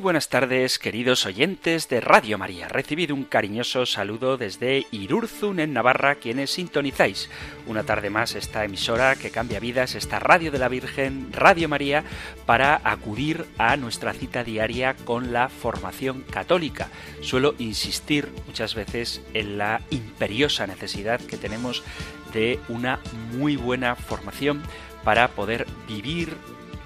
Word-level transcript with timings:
Buenas 0.00 0.30
tardes, 0.30 0.78
queridos 0.78 1.26
oyentes 1.26 1.90
de 1.90 2.00
Radio 2.00 2.38
María. 2.38 2.68
Recibido 2.68 3.14
un 3.14 3.24
cariñoso 3.24 3.84
saludo 3.84 4.38
desde 4.38 4.86
Irurzun, 4.92 5.60
en 5.60 5.74
Navarra, 5.74 6.14
quienes 6.14 6.52
sintonizáis 6.52 7.28
una 7.66 7.82
tarde 7.82 8.08
más 8.08 8.34
esta 8.34 8.64
emisora 8.64 9.14
que 9.16 9.30
cambia 9.30 9.60
vidas, 9.60 9.94
esta 9.94 10.18
Radio 10.18 10.50
de 10.50 10.58
la 10.58 10.68
Virgen, 10.68 11.30
Radio 11.34 11.68
María, 11.68 12.02
para 12.46 12.80
acudir 12.82 13.44
a 13.58 13.76
nuestra 13.76 14.14
cita 14.14 14.42
diaria 14.42 14.96
con 15.04 15.34
la 15.34 15.50
formación 15.50 16.22
católica. 16.22 16.88
Suelo 17.20 17.54
insistir 17.58 18.32
muchas 18.46 18.74
veces 18.74 19.20
en 19.34 19.58
la 19.58 19.82
imperiosa 19.90 20.66
necesidad 20.66 21.20
que 21.20 21.36
tenemos 21.36 21.82
de 22.32 22.58
una 22.70 23.00
muy 23.36 23.56
buena 23.56 23.96
formación 23.96 24.62
para 25.04 25.28
poder 25.28 25.66
vivir 25.86 26.36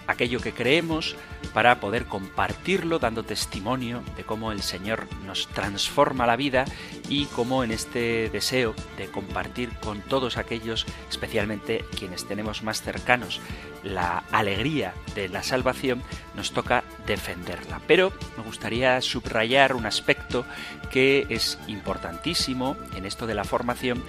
aquello 0.06 0.40
que 0.40 0.52
creemos 0.52 1.16
para 1.52 1.80
poder 1.80 2.06
compartirlo 2.06 2.98
dando 2.98 3.22
testimonio 3.22 4.02
de 4.16 4.24
cómo 4.24 4.52
el 4.52 4.62
Señor 4.62 5.06
nos 5.24 5.46
transforma 5.48 6.26
la 6.26 6.36
vida 6.36 6.64
y 7.08 7.26
cómo 7.26 7.64
en 7.64 7.70
este 7.70 8.28
deseo 8.30 8.74
de 8.96 9.06
compartir 9.06 9.70
con 9.78 10.00
todos 10.00 10.36
aquellos, 10.36 10.86
especialmente 11.08 11.84
quienes 11.98 12.26
tenemos 12.26 12.62
más 12.62 12.82
cercanos, 12.82 13.40
la 13.82 14.24
alegría 14.32 14.94
de 15.14 15.28
la 15.28 15.42
salvación, 15.42 16.02
nos 16.34 16.52
toca 16.52 16.84
defenderla. 17.06 17.80
Pero 17.86 18.12
me 18.36 18.44
gustaría 18.44 19.00
subrayar 19.00 19.74
un 19.74 19.86
aspecto 19.86 20.44
que 20.90 21.26
es 21.28 21.58
importantísimo 21.66 22.76
en 22.96 23.06
esto 23.06 23.26
de 23.26 23.34
la 23.34 23.44
formación 23.44 24.02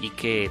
y 0.00 0.10
que 0.10 0.50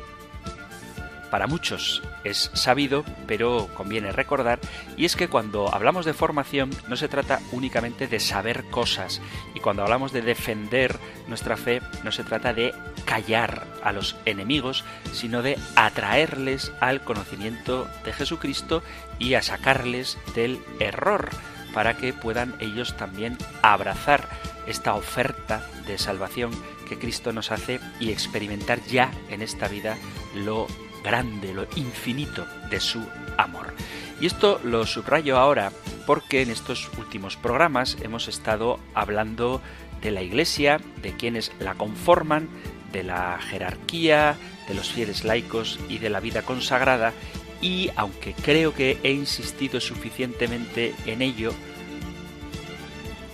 para 1.30 1.47
muchos 1.47 2.02
es 2.23 2.52
sabido, 2.53 3.03
pero 3.28 3.70
conviene 3.75 4.11
recordar, 4.11 4.59
y 4.95 5.06
es 5.06 5.16
que 5.16 5.28
cuando 5.28 5.73
hablamos 5.73 6.06
de 6.06 6.14
formación 6.14 6.69
no 6.88 6.95
se 6.95 7.08
trata 7.08 7.39
únicamente 7.52 8.08
de 8.08 8.19
saber 8.19 8.66
cosas, 8.66 9.22
y 9.53 9.59
cuando 9.59 9.84
hablamos 9.84 10.11
de 10.11 10.22
defender 10.22 10.97
nuestra 11.28 11.58
fe 11.58 11.81
no 12.03 12.11
se 12.11 12.23
trata 12.23 12.53
de 12.53 12.73
callar 13.06 13.66
a 13.84 13.92
los 13.92 14.16
enemigos, 14.25 14.84
sino 15.14 15.42
de 15.42 15.58
atraerles 15.75 16.72
al 16.80 17.02
conocimiento 17.02 17.88
de 18.03 18.14
Jesucristo 18.14 18.84
y 19.19 19.36
a 19.36 19.41
sacarles 19.41 20.17
del 20.36 20.59
error, 20.80 21.30
para 21.73 21.97
que 21.97 22.14
puedan 22.14 22.56
ellos 22.59 22.97
también 22.97 23.38
abrazar 23.62 24.28
esta 24.66 24.95
oferta 24.95 25.66
de 25.86 25.97
salvación 25.97 26.52
que 26.88 26.97
Cristo 26.97 27.31
nos 27.34 27.52
hace 27.52 27.80
y 28.00 28.12
experimentar 28.12 28.81
ya 28.86 29.12
en 29.30 29.41
esta 29.41 29.67
vida 29.67 29.97
lo 30.36 30.67
grande, 31.08 31.53
lo 31.53 31.66
infinito 31.78 32.45
de 32.69 32.81
su 32.81 33.01
amor. 33.38 33.73
Y 34.19 34.25
esto 34.25 34.59
lo 34.66 34.85
subrayo 34.85 35.38
ahora 35.38 35.72
porque 36.06 36.41
en 36.41 36.51
estos 36.51 36.90
últimos 36.97 37.38
programas 37.38 37.97
hemos 38.01 38.28
estado 38.28 38.78
hablando 38.94 39.62
de 40.01 40.12
la 40.12 40.22
Iglesia, 40.22 40.81
de 41.01 41.13
quienes 41.13 41.53
la 41.59 41.75
conforman, 41.75 42.50
de 42.91 43.03
la 43.03 43.40
jerarquía, 43.40 44.35
de 44.68 44.73
los 44.73 44.91
fieles 44.91 45.23
laicos 45.23 45.79
y 45.88 46.00
de 46.00 46.09
la 46.09 46.19
vida 46.19 46.41
consagrada, 46.41 47.13
y 47.62 47.89
aunque 47.95 48.34
creo 48.34 48.74
que 48.74 48.97
he 49.03 49.12
insistido 49.12 49.79
suficientemente 49.79 50.94
en 51.06 51.22
ello, 51.22 51.53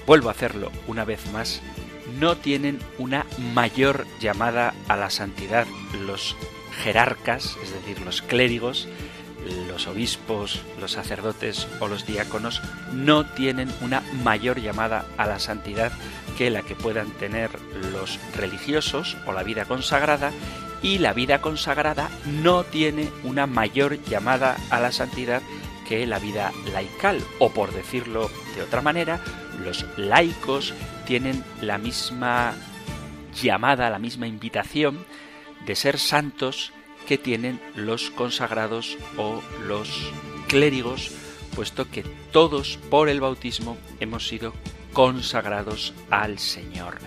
vuelvo 0.05 0.29
a 0.29 0.33
hacerlo 0.33 0.71
una 0.85 1.05
vez 1.05 1.25
más, 1.31 1.61
no 2.19 2.37
tienen 2.37 2.77
una 2.99 3.25
mayor 3.55 4.05
llamada 4.19 4.75
a 4.87 4.95
la 4.95 5.09
santidad 5.09 5.65
los 6.05 6.35
jerarcas, 6.81 7.57
es 7.63 7.71
decir, 7.71 8.01
los 8.01 8.21
clérigos, 8.21 8.87
los 9.67 9.87
obispos, 9.87 10.63
los 10.79 10.93
sacerdotes 10.93 11.67
o 11.79 11.87
los 11.87 12.05
diáconos 12.05 12.61
no 12.93 13.25
tienen 13.25 13.69
una 13.81 14.01
mayor 14.23 14.61
llamada 14.61 15.05
a 15.17 15.27
la 15.27 15.39
santidad 15.39 15.91
que 16.37 16.49
la 16.49 16.61
que 16.61 16.75
puedan 16.75 17.11
tener 17.11 17.51
los 17.91 18.19
religiosos 18.35 19.17
o 19.25 19.33
la 19.33 19.43
vida 19.43 19.65
consagrada 19.65 20.31
y 20.81 20.97
la 20.97 21.13
vida 21.13 21.41
consagrada 21.41 22.09
no 22.25 22.63
tiene 22.63 23.09
una 23.23 23.47
mayor 23.47 24.01
llamada 24.03 24.57
a 24.69 24.79
la 24.79 24.91
santidad 24.91 25.41
que 25.87 26.07
la 26.07 26.19
vida 26.19 26.51
laical 26.71 27.21
o 27.39 27.49
por 27.51 27.73
decirlo 27.73 28.29
de 28.55 28.63
otra 28.63 28.81
manera 28.81 29.19
los 29.63 29.85
laicos 29.97 30.73
tienen 31.05 31.43
la 31.61 31.77
misma 31.77 32.53
llamada, 33.41 33.89
la 33.89 33.99
misma 33.99 34.27
invitación 34.27 35.05
de 35.65 35.75
ser 35.75 35.99
santos 35.99 36.71
que 37.07 37.17
tienen 37.17 37.59
los 37.75 38.09
consagrados 38.11 38.97
o 39.17 39.41
los 39.65 40.11
clérigos, 40.47 41.11
puesto 41.55 41.89
que 41.89 42.03
todos 42.31 42.79
por 42.89 43.09
el 43.09 43.21
bautismo 43.21 43.77
hemos 43.99 44.27
sido 44.27 44.53
consagrados 44.93 45.93
al 46.09 46.39
Señor. 46.39 46.97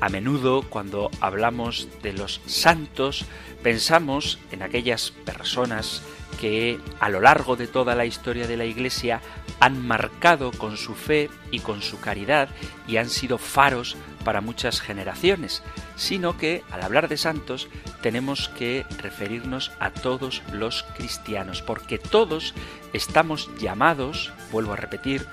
A 0.00 0.08
menudo 0.08 0.62
cuando 0.68 1.10
hablamos 1.20 1.88
de 2.02 2.12
los 2.12 2.40
santos 2.46 3.24
pensamos 3.62 4.38
en 4.52 4.62
aquellas 4.62 5.10
personas 5.10 6.02
que 6.40 6.78
a 7.00 7.08
lo 7.08 7.20
largo 7.20 7.56
de 7.56 7.66
toda 7.66 7.94
la 7.94 8.04
historia 8.04 8.46
de 8.46 8.56
la 8.56 8.64
Iglesia 8.64 9.20
han 9.60 9.86
marcado 9.86 10.50
con 10.52 10.76
su 10.76 10.94
fe 10.94 11.30
y 11.50 11.60
con 11.60 11.80
su 11.80 12.00
caridad 12.00 12.48
y 12.86 12.96
han 12.96 13.08
sido 13.08 13.38
faros 13.38 13.96
para 14.24 14.40
muchas 14.40 14.80
generaciones, 14.80 15.62
sino 15.96 16.36
que 16.36 16.62
al 16.70 16.82
hablar 16.82 17.08
de 17.08 17.16
santos 17.16 17.68
tenemos 18.02 18.48
que 18.48 18.84
referirnos 18.98 19.70
a 19.80 19.90
todos 19.90 20.42
los 20.52 20.82
cristianos, 20.96 21.62
porque 21.62 21.98
todos 21.98 22.54
estamos 22.92 23.48
llamados, 23.58 24.32
vuelvo 24.50 24.72
a 24.72 24.76
repetir, 24.76 25.26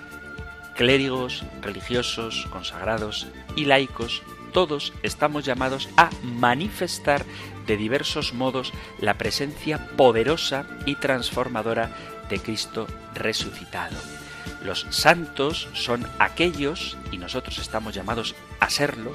clérigos, 0.75 1.43
religiosos, 1.61 2.47
consagrados 2.51 3.27
y 3.55 3.65
laicos, 3.65 4.23
todos 4.51 4.93
estamos 5.03 5.45
llamados 5.45 5.89
a 5.97 6.09
manifestar 6.23 7.25
de 7.65 7.77
diversos 7.77 8.33
modos 8.33 8.73
la 8.99 9.17
presencia 9.17 9.87
poderosa 9.95 10.65
y 10.85 10.95
transformadora 10.95 11.95
de 12.29 12.39
Cristo 12.39 12.87
resucitado. 13.13 13.97
Los 14.63 14.85
santos 14.89 15.69
son 15.73 16.07
aquellos, 16.19 16.97
y 17.11 17.17
nosotros 17.17 17.57
estamos 17.57 17.95
llamados 17.95 18.35
a 18.59 18.69
serlo, 18.69 19.11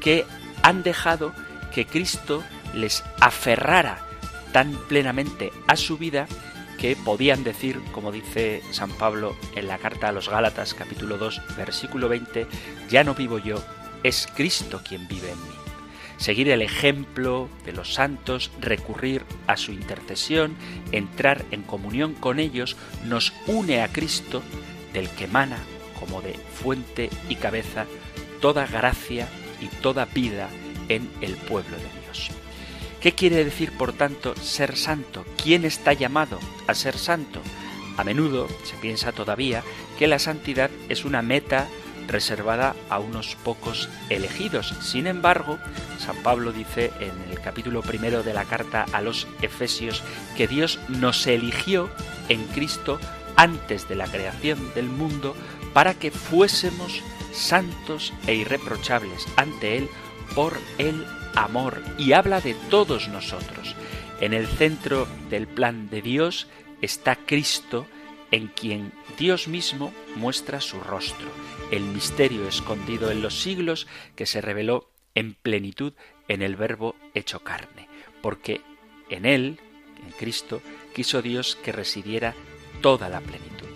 que 0.00 0.26
han 0.62 0.82
dejado 0.82 1.32
que 1.74 1.86
Cristo 1.86 2.44
les 2.74 3.04
aferrara 3.20 3.98
tan 4.52 4.72
plenamente 4.88 5.52
a 5.66 5.76
su 5.76 5.96
vida 5.96 6.26
que 6.78 6.96
podían 6.96 7.44
decir, 7.44 7.80
como 7.92 8.10
dice 8.10 8.62
San 8.70 8.90
Pablo 8.90 9.36
en 9.54 9.68
la 9.68 9.78
carta 9.78 10.08
a 10.08 10.12
los 10.12 10.30
Gálatas 10.30 10.72
capítulo 10.72 11.18
2 11.18 11.56
versículo 11.56 12.08
20, 12.08 12.46
ya 12.88 13.04
no 13.04 13.14
vivo 13.14 13.38
yo, 13.38 13.62
es 14.02 14.28
Cristo 14.34 14.82
quien 14.86 15.06
vive 15.08 15.30
en 15.30 15.42
mí. 15.42 15.54
Seguir 16.16 16.50
el 16.50 16.60
ejemplo 16.60 17.48
de 17.64 17.72
los 17.72 17.94
santos, 17.94 18.50
recurrir 18.60 19.24
a 19.46 19.56
su 19.56 19.72
intercesión, 19.72 20.54
entrar 20.92 21.44
en 21.50 21.62
comunión 21.62 22.12
con 22.12 22.38
ellos, 22.38 22.76
nos 23.06 23.32
une 23.46 23.80
a 23.80 23.88
Cristo, 23.88 24.42
del 24.92 25.08
que 25.08 25.24
emana 25.24 25.58
como 25.98 26.20
de 26.20 26.34
fuente 26.34 27.08
y 27.28 27.36
cabeza 27.36 27.86
toda 28.40 28.66
gracia 28.66 29.28
y 29.60 29.66
toda 29.66 30.04
vida 30.04 30.48
en 30.88 31.08
el 31.20 31.36
pueblo 31.36 31.76
de 31.76 32.00
Dios. 32.02 32.30
¿Qué 33.00 33.12
quiere 33.12 33.44
decir, 33.44 33.72
por 33.72 33.94
tanto, 33.94 34.34
ser 34.36 34.76
santo? 34.76 35.24
¿Quién 35.42 35.64
está 35.64 35.94
llamado 35.94 36.38
a 36.66 36.74
ser 36.74 36.98
santo? 36.98 37.40
A 37.96 38.04
menudo 38.04 38.48
se 38.64 38.76
piensa 38.76 39.12
todavía 39.12 39.62
que 39.98 40.06
la 40.06 40.18
santidad 40.18 40.70
es 40.88 41.04
una 41.04 41.22
meta 41.22 41.66
reservada 42.06 42.74
a 42.88 42.98
unos 42.98 43.36
pocos 43.36 43.88
elegidos. 44.08 44.74
Sin 44.80 45.06
embargo, 45.06 45.58
San 45.98 46.16
Pablo 46.22 46.52
dice 46.52 46.92
en 47.00 47.30
el 47.30 47.40
capítulo 47.40 47.82
primero 47.82 48.22
de 48.22 48.34
la 48.34 48.44
carta 48.44 48.86
a 48.92 49.00
los 49.00 49.26
Efesios 49.42 50.02
que 50.36 50.48
Dios 50.48 50.78
nos 50.88 51.26
eligió 51.26 51.90
en 52.28 52.44
Cristo 52.48 52.98
antes 53.36 53.88
de 53.88 53.96
la 53.96 54.06
creación 54.06 54.72
del 54.74 54.86
mundo 54.86 55.34
para 55.72 55.94
que 55.94 56.10
fuésemos 56.10 57.02
santos 57.32 58.12
e 58.26 58.34
irreprochables 58.34 59.26
ante 59.36 59.78
Él 59.78 59.88
por 60.34 60.58
el 60.78 61.06
amor 61.34 61.82
y 61.98 62.12
habla 62.12 62.40
de 62.40 62.54
todos 62.68 63.08
nosotros. 63.08 63.74
En 64.20 64.34
el 64.34 64.46
centro 64.46 65.06
del 65.30 65.46
plan 65.46 65.88
de 65.88 66.02
Dios 66.02 66.46
está 66.82 67.16
Cristo, 67.16 67.86
en 68.30 68.48
quien 68.48 68.92
Dios 69.18 69.48
mismo 69.48 69.92
muestra 70.16 70.60
su 70.60 70.80
rostro, 70.80 71.28
el 71.70 71.82
misterio 71.82 72.48
escondido 72.48 73.10
en 73.10 73.22
los 73.22 73.40
siglos 73.40 73.86
que 74.16 74.26
se 74.26 74.40
reveló 74.40 74.90
en 75.14 75.34
plenitud 75.34 75.92
en 76.28 76.42
el 76.42 76.56
Verbo 76.56 76.96
hecho 77.14 77.40
carne, 77.40 77.88
porque 78.22 78.60
en 79.08 79.26
Él, 79.26 79.58
en 80.04 80.12
Cristo, 80.12 80.62
quiso 80.94 81.22
Dios 81.22 81.56
que 81.62 81.72
residiera 81.72 82.34
toda 82.80 83.08
la 83.08 83.20
plenitud. 83.20 83.68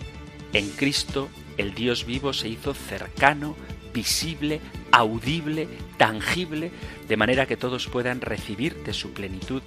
En 0.53 0.69
Cristo 0.71 1.29
el 1.57 1.73
Dios 1.73 2.05
vivo 2.05 2.33
se 2.33 2.49
hizo 2.49 2.73
cercano, 2.73 3.55
visible, 3.93 4.59
audible, 4.91 5.67
tangible, 5.97 6.71
de 7.07 7.17
manera 7.17 7.45
que 7.45 7.57
todos 7.57 7.87
puedan 7.87 8.21
recibir 8.21 8.75
de 8.83 8.93
su 8.93 9.13
plenitud 9.13 9.61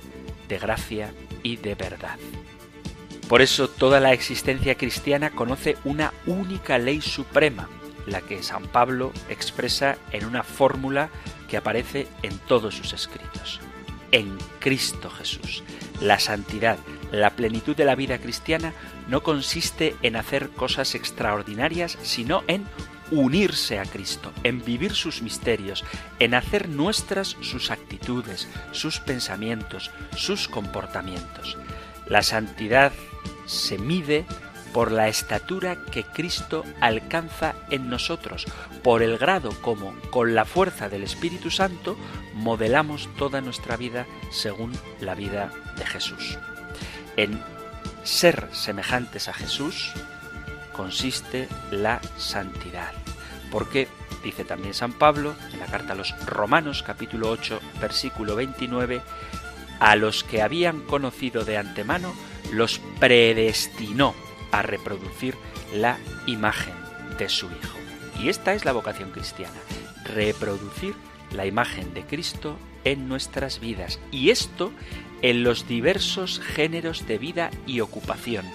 de 0.49 0.59
gracia 0.59 1.15
y 1.43 1.57
de 1.57 1.75
verdad. 1.75 2.19
Por 3.29 3.43
eso 3.43 3.69
toda 3.69 4.01
la 4.01 4.13
existencia 4.13 4.75
cristiana 4.75 5.31
conoce 5.31 5.77
una 5.85 6.13
única 6.27 6.79
ley 6.79 7.01
suprema, 7.01 7.69
la 8.11 8.21
que 8.23 8.43
San 8.43 8.67
Pablo 8.67 9.13
expresa 9.29 9.97
en 10.13 10.25
una 10.25 10.43
fórmula 10.43 11.11
que 11.49 11.57
aparece 11.57 12.09
en 12.23 12.39
todos 12.39 12.75
sus 12.75 12.93
escritos. 12.93 13.61
En 14.13 14.37
Cristo 14.59 15.11
Jesús. 15.11 15.63
La 16.01 16.19
santidad, 16.19 16.79
la 17.13 17.31
plenitud 17.31 17.77
de 17.77 17.85
la 17.85 17.95
vida 17.95 18.19
cristiana 18.19 18.73
no 19.09 19.23
consiste 19.23 19.97
en 20.03 20.17
hacer 20.17 20.51
cosas 20.51 20.95
extraordinarias, 20.95 21.99
sino 22.03 22.43
en 22.47 22.67
unirse 23.11 23.79
a 23.79 23.85
Cristo, 23.85 24.33
en 24.45 24.65
vivir 24.65 24.95
sus 24.95 25.23
misterios, 25.23 25.85
en 26.19 26.35
hacer 26.35 26.69
nuestras 26.69 27.37
sus 27.41 27.71
actitudes, 27.71 28.49
sus 28.73 29.01
pensamientos, 29.01 29.91
sus 30.17 30.49
comportamientos. 30.49 31.57
La 32.07 32.23
santidad 32.23 32.93
se 33.47 33.79
mide 33.79 34.27
por 34.73 34.93
la 34.93 35.09
estatura 35.09 35.77
que 35.77 36.05
Cristo 36.05 36.65
alcanza 36.81 37.55
en 37.71 37.89
nosotros, 37.89 38.47
por 38.83 39.03
el 39.03 39.19
grado 39.19 39.51
como, 39.61 39.95
con 40.11 40.35
la 40.35 40.45
fuerza 40.45 40.89
del 40.89 41.03
Espíritu 41.03 41.51
Santo, 41.51 41.97
modelamos 42.35 43.09
toda 43.17 43.41
nuestra 43.41 43.77
vida 43.77 44.07
según 44.31 44.73
la 45.01 45.15
vida 45.15 45.51
de 45.77 45.87
Jesús. 45.87 46.39
En 47.17 47.43
ser 48.05 48.49
semejantes 48.53 49.29
a 49.29 49.33
Jesús 49.33 49.93
consiste 50.73 51.49
la 51.71 52.01
santidad, 52.17 52.93
porque, 53.51 53.89
dice 54.23 54.45
también 54.45 54.75
San 54.75 54.93
Pablo 54.93 55.35
en 55.53 55.61
la 55.61 55.67
carta 55.67 55.95
a 55.95 55.97
los 55.97 56.15
Romanos 56.25 56.83
capítulo 56.83 57.31
8 57.31 57.61
versículo 57.81 58.37
29, 58.37 59.03
a 59.81 59.97
los 59.97 60.25
que 60.25 60.43
habían 60.43 60.81
conocido 60.81 61.45
de 61.45 61.57
antemano, 61.57 62.15
los 62.53 62.81
predestinó 62.99 64.15
a 64.53 64.63
reproducir 64.63 65.35
la 65.75 65.99
imagen 66.27 66.75
de 67.19 67.29
su 67.29 67.47
Hijo. 67.47 67.79
Y 68.21 68.29
esta 68.29 68.55
es 68.55 68.65
la 68.65 68.73
vocación 68.73 69.11
cristiana, 69.11 69.61
reproducir 70.05 70.95
la 71.33 71.47
imagen 71.47 71.95
de 71.95 72.03
Cristo 72.03 72.57
en 72.85 73.09
nuestras 73.09 73.61
vidas. 73.61 74.01
Y 74.11 74.31
esto 74.31 74.73
en 75.23 75.43
los 75.43 75.67
diversos 75.69 76.41
géneros 76.41 77.07
de 77.07 77.19
vida 77.19 77.51
y 77.67 77.81
ocupación. 77.81 78.47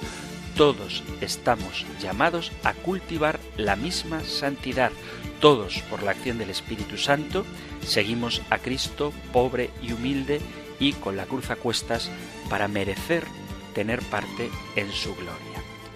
Todos 0.56 1.04
estamos 1.22 1.86
llamados 2.00 2.52
a 2.64 2.74
cultivar 2.74 3.40
la 3.58 3.76
misma 3.76 4.22
santidad. 4.22 4.92
Todos, 5.40 5.80
por 5.90 6.04
la 6.04 6.12
acción 6.12 6.38
del 6.38 6.52
Espíritu 6.52 6.98
Santo, 6.98 7.46
seguimos 7.86 8.42
a 8.50 8.60
Cristo 8.60 9.12
pobre 9.32 9.72
y 9.82 9.94
humilde 9.94 10.40
y 10.80 10.94
con 10.94 11.18
la 11.18 11.26
cruz 11.26 11.50
a 11.50 11.56
cuestas 11.56 12.10
para 12.50 12.68
merecer 12.68 13.26
tener 13.74 14.02
parte 14.04 14.50
en 14.76 14.92
su 14.92 15.16
gloria. 15.16 15.53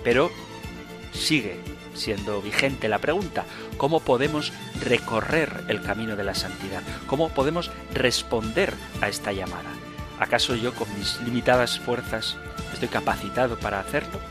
Pero 0.07 0.31
sigue 1.11 1.59
siendo 1.93 2.41
vigente 2.41 2.87
la 2.87 2.99
pregunta, 2.99 3.43
¿cómo 3.75 3.99
podemos 3.99 4.53
recorrer 4.79 5.65
el 5.67 5.81
camino 5.81 6.15
de 6.15 6.23
la 6.23 6.33
santidad? 6.33 6.81
¿Cómo 7.07 7.27
podemos 7.27 7.71
responder 7.93 8.73
a 9.01 9.09
esta 9.09 9.33
llamada? 9.33 9.69
¿Acaso 10.17 10.55
yo 10.55 10.73
con 10.73 10.87
mis 10.97 11.19
limitadas 11.23 11.81
fuerzas 11.81 12.37
estoy 12.71 12.87
capacitado 12.87 13.59
para 13.59 13.81
hacerlo? 13.81 14.21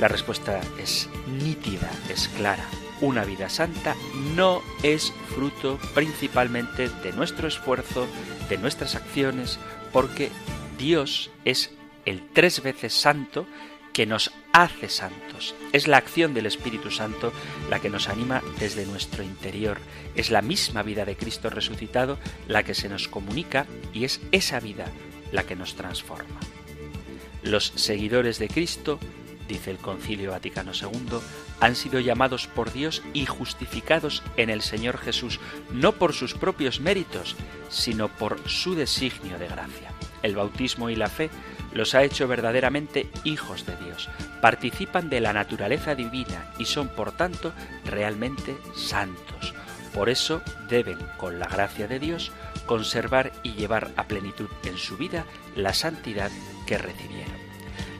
La 0.00 0.08
respuesta 0.08 0.60
es 0.78 1.08
nítida, 1.42 1.90
es 2.10 2.28
clara. 2.36 2.66
Una 3.00 3.24
vida 3.24 3.48
santa 3.48 3.96
no 4.36 4.60
es 4.82 5.14
fruto 5.34 5.78
principalmente 5.94 6.90
de 6.90 7.12
nuestro 7.14 7.48
esfuerzo, 7.48 8.06
de 8.50 8.58
nuestras 8.58 8.96
acciones, 8.96 9.58
porque 9.94 10.28
Dios 10.76 11.30
es 11.46 11.70
el 12.04 12.22
tres 12.34 12.62
veces 12.62 12.92
santo 12.92 13.46
que 13.94 14.04
nos 14.04 14.30
hace 14.52 14.88
santos. 14.88 15.54
Es 15.72 15.88
la 15.88 15.96
acción 15.96 16.34
del 16.34 16.46
Espíritu 16.46 16.90
Santo 16.90 17.32
la 17.68 17.80
que 17.80 17.90
nos 17.90 18.08
anima 18.08 18.42
desde 18.58 18.86
nuestro 18.86 19.22
interior. 19.22 19.78
Es 20.14 20.30
la 20.30 20.42
misma 20.42 20.82
vida 20.82 21.04
de 21.04 21.16
Cristo 21.16 21.50
resucitado 21.50 22.18
la 22.48 22.62
que 22.62 22.74
se 22.74 22.88
nos 22.88 23.08
comunica 23.08 23.66
y 23.92 24.04
es 24.04 24.20
esa 24.32 24.60
vida 24.60 24.86
la 25.32 25.44
que 25.44 25.56
nos 25.56 25.74
transforma. 25.74 26.40
Los 27.42 27.72
seguidores 27.76 28.38
de 28.38 28.48
Cristo, 28.48 28.98
dice 29.48 29.70
el 29.70 29.78
Concilio 29.78 30.32
Vaticano 30.32 30.72
II, 30.74 31.18
han 31.60 31.76
sido 31.76 32.00
llamados 32.00 32.46
por 32.46 32.72
Dios 32.72 33.02
y 33.14 33.26
justificados 33.26 34.22
en 34.36 34.50
el 34.50 34.60
Señor 34.62 34.98
Jesús, 34.98 35.40
no 35.72 35.92
por 35.92 36.12
sus 36.12 36.34
propios 36.34 36.80
méritos, 36.80 37.36
sino 37.70 38.08
por 38.08 38.46
su 38.48 38.74
designio 38.74 39.38
de 39.38 39.48
gracia. 39.48 39.92
El 40.22 40.36
bautismo 40.36 40.90
y 40.90 40.96
la 40.96 41.08
fe 41.08 41.30
los 41.72 41.94
ha 41.94 42.02
hecho 42.02 42.26
verdaderamente 42.28 43.08
hijos 43.24 43.66
de 43.66 43.76
Dios, 43.76 44.08
participan 44.40 45.10
de 45.10 45.20
la 45.20 45.32
naturaleza 45.32 45.94
divina 45.94 46.52
y 46.58 46.64
son 46.64 46.88
por 46.88 47.12
tanto 47.12 47.52
realmente 47.84 48.56
santos. 48.74 49.54
Por 49.94 50.08
eso 50.08 50.42
deben, 50.68 50.98
con 51.16 51.38
la 51.38 51.46
gracia 51.46 51.88
de 51.88 51.98
Dios, 51.98 52.32
conservar 52.66 53.32
y 53.42 53.54
llevar 53.54 53.90
a 53.96 54.04
plenitud 54.04 54.48
en 54.64 54.78
su 54.78 54.96
vida 54.96 55.24
la 55.56 55.74
santidad 55.74 56.30
que 56.66 56.78
recibieron. 56.78 57.50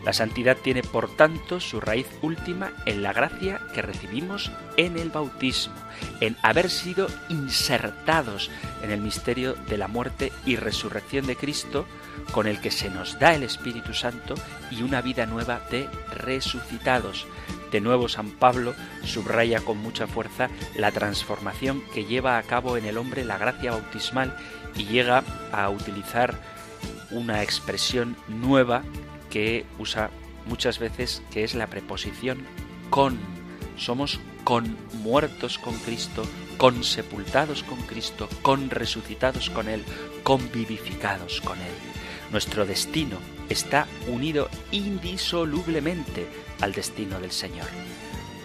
La 0.04 0.12
santidad 0.14 0.56
tiene 0.56 0.82
por 0.82 1.14
tanto 1.14 1.60
su 1.60 1.80
raíz 1.80 2.06
última 2.22 2.72
en 2.86 3.02
la 3.02 3.12
gracia 3.12 3.60
que 3.74 3.82
recibimos 3.82 4.50
en 4.76 4.98
el 4.98 5.10
bautismo, 5.10 5.74
en 6.20 6.36
haber 6.42 6.70
sido 6.70 7.08
insertados 7.28 8.50
en 8.82 8.92
el 8.92 9.00
misterio 9.00 9.54
de 9.68 9.76
la 9.76 9.88
muerte 9.88 10.32
y 10.46 10.56
resurrección 10.56 11.26
de 11.26 11.36
Cristo, 11.36 11.86
con 12.32 12.46
el 12.46 12.60
que 12.60 12.70
se 12.70 12.90
nos 12.90 13.18
da 13.18 13.34
el 13.34 13.42
Espíritu 13.42 13.94
Santo 13.94 14.34
y 14.70 14.82
una 14.82 15.02
vida 15.02 15.26
nueva 15.26 15.60
de 15.70 15.88
resucitados. 16.12 17.26
De 17.70 17.80
nuevo 17.80 18.08
San 18.08 18.30
Pablo 18.30 18.74
subraya 19.04 19.60
con 19.60 19.78
mucha 19.78 20.06
fuerza 20.06 20.48
la 20.74 20.90
transformación 20.90 21.82
que 21.94 22.04
lleva 22.04 22.38
a 22.38 22.42
cabo 22.42 22.76
en 22.76 22.84
el 22.84 22.98
hombre 22.98 23.24
la 23.24 23.38
gracia 23.38 23.70
bautismal 23.70 24.36
y 24.76 24.84
llega 24.86 25.24
a 25.52 25.68
utilizar 25.70 26.34
una 27.10 27.42
expresión 27.42 28.16
nueva 28.28 28.82
que 29.30 29.64
usa 29.78 30.10
muchas 30.46 30.78
veces, 30.78 31.22
que 31.30 31.44
es 31.44 31.54
la 31.54 31.68
preposición 31.68 32.44
con. 32.90 33.18
Somos 33.76 34.20
con 34.44 34.76
muertos 35.02 35.58
con 35.58 35.74
Cristo, 35.78 36.24
con 36.58 36.84
sepultados 36.84 37.62
con 37.62 37.80
Cristo, 37.82 38.28
con 38.42 38.68
resucitados 38.68 39.48
con 39.50 39.68
Él, 39.68 39.84
con 40.22 40.50
vivificados 40.52 41.40
con 41.40 41.58
Él. 41.58 41.99
Nuestro 42.30 42.64
destino 42.64 43.18
está 43.48 43.86
unido 44.08 44.48
indisolublemente 44.70 46.26
al 46.60 46.72
destino 46.72 47.20
del 47.20 47.32
Señor. 47.32 47.66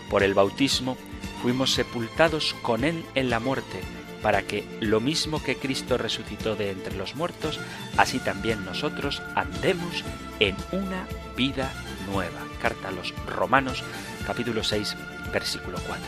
Por 0.10 0.24
el 0.24 0.34
bautismo 0.34 0.98
fuimos 1.42 1.74
sepultados 1.74 2.56
con 2.62 2.84
Él 2.84 3.06
en 3.14 3.30
la 3.30 3.40
muerte, 3.40 3.82
para 4.24 4.42
que 4.42 4.66
lo 4.80 5.00
mismo 5.00 5.44
que 5.44 5.58
Cristo 5.58 6.00
resucitó 6.00 6.56
de 6.56 6.72
entre 6.72 6.96
los 6.96 7.16
muertos, 7.16 7.60
así 7.96 8.18
también 8.18 8.66
nosotros 8.66 9.22
andemos 9.36 10.04
en 10.40 10.56
una 10.72 11.06
vida 11.38 11.72
nueva. 12.12 12.40
Carta 12.60 12.88
a 12.88 12.92
los 12.92 13.14
Romanos 13.28 13.84
capítulo 14.26 14.64
6 14.64 14.96
versículo 15.32 15.78
4. 15.86 16.04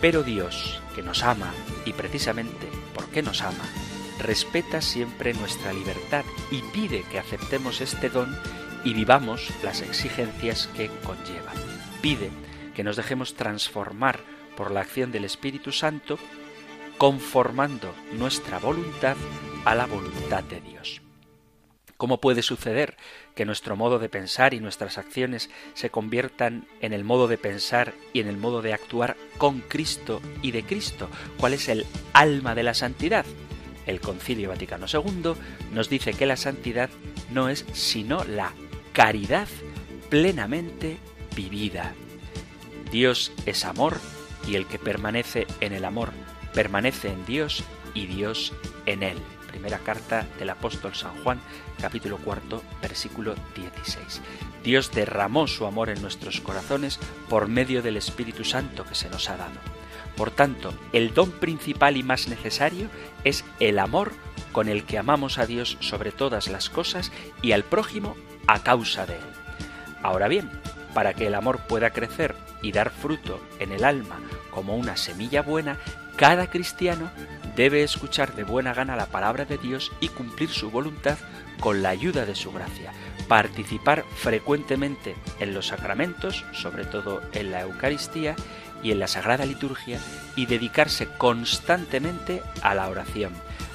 Pero 0.00 0.22
Dios, 0.22 0.80
que 0.94 1.02
nos 1.02 1.24
ama, 1.24 1.52
y 1.84 1.92
precisamente 1.92 2.68
porque 2.94 3.22
nos 3.22 3.42
ama, 3.42 3.64
respeta 4.18 4.80
siempre 4.80 5.34
nuestra 5.34 5.72
libertad 5.72 6.24
y 6.50 6.62
pide 6.62 7.02
que 7.04 7.18
aceptemos 7.18 7.80
este 7.80 8.08
don 8.08 8.36
y 8.84 8.94
vivamos 8.94 9.50
las 9.62 9.82
exigencias 9.82 10.68
que 10.76 10.88
conlleva. 11.04 11.52
Pide 12.00 12.30
que 12.74 12.84
nos 12.84 12.96
dejemos 12.96 13.34
transformar 13.34 14.20
por 14.56 14.70
la 14.70 14.80
acción 14.80 15.12
del 15.12 15.24
Espíritu 15.24 15.72
Santo 15.72 16.18
conformando 16.96 17.94
nuestra 18.12 18.58
voluntad 18.58 19.16
a 19.64 19.74
la 19.74 19.86
voluntad 19.86 20.42
de 20.44 20.60
Dios. 20.60 21.02
¿Cómo 21.96 22.20
puede 22.20 22.42
suceder 22.42 22.96
que 23.34 23.44
nuestro 23.44 23.74
modo 23.74 23.98
de 23.98 24.08
pensar 24.08 24.54
y 24.54 24.60
nuestras 24.60 24.98
acciones 24.98 25.50
se 25.74 25.90
conviertan 25.90 26.68
en 26.80 26.92
el 26.92 27.02
modo 27.02 27.26
de 27.26 27.38
pensar 27.38 27.92
y 28.12 28.20
en 28.20 28.28
el 28.28 28.36
modo 28.36 28.62
de 28.62 28.72
actuar 28.72 29.16
con 29.36 29.60
Cristo 29.60 30.22
y 30.40 30.52
de 30.52 30.62
Cristo? 30.62 31.08
¿Cuál 31.38 31.54
es 31.54 31.68
el 31.68 31.86
alma 32.12 32.54
de 32.54 32.62
la 32.62 32.74
santidad? 32.74 33.26
El 33.88 34.00
Concilio 34.00 34.50
Vaticano 34.50 34.86
II 34.86 35.32
nos 35.72 35.88
dice 35.88 36.12
que 36.12 36.26
la 36.26 36.36
santidad 36.36 36.90
no 37.32 37.48
es 37.48 37.64
sino 37.72 38.22
la 38.24 38.52
caridad 38.92 39.48
plenamente 40.10 40.98
vivida. 41.34 41.94
Dios 42.92 43.32
es 43.46 43.64
amor 43.64 43.98
y 44.46 44.56
el 44.56 44.66
que 44.66 44.78
permanece 44.78 45.46
en 45.60 45.72
el 45.72 45.84
amor 45.84 46.12
permanece 46.52 47.08
en 47.08 47.24
Dios 47.24 47.64
y 47.94 48.06
Dios 48.06 48.52
en 48.84 49.02
él. 49.02 49.18
Primera 49.48 49.78
carta 49.78 50.26
del 50.38 50.50
apóstol 50.50 50.94
San 50.94 51.16
Juan, 51.22 51.40
capítulo 51.80 52.18
cuarto, 52.18 52.62
versículo 52.82 53.34
16. 53.56 54.20
Dios 54.62 54.92
derramó 54.92 55.46
su 55.46 55.64
amor 55.64 55.88
en 55.88 56.02
nuestros 56.02 56.42
corazones 56.42 56.98
por 57.28 57.48
medio 57.48 57.80
del 57.80 57.96
Espíritu 57.96 58.44
Santo 58.44 58.84
que 58.84 58.94
se 58.94 59.08
nos 59.08 59.30
ha 59.30 59.36
dado. 59.38 59.77
Por 60.18 60.32
tanto, 60.32 60.74
el 60.92 61.14
don 61.14 61.30
principal 61.30 61.96
y 61.96 62.02
más 62.02 62.26
necesario 62.26 62.88
es 63.22 63.44
el 63.60 63.78
amor 63.78 64.12
con 64.50 64.68
el 64.68 64.82
que 64.82 64.98
amamos 64.98 65.38
a 65.38 65.46
Dios 65.46 65.76
sobre 65.78 66.10
todas 66.10 66.48
las 66.48 66.68
cosas 66.68 67.12
y 67.40 67.52
al 67.52 67.62
prójimo 67.62 68.16
a 68.48 68.64
causa 68.64 69.06
de 69.06 69.14
él. 69.14 69.24
Ahora 70.02 70.26
bien, 70.26 70.50
para 70.92 71.14
que 71.14 71.28
el 71.28 71.36
amor 71.36 71.60
pueda 71.68 71.90
crecer 71.90 72.34
y 72.62 72.72
dar 72.72 72.90
fruto 72.90 73.40
en 73.60 73.70
el 73.70 73.84
alma 73.84 74.18
como 74.50 74.76
una 74.76 74.96
semilla 74.96 75.42
buena, 75.42 75.78
cada 76.16 76.50
cristiano 76.50 77.12
debe 77.54 77.84
escuchar 77.84 78.34
de 78.34 78.42
buena 78.42 78.74
gana 78.74 78.96
la 78.96 79.06
palabra 79.06 79.44
de 79.44 79.58
Dios 79.58 79.92
y 80.00 80.08
cumplir 80.08 80.48
su 80.50 80.72
voluntad 80.72 81.18
con 81.60 81.80
la 81.80 81.90
ayuda 81.90 82.26
de 82.26 82.34
su 82.34 82.50
gracia, 82.50 82.92
participar 83.28 84.04
frecuentemente 84.16 85.14
en 85.38 85.54
los 85.54 85.68
sacramentos, 85.68 86.44
sobre 86.52 86.84
todo 86.84 87.22
en 87.32 87.52
la 87.52 87.60
Eucaristía 87.60 88.34
y 88.82 88.92
en 88.92 88.98
la 88.98 89.08
Sagrada 89.08 89.44
Liturgia, 89.44 90.00
y 90.36 90.46
dedicarse 90.46 91.08
constantemente 91.18 92.42
a 92.62 92.74
la 92.74 92.88
oración, 92.88 93.32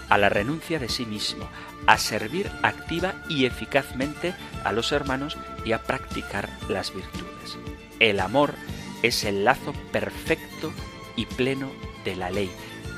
a 0.09 0.17
la 0.17 0.29
renuncia 0.29 0.79
de 0.79 0.89
sí 0.89 1.05
mismo, 1.05 1.49
a 1.87 1.97
servir 1.97 2.49
activa 2.61 3.13
y 3.29 3.45
eficazmente 3.45 4.33
a 4.63 4.71
los 4.71 4.91
hermanos 4.91 5.37
y 5.65 5.73
a 5.73 5.83
practicar 5.83 6.49
las 6.69 6.93
virtudes. 6.93 7.57
El 7.99 8.19
amor 8.19 8.53
es 9.01 9.23
el 9.23 9.43
lazo 9.43 9.73
perfecto 9.91 10.71
y 11.15 11.25
pleno 11.25 11.71
de 12.05 12.15
la 12.15 12.31
ley, 12.31 12.51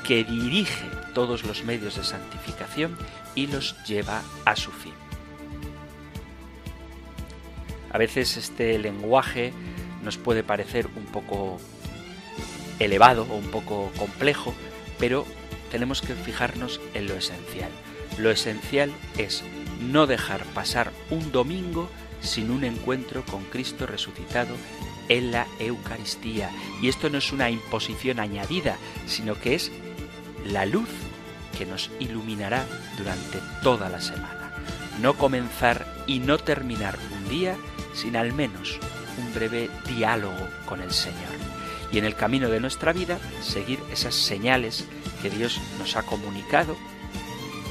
que 0.06 0.24
dirige 0.24 0.86
todos 1.14 1.44
los 1.44 1.64
medios 1.64 1.96
de 1.96 2.04
santificación 2.04 2.96
y 3.34 3.48
los 3.48 3.82
lleva 3.84 4.22
a 4.44 4.54
su 4.56 4.70
fin. 4.70 4.94
A 7.92 7.98
veces 7.98 8.36
este 8.36 8.78
lenguaje 8.78 9.52
nos 10.02 10.18
puede 10.18 10.42
parecer 10.42 10.86
un 10.96 11.06
poco 11.06 11.58
elevado 12.78 13.26
o 13.30 13.36
un 13.36 13.50
poco 13.50 13.90
complejo, 13.98 14.54
pero 14.98 15.26
tenemos 15.70 16.00
que 16.00 16.14
fijarnos 16.14 16.80
en 16.94 17.06
lo 17.06 17.14
esencial. 17.14 17.70
Lo 18.18 18.30
esencial 18.30 18.92
es 19.18 19.42
no 19.80 20.06
dejar 20.06 20.44
pasar 20.46 20.92
un 21.10 21.32
domingo 21.32 21.88
sin 22.20 22.50
un 22.50 22.64
encuentro 22.64 23.24
con 23.24 23.44
Cristo 23.44 23.86
resucitado 23.86 24.54
en 25.08 25.32
la 25.32 25.46
Eucaristía. 25.58 26.50
Y 26.82 26.88
esto 26.88 27.10
no 27.10 27.18
es 27.18 27.32
una 27.32 27.50
imposición 27.50 28.20
añadida, 28.20 28.76
sino 29.06 29.38
que 29.38 29.54
es 29.54 29.70
la 30.44 30.66
luz 30.66 30.88
que 31.56 31.66
nos 31.66 31.90
iluminará 32.00 32.66
durante 32.98 33.38
toda 33.62 33.88
la 33.88 34.00
semana. 34.00 34.52
No 35.00 35.14
comenzar 35.14 35.86
y 36.06 36.20
no 36.20 36.38
terminar 36.38 36.98
un 37.12 37.28
día 37.28 37.56
sin 37.94 38.16
al 38.16 38.32
menos 38.32 38.78
un 39.18 39.34
breve 39.34 39.70
diálogo 39.86 40.48
con 40.66 40.80
el 40.80 40.92
Señor. 40.92 41.45
Y 41.96 41.98
en 41.98 42.04
el 42.04 42.14
camino 42.14 42.50
de 42.50 42.60
nuestra 42.60 42.92
vida 42.92 43.18
seguir 43.40 43.78
esas 43.90 44.14
señales 44.14 44.84
que 45.22 45.30
Dios 45.30 45.58
nos 45.78 45.96
ha 45.96 46.02
comunicado 46.02 46.76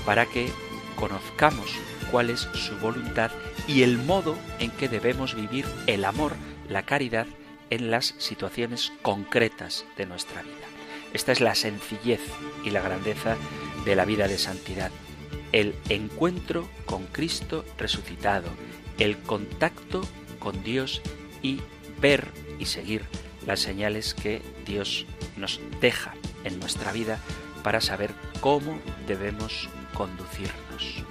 para 0.04 0.26
que 0.26 0.50
conozcamos 0.96 1.70
cuál 2.10 2.32
es 2.32 2.50
su 2.54 2.76
voluntad 2.78 3.30
y 3.68 3.84
el 3.84 4.00
modo 4.00 4.36
en 4.58 4.72
que 4.72 4.90
debemos 4.90 5.36
vivir 5.36 5.68
el 5.86 6.04
amor, 6.04 6.34
la 6.68 6.82
caridad 6.82 7.28
en 7.70 7.92
las 7.92 8.16
situaciones 8.18 8.92
concretas 9.04 9.86
de 9.96 10.08
nuestra 10.08 10.42
vida. 10.42 10.66
Esta 11.14 11.32
es 11.32 11.40
la 11.40 11.54
sencillez 11.54 12.22
y 12.64 12.72
la 12.72 12.82
grandeza 12.82 13.38
de 13.86 13.96
la 13.96 14.06
vida 14.06 14.28
de 14.28 14.40
santidad. 14.40 14.90
El 15.52 15.76
encuentro 15.90 16.68
con 16.88 17.06
Cristo 17.06 17.64
resucitado, 17.78 18.50
el 18.98 19.20
contacto 19.20 20.02
con 20.40 20.64
Dios 20.64 21.04
y 21.44 21.60
ver 22.02 22.28
y 22.58 22.66
seguir 22.66 23.04
las 23.46 23.60
señales 23.60 24.14
que 24.14 24.42
Dios 24.66 25.06
nos 25.38 25.60
deja 25.82 26.14
en 26.44 26.60
nuestra 26.60 26.92
vida 26.92 27.20
para 27.64 27.82
saber 27.82 28.14
cómo 28.42 28.80
debemos 29.08 29.70
conducirnos. 29.94 31.04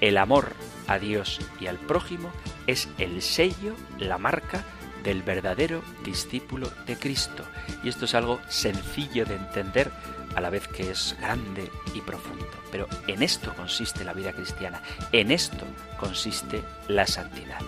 El 0.00 0.18
amor 0.18 0.52
a 0.86 0.98
Dios 0.98 1.40
y 1.60 1.66
al 1.66 1.78
prójimo 1.78 2.30
es 2.66 2.88
el 2.98 3.22
sello, 3.22 3.76
la 3.98 4.18
marca 4.18 4.64
del 5.02 5.22
verdadero 5.22 5.82
discípulo 6.04 6.70
de 6.86 6.96
Cristo. 6.96 7.44
Y 7.82 7.88
esto 7.88 8.06
es 8.06 8.14
algo 8.14 8.40
sencillo 8.48 9.24
de 9.24 9.36
entender 9.36 9.92
a 10.34 10.40
la 10.40 10.50
vez 10.50 10.66
que 10.68 10.90
es 10.90 11.16
grande 11.20 11.70
y 11.94 12.00
profundo. 12.00 12.46
Pero 12.72 12.88
en 13.06 13.22
esto 13.22 13.54
consiste 13.54 14.04
la 14.04 14.12
vida 14.12 14.32
cristiana, 14.32 14.82
en 15.12 15.30
esto 15.30 15.64
consiste 15.98 16.62
la 16.88 17.06
santidad. 17.06 17.60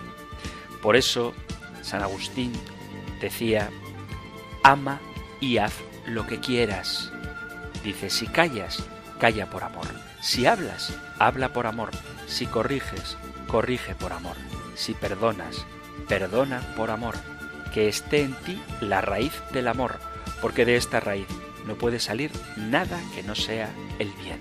Por 0.83 0.97
eso 0.97 1.33
San 1.81 2.03
Agustín 2.03 2.53
decía, 3.21 3.71
ama 4.63 5.01
y 5.41 5.59
haz 5.59 5.75
lo 6.07 6.27
que 6.27 6.41
quieras. 6.41 7.13
Dice, 7.85 8.11
si 8.11 8.27
callas, 8.27 8.85
calla 9.19 9.51
por 9.51 9.65
amor. 9.65 9.87
Si 10.21 10.47
hablas, 10.47 10.93
habla 11.19 11.53
por 11.53 11.67
amor. 11.67 11.91
Si 12.27 12.47
corriges, 12.47 13.17
corrige 13.47 13.95
por 13.95 14.13
amor. 14.13 14.37
Si 14.75 14.95
perdonas, 14.95 15.65
perdona 16.09 16.61
por 16.77 16.91
amor, 16.91 17.17
que 17.73 17.89
esté 17.89 18.23
en 18.23 18.35
ti 18.35 18.61
la 18.81 19.01
raíz 19.01 19.33
del 19.53 19.69
amor, 19.69 19.99
porque 20.41 20.65
de 20.65 20.77
esta 20.77 21.01
raíz 21.01 21.27
no 21.67 21.77
puede 21.77 22.01
salir 22.01 22.31
nada 22.57 23.01
que 23.15 23.23
no 23.23 23.35
sea 23.35 23.71
el 23.99 24.11
bien. 24.13 24.39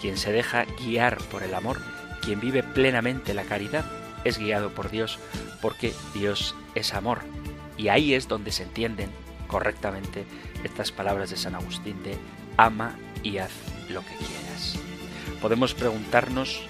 Quien 0.00 0.16
se 0.16 0.32
deja 0.32 0.64
guiar 0.78 1.18
por 1.18 1.42
el 1.42 1.54
amor, 1.54 1.80
quien 2.22 2.40
vive 2.40 2.62
plenamente 2.62 3.34
la 3.34 3.44
caridad, 3.44 3.84
es 4.24 4.38
guiado 4.38 4.70
por 4.70 4.90
Dios, 4.90 5.18
porque 5.60 5.92
Dios 6.14 6.54
es 6.74 6.94
amor. 6.94 7.20
Y 7.78 7.88
ahí 7.88 8.12
es 8.12 8.28
donde 8.28 8.52
se 8.52 8.64
entienden 8.64 9.08
correctamente 9.46 10.26
estas 10.62 10.92
palabras 10.92 11.30
de 11.30 11.36
San 11.36 11.54
Agustín 11.54 12.02
de 12.02 12.16
ama 12.56 12.98
y 13.22 13.38
haz 13.38 13.52
lo 13.88 14.00
que 14.02 14.14
quieras. 14.16 14.78
Podemos 15.40 15.72
preguntarnos 15.72 16.60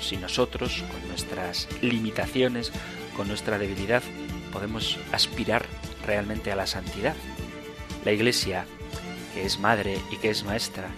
si 0.00 0.16
nosotros, 0.16 0.84
con 0.90 1.08
nuestras 1.08 1.68
limitaciones, 1.80 2.72
con 3.16 3.28
nuestra 3.28 3.58
debilidad, 3.58 4.02
podemos 4.52 4.98
aspirar 5.12 5.64
realmente 6.04 6.52
a 6.52 6.56
la 6.56 6.66
santidad. 6.66 7.14
La 8.04 8.12
Iglesia, 8.12 8.66
que 9.34 9.44
es 9.44 9.58
madre 9.58 9.98
y 10.10 10.16
que 10.16 10.30
es 10.30 10.44
maestra, 10.44 10.88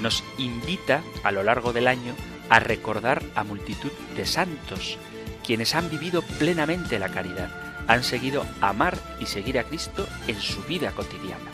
nos 0.00 0.22
invita 0.38 1.02
a 1.24 1.32
lo 1.32 1.42
largo 1.42 1.72
del 1.72 1.88
año 1.88 2.14
a 2.48 2.60
recordar 2.60 3.22
a 3.34 3.44
multitud 3.44 3.90
de 4.16 4.26
santos, 4.26 4.98
quienes 5.44 5.74
han 5.74 5.90
vivido 5.90 6.22
plenamente 6.22 6.98
la 6.98 7.08
caridad, 7.08 7.67
han 7.88 8.04
seguido 8.04 8.46
amar 8.60 8.96
y 9.18 9.26
seguir 9.26 9.58
a 9.58 9.64
Cristo 9.64 10.06
en 10.28 10.40
su 10.40 10.62
vida 10.62 10.92
cotidiana. 10.92 11.50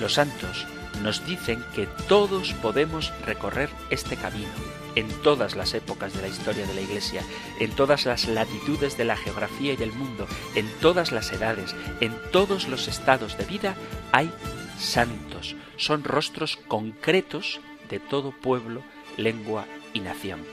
Los 0.00 0.14
santos 0.14 0.66
nos 1.02 1.26
dicen 1.26 1.62
que 1.74 1.86
todos 2.08 2.52
podemos 2.54 3.12
recorrer 3.26 3.68
este 3.90 4.16
camino 4.16 4.48
en 4.94 5.08
todas 5.22 5.56
las 5.56 5.74
épocas 5.74 6.14
de 6.14 6.22
la 6.22 6.28
historia 6.28 6.66
de 6.66 6.74
la 6.74 6.80
Iglesia, 6.80 7.22
en 7.58 7.72
todas 7.72 8.06
las 8.06 8.28
latitudes 8.28 8.96
de 8.96 9.04
la 9.04 9.16
geografía 9.16 9.72
y 9.72 9.76
del 9.76 9.92
mundo, 9.92 10.26
en 10.54 10.68
todas 10.80 11.12
las 11.12 11.32
edades, 11.32 11.74
en 12.00 12.14
todos 12.30 12.68
los 12.68 12.88
estados 12.88 13.36
de 13.36 13.44
vida, 13.44 13.74
hay 14.12 14.30
santos. 14.78 15.56
Son 15.76 16.04
rostros 16.04 16.56
concretos 16.68 17.60
de 17.90 17.98
todo 17.98 18.30
pueblo, 18.30 18.82
lengua 19.16 19.66
y 19.92 20.00
nación. 20.00 20.44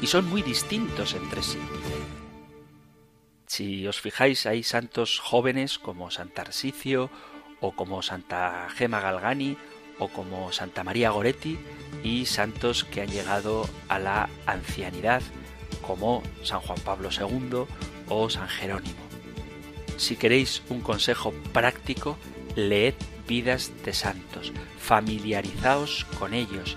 Y 0.00 0.06
son 0.06 0.28
muy 0.28 0.42
distintos 0.42 1.14
entre 1.14 1.42
sí. 1.42 1.58
Si 3.54 3.86
os 3.86 4.00
fijáis, 4.00 4.46
hay 4.46 4.64
santos 4.64 5.20
jóvenes 5.20 5.78
como 5.78 6.10
Santa 6.10 6.42
Arsicio 6.42 7.08
o 7.60 7.70
como 7.70 8.02
Santa 8.02 8.66
Gema 8.74 8.98
Galgani 8.98 9.56
o 10.00 10.08
como 10.08 10.50
Santa 10.50 10.82
María 10.82 11.10
Goretti 11.10 11.56
y 12.02 12.26
santos 12.26 12.82
que 12.82 13.02
han 13.02 13.10
llegado 13.10 13.70
a 13.88 14.00
la 14.00 14.28
ancianidad 14.46 15.22
como 15.86 16.24
San 16.42 16.58
Juan 16.62 16.80
Pablo 16.80 17.10
II 17.12 17.66
o 18.08 18.28
San 18.28 18.48
Jerónimo. 18.48 18.98
Si 19.98 20.16
queréis 20.16 20.64
un 20.68 20.80
consejo 20.80 21.32
práctico, 21.52 22.18
leed 22.56 22.94
vidas 23.28 23.70
de 23.84 23.92
santos, 23.92 24.52
familiarizaos 24.80 26.06
con 26.18 26.34
ellos, 26.34 26.76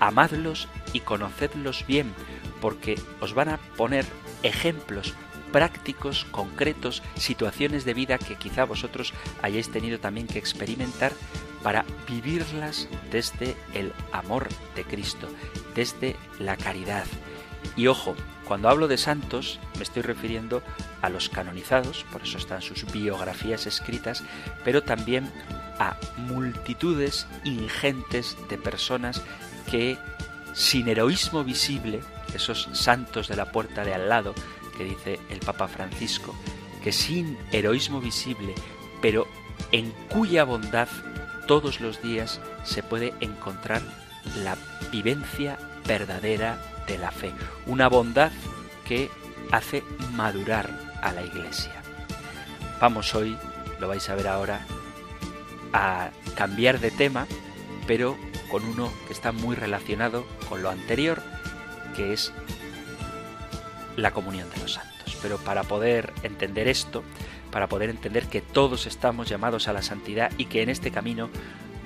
amadlos 0.00 0.66
y 0.92 0.98
conocedlos 0.98 1.86
bien, 1.86 2.12
porque 2.60 3.00
os 3.20 3.34
van 3.34 3.50
a 3.50 3.58
poner 3.76 4.04
ejemplos 4.42 5.14
prácticos, 5.52 6.24
concretos, 6.30 7.02
situaciones 7.16 7.84
de 7.84 7.94
vida 7.94 8.18
que 8.18 8.36
quizá 8.36 8.64
vosotros 8.64 9.12
hayáis 9.42 9.70
tenido 9.70 9.98
también 9.98 10.26
que 10.26 10.38
experimentar 10.38 11.12
para 11.62 11.84
vivirlas 12.08 12.88
desde 13.10 13.56
el 13.74 13.92
amor 14.12 14.48
de 14.74 14.84
Cristo, 14.84 15.28
desde 15.74 16.16
la 16.38 16.56
caridad. 16.56 17.04
Y 17.76 17.86
ojo, 17.88 18.14
cuando 18.44 18.68
hablo 18.68 18.88
de 18.88 18.98
santos 18.98 19.58
me 19.76 19.82
estoy 19.82 20.02
refiriendo 20.02 20.62
a 21.02 21.08
los 21.08 21.28
canonizados, 21.28 22.04
por 22.12 22.22
eso 22.22 22.38
están 22.38 22.62
sus 22.62 22.90
biografías 22.92 23.66
escritas, 23.66 24.22
pero 24.64 24.82
también 24.82 25.30
a 25.78 25.96
multitudes 26.16 27.26
ingentes 27.44 28.36
de 28.48 28.58
personas 28.58 29.22
que 29.70 29.98
sin 30.54 30.88
heroísmo 30.88 31.44
visible, 31.44 32.00
esos 32.34 32.68
santos 32.72 33.28
de 33.28 33.36
la 33.36 33.52
puerta 33.52 33.84
de 33.84 33.94
al 33.94 34.08
lado, 34.08 34.34
que 34.78 34.84
dice 34.84 35.18
el 35.28 35.40
Papa 35.40 35.66
Francisco, 35.68 36.34
que 36.82 36.92
sin 36.92 37.36
heroísmo 37.50 38.00
visible, 38.00 38.54
pero 39.02 39.26
en 39.72 39.90
cuya 40.08 40.44
bondad 40.44 40.88
todos 41.46 41.80
los 41.80 42.00
días 42.00 42.40
se 42.62 42.82
puede 42.84 43.12
encontrar 43.20 43.82
la 44.44 44.56
vivencia 44.92 45.58
verdadera 45.86 46.62
de 46.86 46.96
la 46.96 47.10
fe, 47.10 47.32
una 47.66 47.88
bondad 47.88 48.30
que 48.86 49.10
hace 49.50 49.82
madurar 50.14 50.70
a 51.02 51.12
la 51.12 51.22
Iglesia. 51.22 51.72
Vamos 52.80 53.14
hoy, 53.14 53.36
lo 53.80 53.88
vais 53.88 54.08
a 54.08 54.14
ver 54.14 54.28
ahora, 54.28 54.64
a 55.72 56.10
cambiar 56.36 56.78
de 56.78 56.90
tema, 56.90 57.26
pero 57.86 58.16
con 58.50 58.64
uno 58.64 58.92
que 59.06 59.12
está 59.12 59.32
muy 59.32 59.56
relacionado 59.56 60.24
con 60.48 60.62
lo 60.62 60.70
anterior, 60.70 61.22
que 61.96 62.12
es 62.12 62.32
la 63.98 64.12
comunión 64.12 64.48
de 64.50 64.58
los 64.58 64.74
santos. 64.74 65.16
Pero 65.20 65.38
para 65.38 65.64
poder 65.64 66.12
entender 66.22 66.68
esto, 66.68 67.02
para 67.50 67.68
poder 67.68 67.90
entender 67.90 68.26
que 68.26 68.40
todos 68.40 68.86
estamos 68.86 69.28
llamados 69.28 69.68
a 69.68 69.72
la 69.72 69.82
santidad 69.82 70.30
y 70.38 70.46
que 70.46 70.62
en 70.62 70.70
este 70.70 70.90
camino 70.90 71.28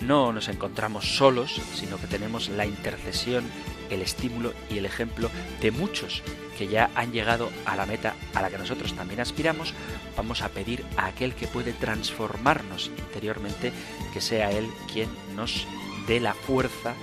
no 0.00 0.33
nos 0.33 0.49
encontramos 0.49 1.16
solos, 1.16 1.61
sino 1.75 1.97
que 1.97 2.07
tenemos 2.07 2.49
la 2.49 2.66
intercesión, 2.66 3.45
el 3.88 4.02
estímulo 4.02 4.52
y 4.69 4.78
el 4.78 4.87
ejemplo 4.87 5.31
de 5.61 5.71
muchos 5.71 6.23
que 6.59 6.66
ya 6.66 6.90
han 6.95 7.12
llegado 7.12 7.50
a 7.64 7.76
la 7.76 7.87
meta 7.87 8.14
a 8.35 8.42
la 8.42 8.50
que 8.50 8.59
nosotros 8.59 8.95
también 8.95 9.21
aspiramos, 9.21 9.75
vamos 10.16 10.42
a 10.42 10.49
pedir 10.49 10.85
a 10.97 11.07
aquel 11.07 11.35
que 11.35 11.47
puede 11.47 11.73
transformarnos 11.73 12.90
interiormente, 12.99 13.73
que 14.12 14.21
sea 14.21 14.50
Él 14.50 14.69
quien 14.92 15.09
nos 15.37 15.66
dé 16.07 16.21
la 16.21 16.35
fuerza 16.35 16.95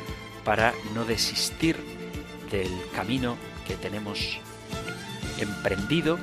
para 0.43 0.73
no 0.93 1.05
desistir 1.05 1.77
del 2.51 2.71
camino 2.93 3.37
que 3.67 3.75
tenemos 3.75 4.39
emprendido 5.39 6.17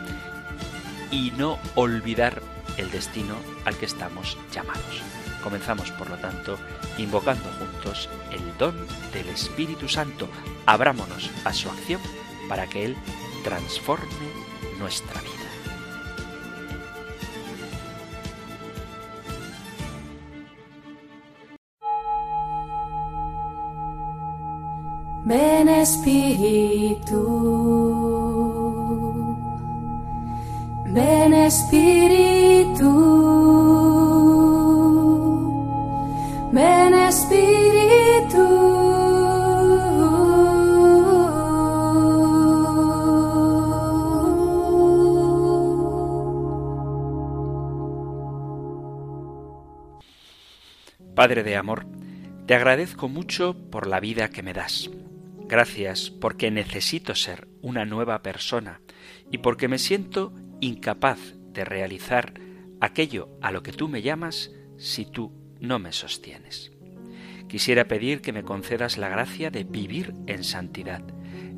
y 1.10 1.32
no 1.32 1.58
olvidar 1.74 2.42
el 2.76 2.90
destino 2.90 3.34
al 3.64 3.76
que 3.76 3.86
estamos 3.86 4.36
llamados. 4.52 5.02
Comenzamos, 5.42 5.90
por 5.92 6.10
lo 6.10 6.16
tanto, 6.16 6.58
invocando 6.98 7.48
juntos 7.58 8.08
el 8.32 8.40
don 8.58 8.74
del 9.12 9.28
Espíritu 9.28 9.88
Santo. 9.88 10.28
Abrámonos 10.66 11.30
a 11.44 11.52
su 11.52 11.68
acción 11.70 12.00
para 12.48 12.66
que 12.66 12.84
Él 12.84 12.96
transforme 13.44 14.06
nuestra 14.78 15.20
vida. 15.20 15.32
Ven 25.26 25.68
Espíritu, 25.68 27.16
ven 30.96 31.34
Espíritu, 31.34 32.90
ven 36.52 36.94
Espíritu. 36.94 38.46
Padre 51.14 51.42
de 51.42 51.56
amor, 51.56 51.86
te 52.46 52.54
agradezco 52.54 53.08
mucho 53.08 53.54
por 53.70 53.86
la 53.86 54.00
vida 54.00 54.30
que 54.30 54.42
me 54.42 54.54
das 54.54 54.90
Gracias 55.48 56.10
porque 56.10 56.50
necesito 56.50 57.14
ser 57.14 57.46
una 57.62 57.84
nueva 57.84 58.22
persona 58.22 58.80
y 59.30 59.38
porque 59.38 59.68
me 59.68 59.78
siento 59.78 60.32
incapaz 60.60 61.18
de 61.52 61.64
realizar 61.64 62.34
aquello 62.80 63.28
a 63.40 63.50
lo 63.52 63.62
que 63.62 63.72
tú 63.72 63.88
me 63.88 64.02
llamas 64.02 64.52
si 64.76 65.04
tú 65.04 65.32
no 65.60 65.78
me 65.78 65.92
sostienes. 65.92 66.72
Quisiera 67.48 67.86
pedir 67.86 68.20
que 68.20 68.32
me 68.32 68.42
concedas 68.42 68.98
la 68.98 69.08
gracia 69.08 69.50
de 69.50 69.64
vivir 69.64 70.14
en 70.26 70.44
santidad, 70.44 71.02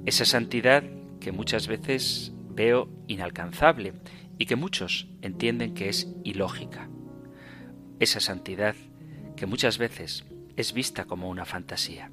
esa 0.07 0.25
santidad 0.25 0.85
que 1.21 1.33
muchas 1.33 1.67
veces 1.67 2.33
veo 2.51 2.89
inalcanzable 3.07 3.95
y 4.39 4.47
que 4.47 4.57
muchos 4.57 5.09
entienden 5.23 5.75
que 5.75 5.89
es 5.89 6.09
ilógica. 6.25 6.89
Esa 8.01 8.21
santidad 8.21 8.77
que 9.37 9.47
muchas 9.47 9.79
veces 9.79 10.25
es 10.57 10.73
vista 10.73 11.05
como 11.05 11.29
una 11.29 11.45
fantasía. 11.45 12.11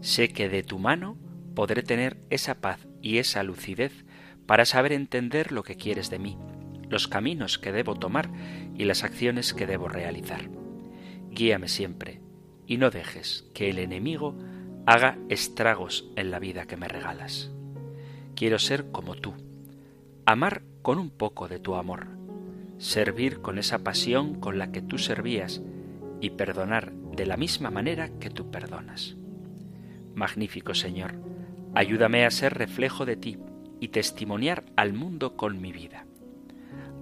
Sé 0.00 0.28
que 0.28 0.48
de 0.48 0.62
tu 0.62 0.78
mano 0.78 1.16
podré 1.54 1.82
tener 1.82 2.18
esa 2.30 2.60
paz 2.60 2.86
y 3.00 3.18
esa 3.18 3.42
lucidez 3.42 4.04
para 4.52 4.66
saber 4.66 4.92
entender 4.92 5.50
lo 5.50 5.62
que 5.62 5.76
quieres 5.76 6.10
de 6.10 6.18
mí, 6.18 6.36
los 6.90 7.08
caminos 7.08 7.58
que 7.58 7.72
debo 7.72 7.94
tomar 7.94 8.28
y 8.76 8.84
las 8.84 9.02
acciones 9.02 9.54
que 9.54 9.66
debo 9.66 9.88
realizar. 9.88 10.50
Guíame 11.30 11.68
siempre 11.68 12.20
y 12.66 12.76
no 12.76 12.90
dejes 12.90 13.46
que 13.54 13.70
el 13.70 13.78
enemigo 13.78 14.36
haga 14.84 15.16
estragos 15.30 16.06
en 16.16 16.30
la 16.30 16.38
vida 16.38 16.66
que 16.66 16.76
me 16.76 16.86
regalas. 16.86 17.50
Quiero 18.36 18.58
ser 18.58 18.90
como 18.90 19.14
tú, 19.14 19.32
amar 20.26 20.64
con 20.82 20.98
un 20.98 21.08
poco 21.08 21.48
de 21.48 21.58
tu 21.58 21.74
amor, 21.76 22.08
servir 22.76 23.40
con 23.40 23.58
esa 23.58 23.78
pasión 23.78 24.38
con 24.38 24.58
la 24.58 24.70
que 24.70 24.82
tú 24.82 24.98
servías 24.98 25.62
y 26.20 26.28
perdonar 26.28 26.92
de 26.92 27.24
la 27.24 27.38
misma 27.38 27.70
manera 27.70 28.10
que 28.20 28.28
tú 28.28 28.50
perdonas. 28.50 29.16
Magnífico 30.14 30.74
Señor, 30.74 31.14
ayúdame 31.74 32.26
a 32.26 32.30
ser 32.30 32.52
reflejo 32.52 33.06
de 33.06 33.16
ti 33.16 33.38
y 33.82 33.88
testimoniar 33.88 34.64
al 34.76 34.92
mundo 34.92 35.36
con 35.36 35.60
mi 35.60 35.72
vida. 35.72 36.06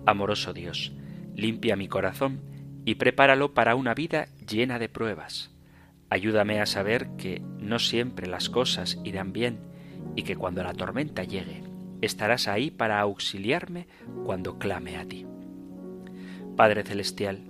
Amoroso 0.06 0.54
Dios, 0.54 0.92
limpia 1.36 1.76
mi 1.76 1.88
corazón 1.88 2.40
y 2.86 2.94
prepáralo 2.94 3.52
para 3.52 3.74
una 3.74 3.92
vida 3.92 4.28
llena 4.48 4.78
de 4.78 4.88
pruebas. 4.88 5.50
Ayúdame 6.08 6.60
a 6.60 6.66
saber 6.66 7.10
que 7.18 7.42
no 7.58 7.78
siempre 7.78 8.26
las 8.26 8.48
cosas 8.48 8.98
irán 9.04 9.34
bien 9.34 9.58
y 10.16 10.22
que 10.22 10.36
cuando 10.36 10.62
la 10.62 10.72
tormenta 10.72 11.22
llegue, 11.22 11.62
estarás 12.00 12.48
ahí 12.48 12.70
para 12.70 12.98
auxiliarme 12.98 13.86
cuando 14.24 14.58
clame 14.58 14.96
a 14.96 15.04
ti. 15.04 15.26
Padre 16.56 16.82
Celestial, 16.82 17.42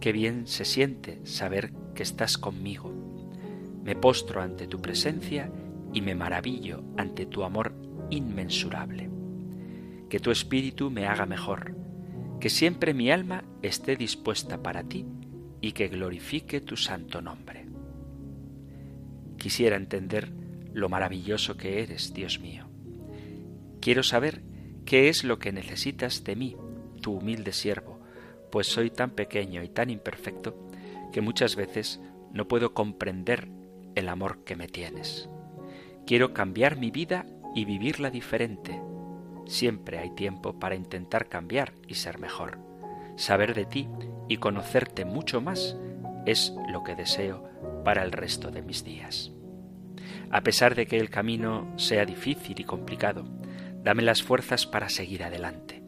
qué 0.00 0.12
bien 0.12 0.46
se 0.46 0.64
siente 0.64 1.20
saber 1.26 1.72
que 1.94 2.04
estás 2.04 2.38
conmigo 2.38 3.00
me 3.82 3.96
postro 3.96 4.42
ante 4.42 4.66
tu 4.66 4.80
presencia 4.80 5.50
y 5.92 6.02
me 6.02 6.14
maravillo 6.14 6.84
ante 6.96 7.26
tu 7.26 7.42
amor 7.44 7.74
inmensurable. 8.10 9.08
Que 10.08 10.20
tu 10.20 10.30
espíritu 10.30 10.90
me 10.90 11.06
haga 11.06 11.26
mejor, 11.26 11.74
que 12.40 12.50
siempre 12.50 12.94
mi 12.94 13.10
alma 13.10 13.44
esté 13.62 13.96
dispuesta 13.96 14.62
para 14.62 14.82
ti 14.82 15.06
y 15.60 15.72
que 15.72 15.88
glorifique 15.88 16.60
tu 16.60 16.76
santo 16.76 17.20
nombre. 17.22 17.66
Quisiera 19.36 19.76
entender 19.76 20.32
lo 20.72 20.88
maravilloso 20.88 21.56
que 21.56 21.82
eres, 21.82 22.12
Dios 22.12 22.40
mío. 22.40 22.66
Quiero 23.80 24.02
saber 24.02 24.42
qué 24.84 25.08
es 25.08 25.24
lo 25.24 25.38
que 25.38 25.52
necesitas 25.52 26.24
de 26.24 26.36
mí, 26.36 26.56
tu 27.00 27.12
humilde 27.12 27.52
siervo, 27.52 28.00
pues 28.50 28.66
soy 28.66 28.90
tan 28.90 29.10
pequeño 29.10 29.62
y 29.62 29.68
tan 29.68 29.90
imperfecto 29.90 30.68
que 31.12 31.20
muchas 31.20 31.56
veces 31.56 32.00
no 32.32 32.48
puedo 32.48 32.74
comprender 32.74 33.48
el 33.94 34.08
amor 34.08 34.44
que 34.44 34.56
me 34.56 34.68
tienes. 34.68 35.28
Quiero 36.06 36.32
cambiar 36.32 36.76
mi 36.76 36.90
vida 36.90 37.26
y 37.54 37.64
vivirla 37.64 38.10
diferente. 38.10 38.80
Siempre 39.46 39.98
hay 39.98 40.10
tiempo 40.10 40.58
para 40.58 40.74
intentar 40.74 41.28
cambiar 41.28 41.72
y 41.88 41.94
ser 41.94 42.18
mejor. 42.18 42.58
Saber 43.16 43.54
de 43.54 43.64
ti 43.64 43.88
y 44.28 44.36
conocerte 44.36 45.04
mucho 45.04 45.40
más 45.40 45.76
es 46.26 46.54
lo 46.70 46.84
que 46.84 46.94
deseo 46.94 47.48
para 47.84 48.02
el 48.02 48.12
resto 48.12 48.50
de 48.50 48.62
mis 48.62 48.84
días. 48.84 49.32
A 50.30 50.42
pesar 50.42 50.74
de 50.74 50.86
que 50.86 50.98
el 50.98 51.10
camino 51.10 51.72
sea 51.76 52.04
difícil 52.04 52.60
y 52.60 52.64
complicado, 52.64 53.24
dame 53.82 54.02
las 54.02 54.22
fuerzas 54.22 54.66
para 54.66 54.88
seguir 54.88 55.24
adelante. 55.24 55.82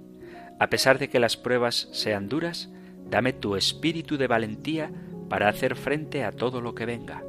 A 0.59 0.69
pesar 0.69 0.99
de 0.99 1.09
que 1.09 1.21
las 1.21 1.37
pruebas 1.37 1.89
sean 1.93 2.29
duras, 2.29 2.71
dame 3.09 3.33
tu 3.33 3.57
espíritu 3.57 4.17
de 4.17 4.27
valentía 4.27 4.91
para 5.29 5.49
hacer 5.49 5.77
frente 5.77 6.25
a 6.25 6.33
todo 6.33 6.61
lo 6.61 6.75
que 6.75 6.87
venga 6.87 7.23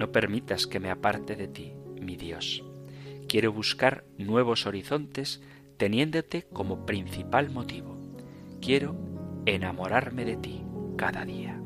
no 0.00 0.10
permitas 0.12 0.66
que 0.66 0.80
me 0.80 0.90
aparte 0.90 1.36
de 1.36 1.46
ti, 1.46 1.74
mi 2.00 2.16
Dios. 2.16 2.64
Quiero 3.30 3.52
buscar 3.52 4.02
nuevos 4.18 4.66
horizontes 4.66 5.40
teniéndote 5.76 6.48
como 6.52 6.84
principal 6.84 7.48
motivo. 7.48 7.96
Quiero 8.60 8.96
enamorarme 9.46 10.24
de 10.24 10.36
ti 10.36 10.64
cada 10.96 11.24
día. 11.24 11.62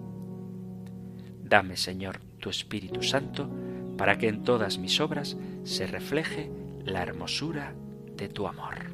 Dame, 1.43 1.79
Señor, 1.79 2.21
tu 2.39 2.51
Espíritu 2.51 3.03
Santo, 3.03 3.49
para 3.97 4.19
que 4.19 4.29
en 4.29 4.43
todas 4.43 4.77
mis 4.77 5.01
obras 5.01 5.39
se 5.63 5.87
refleje 5.87 6.51
la 6.85 7.01
hermosura 7.01 7.73
de 8.15 8.29
tu 8.29 8.47
amor. 8.47 8.94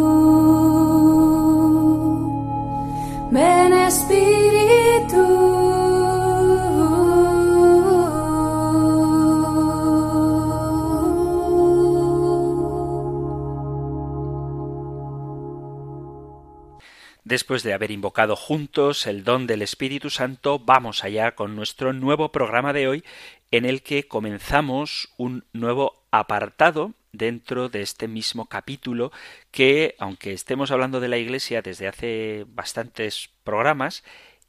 Después 17.31 17.63
de 17.63 17.71
haber 17.71 17.91
invocado 17.91 18.35
juntos 18.35 19.07
el 19.07 19.23
don 19.23 19.47
del 19.47 19.61
Espíritu 19.61 20.09
Santo, 20.09 20.59
vamos 20.59 21.05
allá 21.05 21.33
con 21.33 21.55
nuestro 21.55 21.93
nuevo 21.93 22.33
programa 22.33 22.73
de 22.73 22.89
hoy, 22.89 23.05
en 23.51 23.63
el 23.63 23.83
que 23.83 24.05
comenzamos 24.05 25.07
un 25.15 25.45
nuevo 25.53 26.03
apartado 26.11 26.93
dentro 27.13 27.69
de 27.69 27.83
este 27.83 28.09
mismo 28.09 28.47
capítulo 28.47 29.13
que, 29.49 29.95
aunque 29.97 30.33
estemos 30.33 30.71
hablando 30.71 30.99
de 30.99 31.07
la 31.07 31.19
Iglesia 31.19 31.61
desde 31.61 31.87
hace 31.87 32.45
bastantes 32.49 33.29
programas, 33.45 34.03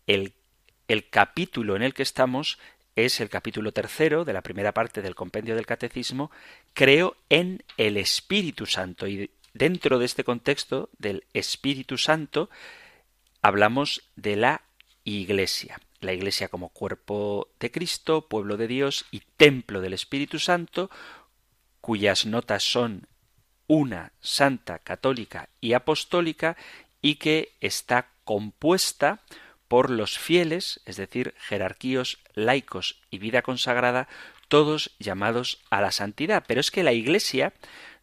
el, 0.08 0.32
el 0.88 1.08
capítulo 1.08 1.76
en 1.76 1.82
el 1.82 1.94
que 1.94 2.02
estamos 2.02 2.58
es 2.96 3.20
el 3.20 3.28
capítulo 3.28 3.70
tercero 3.70 4.24
de 4.24 4.32
la 4.32 4.42
primera 4.42 4.74
parte 4.74 5.02
del 5.02 5.14
compendio 5.14 5.54
del 5.54 5.66
Catecismo, 5.66 6.32
Creo 6.74 7.16
en 7.28 7.62
el 7.76 7.96
Espíritu 7.96 8.66
Santo. 8.66 9.06
Y 9.06 9.30
Dentro 9.54 9.98
de 9.98 10.06
este 10.06 10.24
contexto 10.24 10.88
del 10.98 11.24
Espíritu 11.34 11.98
Santo 11.98 12.48
hablamos 13.42 14.02
de 14.16 14.36
la 14.36 14.62
Iglesia. 15.04 15.80
La 16.00 16.12
Iglesia 16.12 16.48
como 16.48 16.70
cuerpo 16.70 17.48
de 17.60 17.70
Cristo, 17.70 18.28
pueblo 18.28 18.56
de 18.56 18.66
Dios 18.66 19.04
y 19.10 19.22
templo 19.36 19.80
del 19.80 19.92
Espíritu 19.92 20.38
Santo, 20.38 20.90
cuyas 21.80 22.26
notas 22.26 22.64
son 22.64 23.06
una, 23.66 24.12
santa, 24.20 24.78
católica 24.78 25.48
y 25.60 25.74
apostólica, 25.74 26.56
y 27.00 27.16
que 27.16 27.52
está 27.60 28.10
compuesta 28.24 29.20
por 29.68 29.90
los 29.90 30.18
fieles, 30.18 30.80
es 30.86 30.96
decir, 30.96 31.34
jerarquíos 31.38 32.18
laicos 32.34 33.00
y 33.10 33.18
vida 33.18 33.42
consagrada, 33.42 34.08
todos 34.48 34.92
llamados 34.98 35.62
a 35.70 35.80
la 35.80 35.92
santidad. 35.92 36.44
Pero 36.46 36.60
es 36.60 36.70
que 36.70 36.82
la 36.82 36.92
Iglesia 36.92 37.54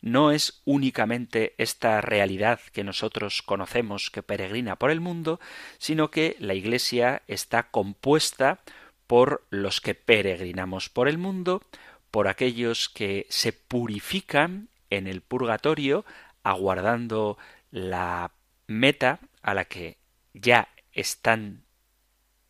no 0.02 0.32
es 0.32 0.62
únicamente 0.66 1.54
esta 1.58 2.02
realidad 2.02 2.60
que 2.72 2.84
nosotros 2.84 3.42
conocemos 3.42 4.10
que 4.10 4.24
peregrina 4.24 4.78
por 4.78 4.92
el 4.92 5.02
mundo, 5.02 5.40
sino 5.78 6.10
que 6.10 6.36
la 6.40 6.54
Iglesia 6.54 7.22
está 7.28 7.64
compuesta 7.64 8.60
por 9.08 9.46
los 9.50 9.82
que 9.82 9.96
peregrinamos 9.96 10.90
por 10.90 11.08
el 11.08 11.18
mundo, 11.18 11.64
por 12.12 12.28
aquellos 12.28 12.90
que 12.90 13.26
se 13.30 13.54
purifican 13.54 14.70
en 14.90 15.08
el 15.08 15.22
purgatorio, 15.22 16.06
aguardando 16.44 17.38
la 17.72 18.32
meta 18.68 19.20
a 19.42 19.54
la 19.54 19.66
que 19.66 19.98
ya 20.34 20.70
están 20.94 21.64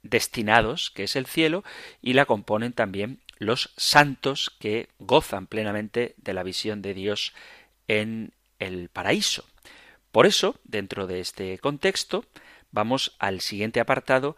destinados, 0.03 0.91
que 0.91 1.03
es 1.03 1.15
el 1.15 1.25
cielo, 1.25 1.63
y 2.01 2.13
la 2.13 2.25
componen 2.25 2.73
también 2.73 3.19
los 3.39 3.71
santos 3.77 4.51
que 4.59 4.89
gozan 4.99 5.47
plenamente 5.47 6.13
de 6.17 6.33
la 6.33 6.43
visión 6.43 6.81
de 6.81 6.93
Dios 6.93 7.33
en 7.87 8.33
el 8.59 8.89
paraíso. 8.89 9.45
Por 10.11 10.25
eso, 10.27 10.59
dentro 10.63 11.07
de 11.07 11.21
este 11.21 11.57
contexto, 11.57 12.25
vamos 12.71 13.15
al 13.17 13.41
siguiente 13.41 13.79
apartado, 13.79 14.37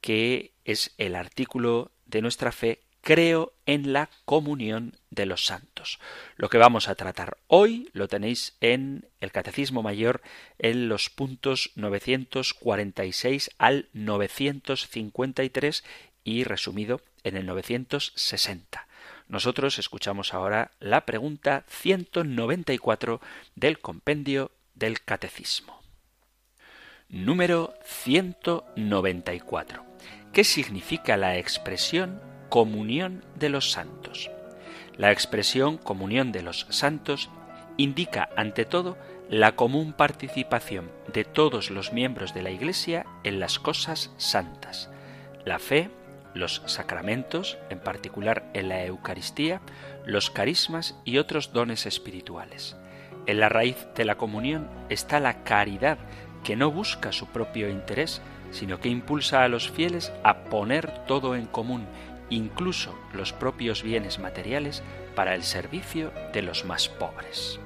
que 0.00 0.52
es 0.64 0.92
el 0.98 1.14
artículo 1.14 1.92
de 2.06 2.22
nuestra 2.22 2.50
fe 2.50 2.80
creo 3.02 3.52
en 3.66 3.92
la 3.92 4.08
comunión 4.24 4.96
de 5.10 5.26
los 5.26 5.44
santos. 5.44 5.98
Lo 6.36 6.48
que 6.48 6.56
vamos 6.58 6.88
a 6.88 6.94
tratar 6.94 7.36
hoy 7.48 7.90
lo 7.92 8.08
tenéis 8.08 8.56
en 8.60 9.08
el 9.20 9.32
Catecismo 9.32 9.82
Mayor 9.82 10.22
en 10.58 10.88
los 10.88 11.10
puntos 11.10 11.72
946 11.74 13.50
al 13.58 13.88
953 13.92 15.84
y 16.24 16.44
resumido 16.44 17.00
en 17.24 17.36
el 17.36 17.46
960. 17.46 18.86
Nosotros 19.28 19.78
escuchamos 19.78 20.34
ahora 20.34 20.72
la 20.80 21.06
pregunta 21.06 21.64
194 21.68 23.20
del 23.54 23.78
compendio 23.78 24.50
del 24.74 25.02
Catecismo. 25.02 25.80
Número 27.08 27.74
194. 27.84 29.84
¿Qué 30.32 30.44
significa 30.44 31.16
la 31.16 31.36
expresión 31.36 32.20
comunión 32.48 33.24
de 33.36 33.48
los 33.48 33.70
santos? 33.70 34.30
La 34.96 35.12
expresión 35.12 35.78
comunión 35.78 36.32
de 36.32 36.42
los 36.42 36.66
santos 36.70 37.30
indica 37.76 38.28
ante 38.36 38.64
todo 38.64 38.98
la 39.28 39.56
común 39.56 39.94
participación 39.94 40.90
de 41.12 41.24
todos 41.24 41.70
los 41.70 41.92
miembros 41.92 42.34
de 42.34 42.42
la 42.42 42.50
Iglesia 42.50 43.06
en 43.24 43.40
las 43.40 43.58
cosas 43.58 44.12
santas, 44.18 44.90
la 45.44 45.58
fe, 45.58 45.90
los 46.34 46.62
sacramentos, 46.66 47.58
en 47.70 47.78
particular 47.78 48.44
en 48.54 48.68
la 48.68 48.84
Eucaristía, 48.84 49.60
los 50.04 50.30
carismas 50.30 50.96
y 51.04 51.18
otros 51.18 51.52
dones 51.52 51.86
espirituales. 51.86 52.76
En 53.26 53.38
la 53.38 53.48
raíz 53.48 53.76
de 53.94 54.04
la 54.04 54.16
comunión 54.16 54.68
está 54.88 55.20
la 55.20 55.44
caridad, 55.44 55.98
que 56.42 56.56
no 56.56 56.70
busca 56.70 57.12
su 57.12 57.26
propio 57.26 57.68
interés, 57.68 58.20
sino 58.50 58.80
que 58.80 58.88
impulsa 58.88 59.44
a 59.44 59.48
los 59.48 59.70
fieles 59.70 60.12
a 60.24 60.44
poner 60.44 61.04
todo 61.06 61.36
en 61.36 61.46
común, 61.46 61.86
incluso 62.30 62.98
los 63.12 63.32
propios 63.32 63.82
bienes 63.82 64.18
materiales, 64.18 64.82
para 65.14 65.34
el 65.34 65.42
servicio 65.42 66.12
de 66.32 66.42
los 66.42 66.64
más 66.64 66.88
pobres. 66.88 67.60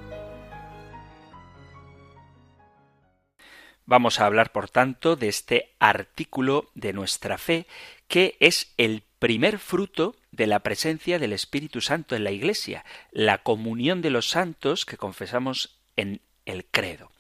Vamos 3.89 4.19
a 4.19 4.27
hablar, 4.27 4.51
por 4.51 4.69
tanto, 4.69 5.15
de 5.15 5.29
este 5.29 5.77
artículo 5.79 6.71
de 6.75 6.93
nuestra 6.93 7.39
fe 7.39 7.69
que 8.09 8.37
es 8.41 8.73
el 8.77 9.03
primer 9.19 9.59
fruto 9.59 10.17
de 10.31 10.47
la 10.47 10.61
presencia 10.61 11.19
del 11.19 11.33
Espíritu 11.33 11.81
Santo 11.81 12.15
en 12.15 12.25
la 12.25 12.31
Iglesia, 12.31 12.85
la 13.11 13.39
comunión 13.39 14.03
de 14.03 14.11
los 14.11 14.29
santos 14.29 14.85
que 14.85 14.97
confesamos 14.97 15.79
en 15.97 16.21
el 16.45 16.65
credo. 16.67 17.11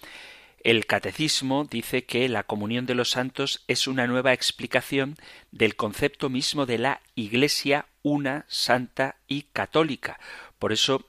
El 0.67 0.87
catecismo 0.87 1.65
dice 1.65 2.05
que 2.05 2.29
la 2.29 2.43
comunión 2.43 2.87
de 2.87 2.97
los 2.97 3.11
santos 3.11 3.65
es 3.69 3.87
una 3.87 4.07
nueva 4.07 4.33
explicación 4.33 5.17
del 5.53 5.77
concepto 5.77 6.29
mismo 6.29 6.67
de 6.67 6.79
la 6.79 7.03
Iglesia 7.15 7.87
una, 8.03 8.45
santa 8.49 9.17
y 9.27 9.43
católica. 9.53 10.19
Por 10.59 10.73
eso, 10.73 11.07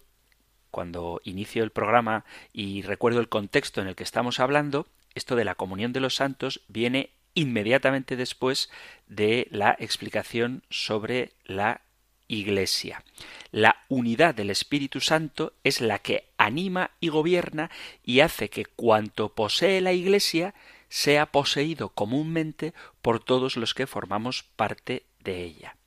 cuando 0.72 1.22
inicio 1.24 1.64
el 1.64 1.72
programa 1.72 2.24
y 2.54 2.82
recuerdo 2.84 3.20
el 3.20 3.30
contexto 3.30 3.82
en 3.82 3.88
el 3.88 3.96
que 3.96 4.04
estamos 4.04 4.40
hablando, 4.40 4.88
esto 5.16 5.36
de 5.36 5.46
la 5.46 5.56
comunión 5.56 5.92
de 5.92 6.02
los 6.02 6.16
santos 6.16 6.62
viene 6.68 7.12
inmediatamente 7.38 8.16
después 8.16 8.72
de 9.06 9.48
la 9.52 9.78
explicación 9.80 10.64
sobre 10.72 11.34
la 11.46 11.82
Iglesia. 12.28 13.04
La 13.52 13.86
unidad 13.90 14.34
del 14.34 14.50
Espíritu 14.50 15.02
Santo 15.02 15.54
es 15.64 15.80
la 15.80 16.00
que 16.00 16.26
anima 16.38 16.90
y 17.00 17.10
gobierna 17.10 17.70
y 18.04 18.22
hace 18.22 18.50
que 18.50 18.66
cuanto 18.66 19.36
posee 19.36 19.82
la 19.82 19.94
Iglesia 19.94 20.56
sea 20.90 21.28
poseído 21.28 21.90
comúnmente 21.90 22.74
por 23.04 23.24
todos 23.24 23.56
los 23.56 23.76
que 23.76 23.86
formamos 23.86 24.42
parte 24.42 25.06
de 25.24 25.44
ella. 25.44 25.78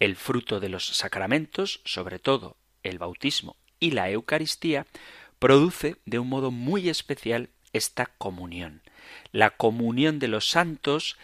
El 0.00 0.16
fruto 0.16 0.60
de 0.60 0.68
los 0.68 0.86
sacramentos, 0.86 1.80
sobre 1.86 2.18
todo 2.18 2.58
el 2.82 2.98
bautismo 2.98 3.56
y 3.80 3.92
la 3.92 4.10
Eucaristía, 4.10 4.86
produce 5.38 5.96
de 6.04 6.18
un 6.18 6.28
modo 6.28 6.50
muy 6.50 6.90
especial 6.90 7.48
esta 7.72 8.04
comunión 8.04 8.82
la 9.32 9.50
comunión 9.50 10.18
de 10.18 10.28
los 10.28 10.48
santos, 10.48 11.16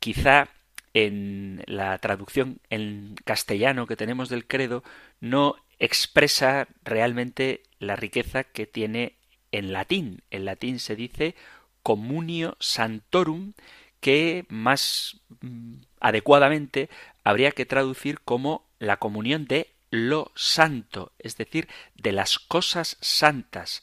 quizá 0.00 0.48
en 0.92 1.62
la 1.66 1.98
traducción 1.98 2.60
en 2.70 3.16
castellano 3.24 3.86
que 3.86 3.96
tenemos 3.96 4.28
del 4.28 4.46
credo, 4.46 4.84
no 5.20 5.56
expresa 5.78 6.68
realmente 6.84 7.62
la 7.78 7.96
riqueza 7.96 8.44
que 8.44 8.66
tiene 8.66 9.16
en 9.50 9.72
latín. 9.72 10.22
En 10.30 10.44
latín 10.44 10.78
se 10.78 10.96
dice 10.96 11.34
comunio 11.82 12.56
santorum, 12.60 13.54
que 14.00 14.44
más 14.48 15.20
mm, 15.40 15.76
adecuadamente 16.00 16.90
habría 17.24 17.52
que 17.52 17.66
traducir 17.66 18.20
como 18.20 18.66
la 18.78 18.98
comunión 18.98 19.46
de 19.46 19.72
lo 19.90 20.30
santo, 20.34 21.12
es 21.18 21.36
decir, 21.36 21.68
de 21.94 22.12
las 22.12 22.38
cosas 22.38 22.98
santas, 23.00 23.82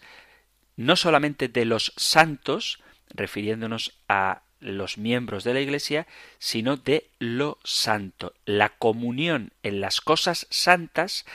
no 0.76 0.96
solamente 0.96 1.48
de 1.48 1.66
los 1.66 1.94
santos, 1.96 2.80
refiriéndonos 3.14 4.00
a 4.08 4.44
los 4.60 4.98
miembros 4.98 5.44
de 5.44 5.54
la 5.54 5.62
Iglesia, 5.62 6.08
sino 6.40 6.78
de 6.78 7.10
lo 7.20 7.58
santo. 7.64 8.34
La 8.46 8.70
comunión 8.70 9.52
en 9.64 9.82
las 9.82 10.02
cosas 10.02 10.48
santas 10.50 11.26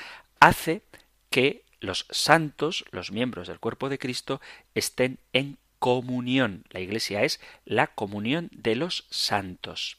hace 0.41 0.83
que 1.31 1.65
los 1.81 2.07
santos, 2.11 2.85
los 2.91 3.13
miembros 3.13 3.49
del 3.49 3.59
cuerpo 3.59 3.89
de 3.89 3.99
Cristo, 3.99 4.41
estén 4.75 5.19
en 5.33 5.59
comunión. 5.79 6.65
La 6.71 6.81
Iglesia 6.81 7.23
es 7.23 7.41
la 7.65 7.89
comunión 7.89 8.49
de 8.53 8.77
los 8.77 9.07
santos. 9.11 9.99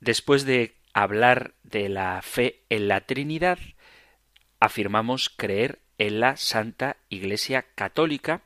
Después 0.00 0.44
de 0.44 0.74
hablar 0.92 1.54
de 1.62 1.88
la 1.88 2.20
fe 2.22 2.60
en 2.68 2.88
la 2.88 3.02
Trinidad, 3.02 3.58
afirmamos 4.58 5.30
creer 5.30 5.78
en 5.98 6.20
la 6.20 6.36
Santa 6.36 6.96
Iglesia 7.08 7.66
Católica, 7.74 8.42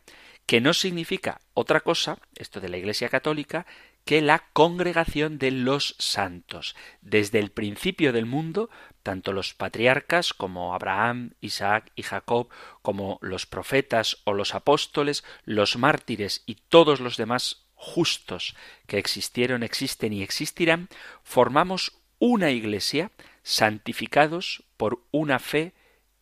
que 0.46 0.60
no 0.60 0.74
significa 0.74 1.40
otra 1.54 1.80
cosa, 1.80 2.18
esto 2.36 2.60
de 2.60 2.68
la 2.68 2.76
Iglesia 2.76 3.08
Católica, 3.08 3.66
que 4.04 4.20
la 4.20 4.50
congregación 4.52 5.38
de 5.38 5.50
los 5.50 5.96
santos. 5.98 6.76
Desde 7.00 7.38
el 7.38 7.50
principio 7.50 8.12
del 8.12 8.26
mundo, 8.26 8.68
tanto 9.02 9.32
los 9.32 9.54
patriarcas 9.54 10.34
como 10.34 10.74
Abraham, 10.74 11.32
Isaac 11.40 11.90
y 11.94 12.02
Jacob, 12.02 12.48
como 12.82 13.18
los 13.22 13.46
profetas 13.46 14.18
o 14.24 14.34
los 14.34 14.54
apóstoles, 14.54 15.24
los 15.44 15.76
mártires 15.76 16.42
y 16.44 16.56
todos 16.56 17.00
los 17.00 17.16
demás 17.16 17.64
justos 17.74 18.54
que 18.86 18.98
existieron, 18.98 19.62
existen 19.62 20.12
y 20.12 20.22
existirán, 20.22 20.88
formamos 21.22 21.98
una 22.18 22.50
iglesia 22.50 23.10
santificados 23.42 24.64
por 24.76 25.02
una 25.10 25.38
fe 25.38 25.72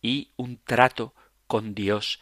y 0.01 0.31
un 0.35 0.57
trato 0.57 1.13
con 1.47 1.75
Dios 1.75 2.19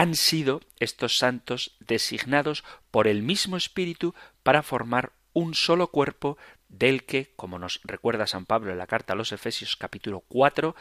han 0.00 0.14
sido 0.14 0.62
estos 0.78 1.18
santos 1.18 1.76
designados 1.78 2.64
por 2.90 3.06
el 3.06 3.22
mismo 3.22 3.58
Espíritu 3.58 4.14
para 4.42 4.62
formar 4.62 5.12
un 5.34 5.52
solo 5.52 5.88
cuerpo 5.88 6.38
del 6.70 7.04
que, 7.04 7.34
como 7.36 7.58
nos 7.58 7.82
recuerda 7.84 8.26
San 8.26 8.46
Pablo 8.46 8.72
en 8.72 8.78
la 8.78 8.86
carta 8.86 9.12
a 9.12 9.16
los 9.16 9.30
Efesios 9.30 9.76
capítulo 9.76 10.20
4, 10.20 10.74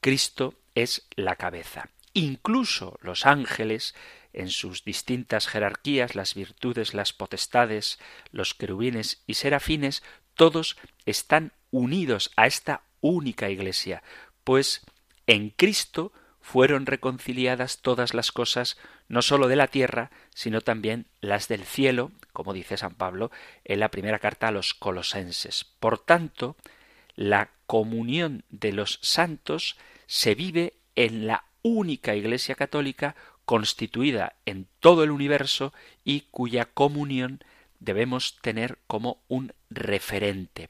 Cristo 0.00 0.54
es 0.76 1.08
la 1.16 1.34
cabeza. 1.34 1.88
Incluso 2.12 2.96
los 3.02 3.26
ángeles, 3.26 3.96
en 4.32 4.50
sus 4.50 4.84
distintas 4.84 5.48
jerarquías, 5.48 6.14
las 6.14 6.36
virtudes, 6.36 6.94
las 6.94 7.12
potestades, 7.12 7.98
los 8.30 8.54
querubines 8.54 9.24
y 9.26 9.34
serafines, 9.34 10.04
todos 10.34 10.76
están 11.06 11.54
unidos 11.72 12.30
a 12.36 12.46
esta 12.46 12.82
única 13.00 13.50
iglesia, 13.50 14.04
pues 14.44 14.82
en 15.26 15.50
Cristo 15.50 16.12
fueron 16.50 16.86
reconciliadas 16.86 17.78
todas 17.80 18.12
las 18.12 18.32
cosas, 18.32 18.76
no 19.06 19.22
sólo 19.22 19.46
de 19.46 19.54
la 19.54 19.68
tierra, 19.68 20.10
sino 20.34 20.62
también 20.62 21.06
las 21.20 21.46
del 21.46 21.64
cielo, 21.64 22.10
como 22.32 22.52
dice 22.52 22.76
San 22.76 22.96
Pablo 22.96 23.30
en 23.64 23.78
la 23.78 23.92
primera 23.92 24.18
carta 24.18 24.48
a 24.48 24.50
los 24.50 24.74
colosenses. 24.74 25.64
Por 25.78 26.00
tanto, 26.00 26.56
la 27.14 27.50
comunión 27.68 28.42
de 28.48 28.72
los 28.72 28.98
santos 29.00 29.76
se 30.08 30.34
vive 30.34 30.74
en 30.96 31.28
la 31.28 31.44
única 31.62 32.16
Iglesia 32.16 32.56
católica 32.56 33.14
constituida 33.44 34.34
en 34.44 34.66
todo 34.80 35.04
el 35.04 35.12
universo 35.12 35.72
y 36.02 36.22
cuya 36.32 36.64
comunión 36.64 37.44
debemos 37.78 38.38
tener 38.42 38.78
como 38.88 39.22
un 39.28 39.52
referente. 39.70 40.68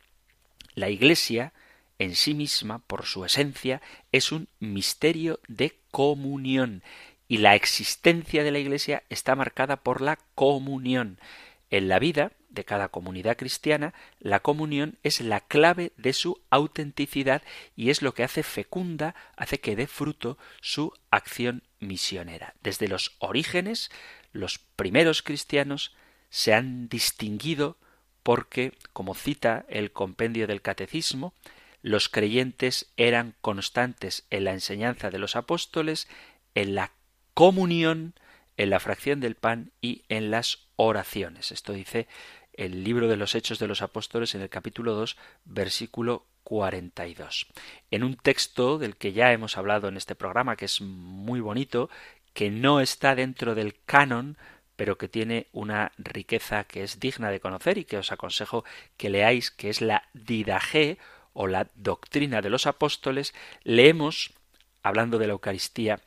La 0.74 0.90
Iglesia 0.90 1.54
en 2.00 2.16
sí 2.16 2.32
misma, 2.32 2.78
por 2.78 3.04
su 3.04 3.26
esencia, 3.26 3.82
es 4.10 4.32
un 4.32 4.48
misterio 4.58 5.38
de 5.48 5.76
comunión 5.90 6.82
y 7.28 7.36
la 7.36 7.54
existencia 7.54 8.42
de 8.42 8.50
la 8.50 8.58
Iglesia 8.58 9.02
está 9.10 9.36
marcada 9.36 9.76
por 9.76 10.00
la 10.00 10.18
comunión. 10.34 11.20
En 11.68 11.88
la 11.88 11.98
vida 11.98 12.32
de 12.48 12.64
cada 12.64 12.88
comunidad 12.88 13.36
cristiana, 13.36 13.92
la 14.18 14.40
comunión 14.40 14.96
es 15.02 15.20
la 15.20 15.40
clave 15.40 15.92
de 15.98 16.14
su 16.14 16.40
autenticidad 16.48 17.42
y 17.76 17.90
es 17.90 18.00
lo 18.00 18.14
que 18.14 18.24
hace 18.24 18.42
fecunda, 18.42 19.14
hace 19.36 19.60
que 19.60 19.76
dé 19.76 19.86
fruto 19.86 20.38
su 20.62 20.94
acción 21.10 21.64
misionera. 21.80 22.54
Desde 22.62 22.88
los 22.88 23.14
orígenes, 23.18 23.90
los 24.32 24.58
primeros 24.58 25.20
cristianos 25.20 25.94
se 26.30 26.54
han 26.54 26.88
distinguido 26.88 27.76
porque, 28.22 28.72
como 28.94 29.14
cita 29.14 29.66
el 29.68 29.92
compendio 29.92 30.46
del 30.46 30.62
catecismo, 30.62 31.34
los 31.82 32.08
creyentes 32.08 32.92
eran 32.96 33.34
constantes 33.40 34.26
en 34.30 34.44
la 34.44 34.52
enseñanza 34.52 35.10
de 35.10 35.18
los 35.18 35.36
apóstoles, 35.36 36.08
en 36.54 36.74
la 36.74 36.92
comunión, 37.34 38.14
en 38.56 38.70
la 38.70 38.80
fracción 38.80 39.20
del 39.20 39.34
pan 39.34 39.72
y 39.80 40.02
en 40.08 40.30
las 40.30 40.66
oraciones. 40.76 41.52
Esto 41.52 41.72
dice 41.72 42.08
el 42.52 42.84
libro 42.84 43.08
de 43.08 43.16
los 43.16 43.34
Hechos 43.34 43.58
de 43.58 43.66
los 43.66 43.80
Apóstoles 43.80 44.34
en 44.34 44.42
el 44.42 44.50
capítulo 44.50 44.94
2, 44.94 45.16
versículo 45.44 46.26
42. 46.44 47.46
En 47.90 48.04
un 48.04 48.16
texto 48.16 48.78
del 48.78 48.96
que 48.96 49.12
ya 49.12 49.32
hemos 49.32 49.56
hablado 49.56 49.88
en 49.88 49.96
este 49.96 50.14
programa, 50.14 50.56
que 50.56 50.66
es 50.66 50.80
muy 50.80 51.40
bonito, 51.40 51.88
que 52.34 52.50
no 52.50 52.80
está 52.80 53.14
dentro 53.14 53.54
del 53.54 53.76
canon, 53.86 54.36
pero 54.76 54.98
que 54.98 55.08
tiene 55.08 55.46
una 55.52 55.92
riqueza 55.98 56.64
que 56.64 56.82
es 56.82 57.00
digna 57.00 57.30
de 57.30 57.40
conocer 57.40 57.78
y 57.78 57.84
que 57.84 57.98
os 57.98 58.12
aconsejo 58.12 58.64
que 58.96 59.10
leáis, 59.10 59.50
que 59.50 59.70
es 59.70 59.80
la 59.80 60.08
Didaje 60.12 60.98
o 61.32 61.46
la 61.46 61.68
doctrina 61.74 62.40
de 62.40 62.50
los 62.50 62.66
apóstoles, 62.66 63.34
leemos, 63.62 64.34
hablando 64.82 65.18
de 65.18 65.26
la 65.26 65.32
Eucaristía, 65.32 66.00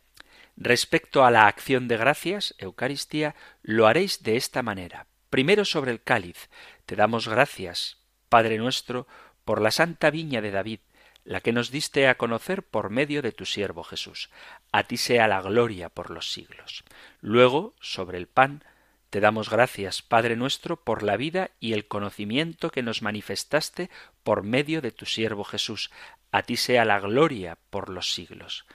respecto 0.56 1.26
a 1.26 1.32
la 1.32 1.48
acción 1.48 1.88
de 1.88 1.98
gracias, 1.98 2.56
Eucaristía, 2.58 3.36
lo 3.62 3.88
haréis 3.88 4.24
de 4.24 4.36
esta 4.36 4.62
manera. 4.62 5.08
Primero 5.30 5.66
sobre 5.66 5.92
el 5.92 6.02
cáliz, 6.02 6.50
te 6.86 6.96
damos 6.96 7.28
gracias, 7.28 7.98
Padre 8.30 8.58
nuestro, 8.58 9.08
por 9.46 9.62
la 9.62 9.72
santa 9.72 10.10
viña 10.10 10.42
de 10.42 10.52
David, 10.52 10.80
la 11.26 11.42
que 11.42 11.54
nos 11.54 11.72
diste 11.72 12.08
a 12.08 12.18
conocer 12.18 12.64
por 12.64 12.90
medio 12.90 13.22
de 13.22 13.32
tu 13.32 13.46
siervo 13.46 13.84
Jesús. 13.84 14.30
A 14.72 14.84
ti 14.84 14.98
sea 14.98 15.28
la 15.28 15.42
gloria 15.42 15.90
por 15.90 16.12
los 16.12 16.32
siglos. 16.32 16.84
Luego, 17.22 17.76
sobre 17.80 18.18
el 18.18 18.28
pan, 18.28 18.64
te 19.10 19.20
damos 19.20 19.50
gracias, 19.50 20.02
Padre 20.02 20.36
nuestro, 20.36 20.84
por 20.84 21.04
la 21.04 21.18
vida 21.18 21.52
y 21.60 21.74
el 21.74 21.88
conocimiento 21.88 22.72
que 22.72 22.82
nos 22.82 23.02
manifestaste 23.02 23.90
por 24.24 24.44
medio 24.44 24.82
de 24.82 24.92
tu 24.92 25.06
siervo 25.06 25.44
Jesús. 25.44 25.92
A 26.32 26.44
ti 26.44 26.58
sea 26.58 26.86
la 26.86 27.00
gloria 27.00 27.58
por 27.70 27.90
los 27.90 28.14
siglos. 28.14 28.66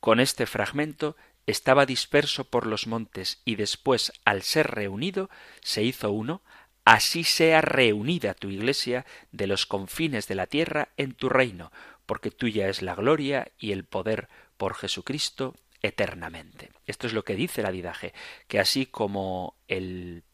Con 0.00 0.20
este 0.20 0.46
fragmento 0.46 1.16
estaba 1.46 1.86
disperso 1.86 2.44
por 2.44 2.66
los 2.66 2.86
montes 2.86 3.40
y 3.44 3.56
después, 3.56 4.12
al 4.24 4.42
ser 4.42 4.70
reunido, 4.72 5.30
se 5.60 5.82
hizo 5.82 6.10
uno, 6.10 6.42
así 6.84 7.24
sea 7.24 7.60
reunida 7.60 8.34
tu 8.34 8.48
iglesia 8.48 9.06
de 9.32 9.46
los 9.46 9.66
confines 9.66 10.26
de 10.28 10.34
la 10.34 10.46
tierra 10.46 10.88
en 10.96 11.14
tu 11.14 11.28
reino, 11.28 11.70
porque 12.04 12.30
tuya 12.30 12.68
es 12.68 12.82
la 12.82 12.94
gloria 12.94 13.52
y 13.58 13.72
el 13.72 13.84
poder 13.84 14.28
por 14.56 14.74
Jesucristo 14.74 15.54
eternamente. 15.82 16.70
Esto 16.86 17.06
es 17.06 17.12
lo 17.12 17.24
que 17.24 17.36
dice 17.36 17.62
la 17.62 17.70
didaje, 17.70 18.12
que 18.48 18.58
así 18.58 18.86
como 18.86 19.54
el 19.68 20.24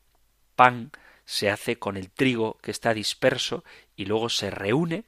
pan 0.56 0.92
se 1.24 1.50
hace 1.50 1.78
con 1.78 1.96
el 1.96 2.10
trigo 2.10 2.58
que 2.62 2.70
está 2.70 2.94
disperso 2.94 3.64
y 3.96 4.06
luego 4.06 4.28
se 4.28 4.50
reúne 4.50 5.04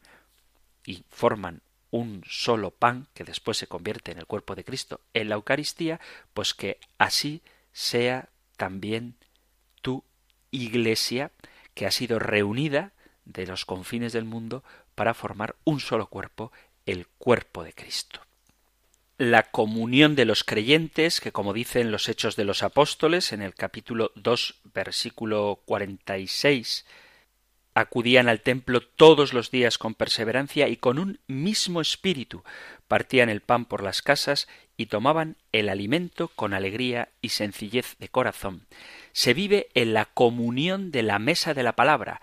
y 0.85 1.05
forman 1.11 1.63
un 1.91 2.25
solo 2.29 2.71
pan 2.71 3.07
que 3.15 3.25
después 3.25 3.57
se 3.57 3.67
convierte 3.67 4.13
en 4.13 4.19
el 4.19 4.27
cuerpo 4.27 4.55
de 4.55 4.65
Cristo 4.65 5.01
en 5.13 5.29
la 5.29 5.37
Eucaristía, 5.37 6.01
pues 6.33 6.55
que 6.55 6.79
así 6.99 7.43
sea 7.73 8.29
también 8.57 9.15
tu 9.81 10.05
iglesia 10.51 11.31
que 11.75 11.87
ha 11.87 11.91
sido 11.91 12.19
reunida 12.19 12.93
de 13.25 13.47
los 13.47 13.65
confines 13.65 14.13
del 14.13 14.25
mundo 14.25 14.65
para 14.95 15.15
formar 15.15 15.57
un 15.65 15.81
solo 15.81 16.09
cuerpo, 16.09 16.53
el 16.87 17.07
cuerpo 17.07 17.65
de 17.65 17.73
Cristo 17.73 18.24
la 19.31 19.45
comunión 19.45 20.15
de 20.15 20.25
los 20.25 20.45
creyentes, 20.45 21.21
que 21.21 21.33
como 21.33 21.53
dicen 21.53 21.91
los 21.91 22.09
Hechos 22.09 22.37
de 22.37 22.45
los 22.45 22.63
Apóstoles, 22.63 23.33
en 23.33 23.43
el 23.43 23.55
capítulo 23.55 24.13
2, 24.17 24.63
versículo 24.75 25.61
46, 25.67 26.85
acudían 27.75 28.29
al 28.29 28.41
templo 28.41 28.81
todos 28.81 29.33
los 29.33 29.51
días 29.51 29.79
con 29.79 29.95
perseverancia 29.95 30.69
y 30.69 30.77
con 30.77 30.99
un 30.99 31.21
mismo 31.27 31.81
espíritu, 31.81 32.45
partían 32.89 33.29
el 33.29 33.41
pan 33.41 33.65
por 33.65 33.83
las 33.83 34.01
casas 34.01 34.49
y 34.77 34.87
tomaban 34.87 35.37
el 35.53 35.69
alimento 35.69 36.29
con 36.29 36.55
alegría 36.55 37.09
y 37.21 37.31
sencillez 37.31 37.97
de 37.99 38.09
corazón. 38.09 38.67
Se 39.13 39.35
vive 39.35 39.69
en 39.75 39.93
la 39.93 40.07
comunión 40.07 40.91
de 40.91 41.03
la 41.03 41.19
mesa 41.19 41.55
de 41.55 41.63
la 41.63 41.77
palabra, 41.77 42.21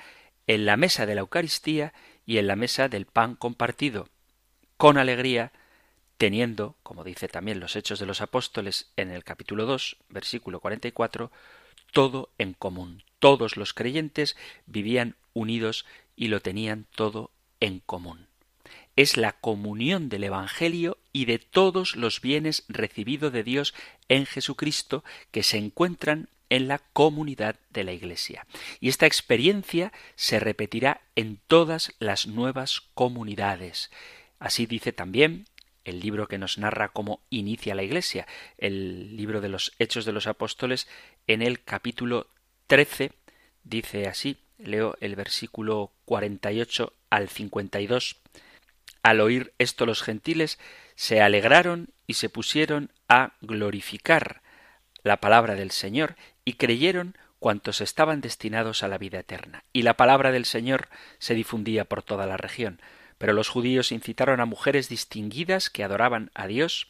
en 0.47 0.65
la 0.65 0.77
mesa 0.77 1.05
de 1.05 1.15
la 1.15 1.21
Eucaristía 1.21 1.93
y 2.25 2.37
en 2.37 2.47
la 2.47 2.55
mesa 2.55 2.87
del 2.87 3.05
pan 3.05 3.35
compartido, 3.35 4.07
con 4.77 4.97
alegría, 4.97 5.51
teniendo, 6.21 6.75
como 6.83 7.03
dice 7.03 7.27
también 7.27 7.59
los 7.59 7.75
Hechos 7.75 7.97
de 7.97 8.05
los 8.05 8.21
Apóstoles 8.21 8.91
en 8.95 9.09
el 9.09 9.23
capítulo 9.23 9.65
2, 9.65 9.97
versículo 10.09 10.59
44, 10.59 11.31
todo 11.91 12.29
en 12.37 12.53
común. 12.53 13.03
Todos 13.17 13.57
los 13.57 13.73
creyentes 13.73 14.37
vivían 14.67 15.15
unidos 15.33 15.83
y 16.15 16.27
lo 16.27 16.39
tenían 16.39 16.85
todo 16.95 17.31
en 17.59 17.79
común. 17.79 18.27
Es 18.95 19.17
la 19.17 19.31
comunión 19.31 20.09
del 20.09 20.25
Evangelio 20.25 20.99
y 21.11 21.25
de 21.25 21.39
todos 21.39 21.95
los 21.95 22.21
bienes 22.21 22.65
recibidos 22.67 23.33
de 23.33 23.43
Dios 23.43 23.73
en 24.07 24.27
Jesucristo 24.27 25.03
que 25.31 25.41
se 25.41 25.57
encuentran 25.57 26.29
en 26.51 26.67
la 26.67 26.77
comunidad 26.93 27.55
de 27.71 27.83
la 27.83 27.93
Iglesia. 27.93 28.45
Y 28.79 28.89
esta 28.89 29.07
experiencia 29.07 29.91
se 30.13 30.39
repetirá 30.39 31.01
en 31.15 31.39
todas 31.47 31.95
las 31.97 32.27
nuevas 32.27 32.83
comunidades. 32.93 33.89
Así 34.37 34.67
dice 34.67 34.91
también 34.91 35.45
el 35.85 35.99
libro 35.99 36.27
que 36.27 36.37
nos 36.37 36.57
narra 36.57 36.89
cómo 36.89 37.21
inicia 37.29 37.75
la 37.75 37.83
Iglesia, 37.83 38.27
el 38.57 39.15
libro 39.17 39.41
de 39.41 39.49
los 39.49 39.73
Hechos 39.79 40.05
de 40.05 40.11
los 40.11 40.27
Apóstoles, 40.27 40.87
en 41.27 41.41
el 41.41 41.63
capítulo 41.63 42.27
13, 42.67 43.11
dice 43.63 44.07
así 44.07 44.37
leo 44.57 44.95
el 45.01 45.15
versículo 45.15 45.91
48 46.05 46.93
al 47.09 47.29
52. 47.29 48.17
Al 49.03 49.19
oír 49.19 49.53
esto 49.57 49.85
los 49.85 50.03
gentiles 50.03 50.59
se 50.95 51.21
alegraron 51.21 51.89
y 52.07 52.13
se 52.15 52.29
pusieron 52.29 52.91
a 53.09 53.33
glorificar 53.41 54.41
la 55.03 55.17
palabra 55.17 55.55
del 55.55 55.71
Señor 55.71 56.15
y 56.45 56.53
creyeron 56.53 57.17
cuantos 57.39 57.81
estaban 57.81 58.21
destinados 58.21 58.83
a 58.83 58.87
la 58.87 58.99
vida 58.99 59.19
eterna. 59.19 59.63
Y 59.73 59.81
la 59.81 59.97
palabra 59.97 60.31
del 60.31 60.45
Señor 60.45 60.89
se 61.17 61.33
difundía 61.33 61.85
por 61.85 62.03
toda 62.03 62.27
la 62.27 62.37
región. 62.37 62.79
Pero 63.21 63.33
los 63.33 63.49
judíos 63.49 63.91
incitaron 63.91 64.39
a 64.39 64.47
mujeres 64.47 64.89
distinguidas 64.89 65.69
que 65.69 65.83
adoraban 65.83 66.31
a 66.33 66.47
Dios 66.47 66.87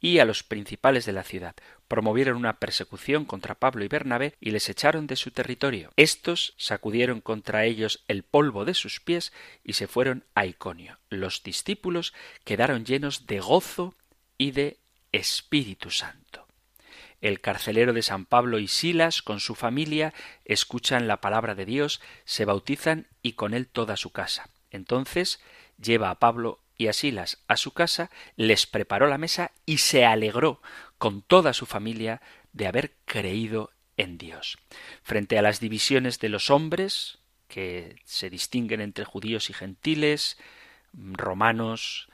y 0.00 0.18
a 0.18 0.24
los 0.24 0.42
principales 0.42 1.06
de 1.06 1.12
la 1.12 1.22
ciudad. 1.22 1.54
Promovieron 1.86 2.36
una 2.36 2.58
persecución 2.58 3.24
contra 3.24 3.54
Pablo 3.54 3.84
y 3.84 3.88
Bernabé 3.88 4.34
y 4.40 4.50
les 4.50 4.68
echaron 4.68 5.06
de 5.06 5.14
su 5.14 5.30
territorio. 5.30 5.92
Estos 5.94 6.54
sacudieron 6.56 7.20
contra 7.20 7.64
ellos 7.64 8.02
el 8.08 8.24
polvo 8.24 8.64
de 8.64 8.74
sus 8.74 8.98
pies 8.98 9.32
y 9.62 9.74
se 9.74 9.86
fueron 9.86 10.24
a 10.34 10.46
Iconio. 10.46 10.98
Los 11.10 11.44
discípulos 11.44 12.12
quedaron 12.42 12.84
llenos 12.84 13.28
de 13.28 13.38
gozo 13.38 13.94
y 14.38 14.50
de 14.50 14.78
Espíritu 15.12 15.92
Santo. 15.92 16.48
El 17.20 17.40
carcelero 17.40 17.92
de 17.92 18.02
San 18.02 18.26
Pablo 18.26 18.58
y 18.58 18.66
Silas, 18.66 19.22
con 19.22 19.38
su 19.38 19.54
familia, 19.54 20.12
escuchan 20.44 21.06
la 21.06 21.20
palabra 21.20 21.54
de 21.54 21.66
Dios, 21.66 22.00
se 22.24 22.46
bautizan 22.46 23.06
y 23.22 23.34
con 23.34 23.54
él 23.54 23.68
toda 23.68 23.96
su 23.96 24.10
casa. 24.10 24.51
Entonces 24.72 25.40
lleva 25.80 26.10
a 26.10 26.18
Pablo 26.18 26.60
y 26.76 26.88
a 26.88 26.92
Silas 26.92 27.38
a 27.48 27.56
su 27.56 27.72
casa, 27.72 28.10
les 28.36 28.66
preparó 28.66 29.06
la 29.06 29.18
mesa 29.18 29.52
y 29.66 29.78
se 29.78 30.04
alegró 30.04 30.60
con 30.98 31.22
toda 31.22 31.52
su 31.52 31.66
familia 31.66 32.20
de 32.52 32.66
haber 32.66 32.94
creído 33.04 33.70
en 33.96 34.18
Dios. 34.18 34.58
Frente 35.02 35.38
a 35.38 35.42
las 35.42 35.60
divisiones 35.60 36.18
de 36.18 36.28
los 36.28 36.50
hombres, 36.50 37.18
que 37.48 37.96
se 38.04 38.30
distinguen 38.30 38.80
entre 38.80 39.04
judíos 39.04 39.50
y 39.50 39.52
gentiles, 39.52 40.38
romanos, 40.92 42.08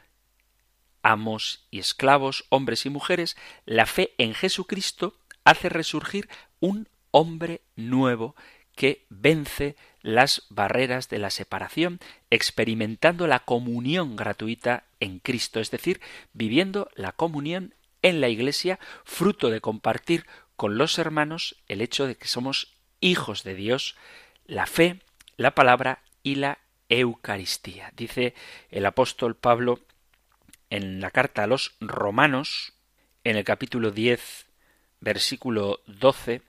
amos 1.02 1.66
y 1.70 1.78
esclavos, 1.78 2.44
hombres 2.48 2.86
y 2.86 2.90
mujeres, 2.90 3.36
la 3.64 3.86
fe 3.86 4.14
en 4.18 4.34
Jesucristo 4.34 5.14
hace 5.44 5.68
resurgir 5.68 6.28
un 6.60 6.88
hombre 7.10 7.62
nuevo 7.76 8.34
que 8.78 9.04
vence 9.08 9.74
las 10.02 10.46
barreras 10.50 11.08
de 11.08 11.18
la 11.18 11.30
separación, 11.30 11.98
experimentando 12.30 13.26
la 13.26 13.40
comunión 13.40 14.14
gratuita 14.14 14.84
en 15.00 15.18
Cristo, 15.18 15.58
es 15.58 15.72
decir, 15.72 16.00
viviendo 16.32 16.88
la 16.94 17.10
comunión 17.10 17.74
en 18.02 18.20
la 18.20 18.28
Iglesia, 18.28 18.78
fruto 19.04 19.50
de 19.50 19.60
compartir 19.60 20.26
con 20.54 20.78
los 20.78 20.96
hermanos 21.00 21.56
el 21.66 21.80
hecho 21.80 22.06
de 22.06 22.14
que 22.14 22.28
somos 22.28 22.76
hijos 23.00 23.42
de 23.42 23.56
Dios, 23.56 23.96
la 24.46 24.66
fe, 24.66 25.00
la 25.36 25.56
palabra 25.56 26.04
y 26.22 26.36
la 26.36 26.60
Eucaristía. 26.88 27.92
Dice 27.96 28.34
el 28.70 28.86
apóstol 28.86 29.34
Pablo 29.34 29.80
en 30.70 31.00
la 31.00 31.10
carta 31.10 31.42
a 31.42 31.46
los 31.48 31.74
romanos, 31.80 32.74
en 33.24 33.36
el 33.36 33.42
capítulo 33.42 33.90
10, 33.90 34.46
versículo 35.00 35.80
12, 35.88 36.42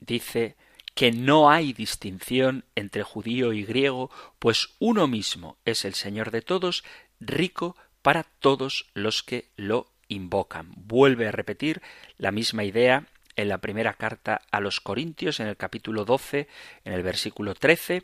dice 0.00 0.56
que 0.98 1.12
no 1.12 1.48
hay 1.48 1.72
distinción 1.72 2.64
entre 2.74 3.04
judío 3.04 3.52
y 3.52 3.64
griego, 3.64 4.10
pues 4.40 4.70
uno 4.80 5.06
mismo 5.06 5.56
es 5.64 5.84
el 5.84 5.94
Señor 5.94 6.32
de 6.32 6.42
todos, 6.42 6.82
rico 7.20 7.76
para 8.02 8.24
todos 8.24 8.86
los 8.94 9.22
que 9.22 9.48
lo 9.54 9.92
invocan. 10.08 10.72
Vuelve 10.74 11.28
a 11.28 11.30
repetir 11.30 11.82
la 12.16 12.32
misma 12.32 12.64
idea 12.64 13.06
en 13.36 13.46
la 13.46 13.58
primera 13.58 13.94
carta 13.94 14.42
a 14.50 14.58
los 14.58 14.80
Corintios, 14.80 15.38
en 15.38 15.46
el 15.46 15.56
capítulo 15.56 16.04
12, 16.04 16.48
en 16.84 16.92
el 16.92 17.04
versículo 17.04 17.54
13, 17.54 18.02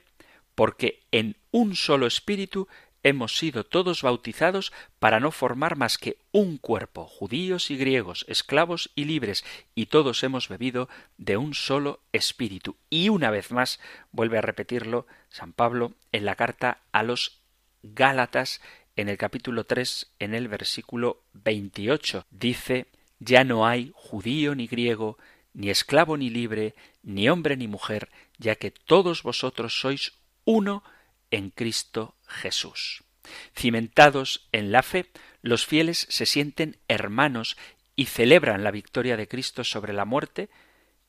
porque 0.55 1.03
en 1.11 1.37
un 1.51 1.75
solo 1.75 2.07
espíritu 2.07 2.69
hemos 3.05 3.37
sido 3.39 3.65
todos 3.65 4.03
bautizados 4.03 4.73
para 4.99 5.21
no 5.21 5.31
formar 5.31 5.77
más 5.77 5.99
que 5.99 6.17
un 6.33 6.59
cuerpo, 6.59 7.07
judíos 7.07 7.71
y 7.71 7.77
griegos, 7.77 8.25
esclavos 8.29 8.91
y 8.97 9.05
libres, 9.05 9.45
y 9.75 9.87
todos 9.87 10.25
hemos 10.25 10.49
bebido 10.49 10.89
de 11.19 11.37
un 11.37 11.55
solo 11.55 12.01
espíritu. 12.13 12.77
Y 12.91 13.11
una 13.11 13.31
vez 13.31 13.53
más 13.53 13.79
vuelve 14.11 14.39
a 14.39 14.43
repetirlo 14.43 15.07
San 15.29 15.53
Pablo 15.53 15.93
en 16.11 16.25
la 16.25 16.35
carta 16.35 16.81
a 16.91 17.05
los 17.05 17.39
Gálatas 17.83 18.63
en 18.97 19.11
el 19.11 19.19
capítulo 19.19 19.65
3 19.65 20.15
en 20.19 20.35
el 20.35 20.49
versículo 20.49 21.23
28. 21.35 22.25
Dice, 22.31 22.87
ya 23.19 23.45
no 23.45 23.67
hay 23.67 23.93
judío 23.95 24.55
ni 24.55 24.67
griego, 24.67 25.19
ni 25.53 25.69
esclavo 25.69 26.17
ni 26.17 26.31
libre, 26.31 26.75
ni 27.03 27.29
hombre 27.29 27.57
ni 27.57 27.69
mujer, 27.69 28.09
ya 28.39 28.57
que 28.57 28.71
todos 28.71 29.23
vosotros 29.23 29.79
sois 29.79 30.15
uno 30.47 30.83
en 31.35 31.51
Cristo 31.51 32.15
Jesús. 32.27 33.03
Cimentados 33.57 34.49
en 34.53 34.71
la 34.71 34.85
fe, 34.85 35.11
los 35.43 35.67
fieles 35.67 36.07
se 36.09 36.27
sienten 36.27 36.77
hermanos 36.87 37.57
y 37.97 38.07
celebran 38.07 38.63
la 38.63 38.71
victoria 38.71 39.17
de 39.17 39.27
Cristo 39.27 39.65
sobre 39.65 39.93
la 39.93 40.05
muerte 40.05 40.49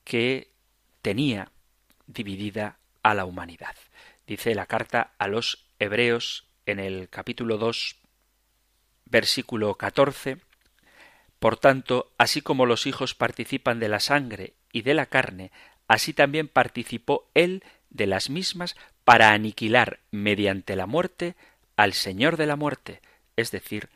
que 0.04 0.52
tenía 1.04 1.52
dividida 2.08 2.80
a 3.04 3.14
la 3.14 3.26
humanidad. 3.26 3.76
Dice 4.26 4.56
la 4.56 4.66
carta 4.66 5.14
a 5.20 5.28
los 5.28 5.68
Hebreos 5.78 6.48
en 6.66 6.80
el 6.80 7.08
capítulo 7.10 7.60
2, 7.60 7.96
versículo 9.06 9.76
14, 9.76 10.40
Por 11.38 11.58
tanto, 11.58 12.12
así 12.18 12.42
como 12.42 12.66
los 12.66 12.88
hijos 12.88 13.14
participan 13.14 13.80
de 13.80 13.90
la 13.90 14.00
sangre 14.00 14.56
y 14.72 14.82
de 14.82 14.96
la 14.96 15.06
carne, 15.06 15.52
así 15.88 16.14
también 16.14 16.48
participó 16.48 17.30
él 17.36 17.64
de 17.92 18.08
las 18.08 18.32
mismas 18.32 18.76
para 19.06 19.32
aniquilar 19.32 20.00
mediante 20.12 20.76
la 20.76 20.88
muerte 20.88 21.36
al 21.78 21.94
Señor 21.94 22.36
de 22.36 22.48
la 22.48 22.58
muerte, 22.58 23.02
es 23.38 23.52
decir, 23.52 23.89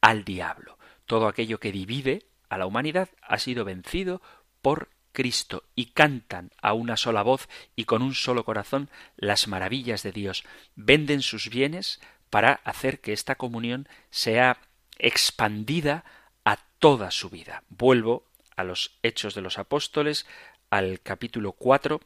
al 0.00 0.24
diablo. 0.24 0.78
Todo 1.06 1.28
aquello 1.28 1.58
que 1.60 1.72
divide 1.72 2.26
a 2.48 2.58
la 2.58 2.66
humanidad 2.66 3.08
ha 3.22 3.38
sido 3.38 3.64
vencido 3.64 4.20
por 4.60 4.88
Cristo 5.12 5.62
y 5.74 5.86
cantan 5.86 6.50
a 6.60 6.74
una 6.74 6.96
sola 6.96 7.22
voz 7.22 7.48
y 7.74 7.84
con 7.84 8.02
un 8.02 8.14
solo 8.14 8.44
corazón 8.44 8.90
las 9.16 9.48
maravillas 9.48 10.02
de 10.02 10.12
Dios. 10.12 10.44
Venden 10.74 11.22
sus 11.22 11.48
bienes 11.48 12.00
para 12.28 12.60
hacer 12.64 13.00
que 13.00 13.12
esta 13.12 13.36
comunión 13.36 13.88
sea 14.10 14.58
expandida 14.98 16.04
a 16.44 16.58
toda 16.80 17.10
su 17.10 17.30
vida. 17.30 17.62
Vuelvo 17.68 18.24
a 18.56 18.64
los 18.64 18.98
Hechos 19.02 19.34
de 19.34 19.42
los 19.42 19.58
Apóstoles, 19.58 20.26
al 20.70 21.00
capítulo 21.00 21.52
4, 21.52 22.00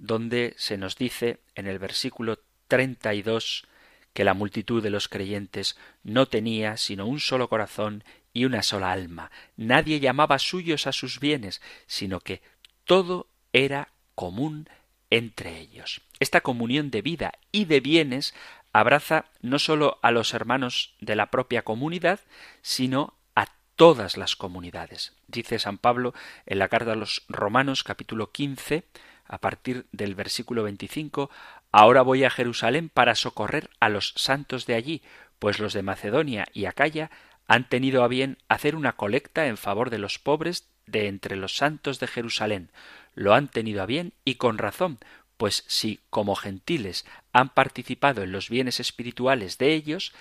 donde 0.00 0.54
se 0.56 0.78
nos 0.78 0.96
dice 0.96 1.38
en 1.54 1.66
el 1.66 1.78
versículo 1.78 2.40
32 2.68 3.66
que 4.12 4.24
la 4.24 4.34
multitud 4.34 4.82
de 4.82 4.90
los 4.90 5.08
creyentes 5.08 5.76
no 6.02 6.26
tenía 6.26 6.76
sino 6.76 7.06
un 7.06 7.20
solo 7.20 7.48
corazón 7.48 8.02
y 8.32 8.44
una 8.46 8.62
sola 8.62 8.90
alma. 8.90 9.30
Nadie 9.56 10.00
llamaba 10.00 10.38
suyos 10.38 10.86
a 10.86 10.92
sus 10.92 11.20
bienes, 11.20 11.60
sino 11.86 12.20
que 12.20 12.42
todo 12.84 13.28
era 13.52 13.88
común 14.14 14.68
entre 15.10 15.58
ellos. 15.58 16.00
Esta 16.18 16.40
comunión 16.40 16.90
de 16.90 17.02
vida 17.02 17.32
y 17.52 17.66
de 17.66 17.80
bienes 17.80 18.34
abraza 18.72 19.26
no 19.42 19.58
sólo 19.58 19.98
a 20.02 20.10
los 20.10 20.32
hermanos 20.32 20.94
de 21.00 21.16
la 21.16 21.30
propia 21.30 21.62
comunidad, 21.62 22.20
sino 22.62 23.14
a 23.34 23.48
todas 23.76 24.16
las 24.16 24.36
comunidades. 24.36 25.12
Dice 25.26 25.58
San 25.58 25.78
Pablo 25.78 26.14
en 26.46 26.58
la 26.58 26.68
carta 26.68 26.92
a 26.92 26.96
los 26.96 27.24
Romanos 27.28 27.82
capítulo 27.82 28.30
15, 28.30 28.84
a 29.30 29.38
partir 29.38 29.86
del 29.92 30.14
versículo 30.14 30.64
25, 30.64 31.30
Ahora 31.72 32.02
voy 32.02 32.24
a 32.24 32.30
Jerusalén 32.30 32.88
para 32.88 33.14
socorrer 33.14 33.70
a 33.78 33.88
los 33.88 34.12
santos 34.16 34.66
de 34.66 34.74
allí, 34.74 35.02
pues 35.38 35.60
los 35.60 35.72
de 35.72 35.82
Macedonia 35.82 36.48
y 36.52 36.64
Acaya 36.64 37.10
han 37.46 37.68
tenido 37.68 38.02
a 38.02 38.08
bien 38.08 38.38
hacer 38.48 38.74
una 38.74 38.92
colecta 38.96 39.46
en 39.46 39.56
favor 39.56 39.90
de 39.90 39.98
los 39.98 40.18
pobres 40.18 40.68
de 40.86 41.06
entre 41.06 41.36
los 41.36 41.56
santos 41.56 42.00
de 42.00 42.08
Jerusalén. 42.08 42.72
Lo 43.14 43.34
han 43.34 43.48
tenido 43.48 43.82
a 43.82 43.86
bien 43.86 44.12
y 44.24 44.34
con 44.34 44.58
razón, 44.58 44.98
pues 45.36 45.64
si 45.68 46.00
como 46.10 46.34
gentiles 46.34 47.06
han 47.32 47.50
participado 47.50 48.22
en 48.22 48.32
los 48.32 48.48
bienes 48.48 48.80
espirituales 48.80 49.58
de 49.58 49.74
ellos, 49.74 50.12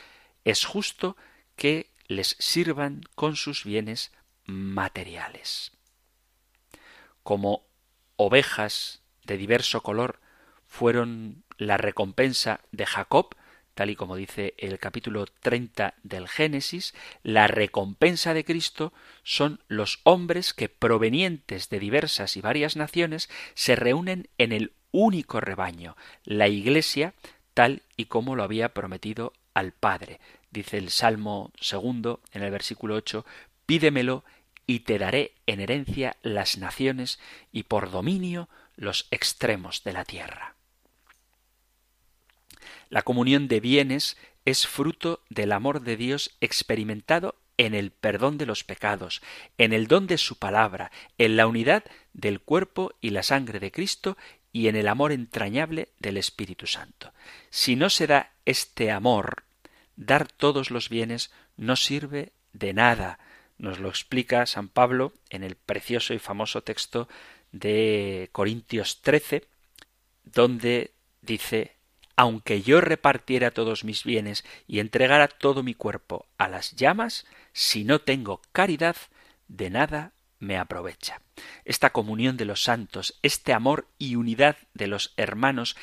es 0.45 0.65
justo 0.65 1.17
que 1.55 1.89
les 2.07 2.35
sirvan 2.39 3.01
con 3.15 3.35
sus 3.35 3.63
bienes 3.63 4.11
materiales. 4.45 5.71
Como 7.23 7.63
ovejas 8.15 8.98
de 9.29 9.37
diverso 9.37 9.81
color 9.81 10.19
fueron 10.67 11.43
la 11.57 11.77
recompensa 11.77 12.61
de 12.71 12.85
Jacob, 12.85 13.35
tal 13.75 13.91
y 13.91 13.95
como 13.95 14.15
dice 14.15 14.55
el 14.57 14.79
capítulo 14.79 15.25
30 15.25 15.93
del 16.03 16.27
Génesis, 16.27 16.93
la 17.23 17.47
recompensa 17.47 18.33
de 18.33 18.43
Cristo 18.43 18.91
son 19.23 19.61
los 19.67 19.99
hombres 20.03 20.53
que 20.53 20.67
provenientes 20.67 21.69
de 21.69 21.79
diversas 21.79 22.37
y 22.37 22.41
varias 22.41 22.75
naciones 22.75 23.29
se 23.53 23.75
reúnen 23.75 24.27
en 24.37 24.51
el 24.51 24.73
único 24.91 25.39
rebaño, 25.39 25.95
la 26.23 26.47
Iglesia, 26.47 27.13
tal 27.53 27.83
y 27.95 28.05
como 28.05 28.35
lo 28.35 28.43
había 28.43 28.73
prometido 28.73 29.33
al 29.53 29.73
Padre. 29.73 30.19
Dice 30.49 30.77
el 30.77 30.89
Salmo 30.89 31.51
segundo 31.59 32.21
en 32.33 32.41
el 32.41 32.51
versículo 32.51 32.95
8, 32.95 33.25
pídemelo 33.67 34.23
y 34.65 34.79
te 34.79 34.97
daré 34.97 35.33
en 35.45 35.61
herencia 35.61 36.15
las 36.23 36.57
naciones 36.57 37.19
y 37.51 37.63
por 37.63 37.91
dominio 37.91 38.49
los 38.79 39.07
extremos 39.11 39.83
de 39.83 39.93
la 39.93 40.05
tierra. 40.05 40.55
La 42.89 43.01
comunión 43.03 43.47
de 43.47 43.59
bienes 43.59 44.17
es 44.45 44.65
fruto 44.65 45.21
del 45.29 45.51
amor 45.51 45.81
de 45.81 45.97
Dios 45.97 46.35
experimentado 46.41 47.35
en 47.57 47.75
el 47.75 47.91
perdón 47.91 48.37
de 48.37 48.45
los 48.45 48.63
pecados, 48.63 49.21
en 49.57 49.73
el 49.73 49.87
don 49.87 50.07
de 50.07 50.17
su 50.17 50.39
palabra, 50.39 50.91
en 51.17 51.35
la 51.35 51.45
unidad 51.45 51.83
del 52.13 52.39
cuerpo 52.39 52.93
y 53.01 53.09
la 53.09 53.21
sangre 53.21 53.59
de 53.59 53.71
Cristo 53.71 54.17
y 54.53 54.69
en 54.69 54.77
el 54.77 54.87
amor 54.87 55.11
entrañable 55.11 55.89
del 55.99 56.15
Espíritu 56.15 56.65
Santo. 56.65 57.11
Si 57.49 57.75
no 57.75 57.89
se 57.89 58.07
da 58.07 58.31
este 58.45 58.91
amor, 58.91 59.43
dar 59.97 60.31
todos 60.31 60.71
los 60.71 60.87
bienes 60.87 61.31
no 61.57 61.75
sirve 61.75 62.31
de 62.53 62.73
nada. 62.73 63.19
Nos 63.57 63.79
lo 63.79 63.89
explica 63.89 64.45
San 64.45 64.69
Pablo 64.69 65.11
en 65.29 65.43
el 65.43 65.57
precioso 65.57 66.13
y 66.13 66.19
famoso 66.19 66.63
texto 66.63 67.09
de 67.51 68.29
Corintios 68.31 69.01
13, 69.01 69.45
donde 70.23 70.91
dice 71.21 71.79
aunque 72.19 72.61
yo 72.61 72.81
repartiera 72.81 73.51
todos 73.51 73.85
mis 73.85 74.03
bienes 74.03 74.43
y 74.67 74.79
entregara 74.79 75.29
todo 75.29 75.63
mi 75.63 75.73
cuerpo 75.73 76.25
a 76.37 76.49
las 76.49 76.75
llamas, 76.75 77.25
si 77.53 77.85
no 77.85 77.99
tengo 77.99 78.41
caridad, 78.51 78.97
de 79.47 79.69
nada 79.69 80.11
me 80.37 80.57
aprovecha. 80.57 81.21
Esta 81.63 81.91
comunión 81.91 82.35
de 82.35 82.43
los 82.43 82.61
santos, 82.61 83.17
este 83.21 83.53
amor 83.53 83.87
y 83.97 84.17
unidad 84.17 84.57
de 84.73 84.87
los 84.87 85.13
hermanos, 85.15 85.77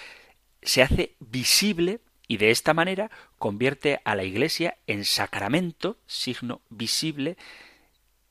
se 0.60 0.82
hace 0.82 1.14
visible 1.20 2.00
y 2.28 2.36
de 2.36 2.50
esta 2.50 2.74
manera 2.74 3.10
convierte 3.38 4.02
a 4.04 4.14
la 4.14 4.24
Iglesia 4.24 4.76
en 4.86 5.06
sacramento, 5.06 5.96
signo 6.06 6.60
visible, 6.68 7.38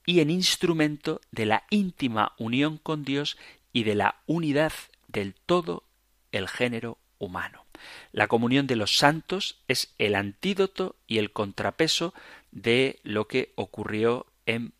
y 0.05 0.19
en 0.19 0.29
instrumento 0.29 1.21
de 1.31 1.45
la 1.45 1.63
íntima 1.69 2.33
unión 2.37 2.77
con 2.77 3.03
Dios 3.03 3.37
y 3.73 3.83
de 3.83 3.95
la 3.95 4.15
unidad 4.25 4.73
del 5.07 5.33
todo 5.33 5.83
el 6.31 6.47
género 6.47 6.97
humano. 7.17 7.65
La 8.11 8.27
comunión 8.27 8.67
de 8.67 8.75
los 8.75 8.97
santos 8.97 9.57
es 9.67 9.93
el 9.97 10.15
antídoto 10.15 10.95
y 11.07 11.17
el 11.17 11.31
contrapeso 11.31 12.13
de 12.51 12.99
lo 13.03 13.27
que 13.27 13.51
ocurrió 13.55 14.27
en 14.45 14.73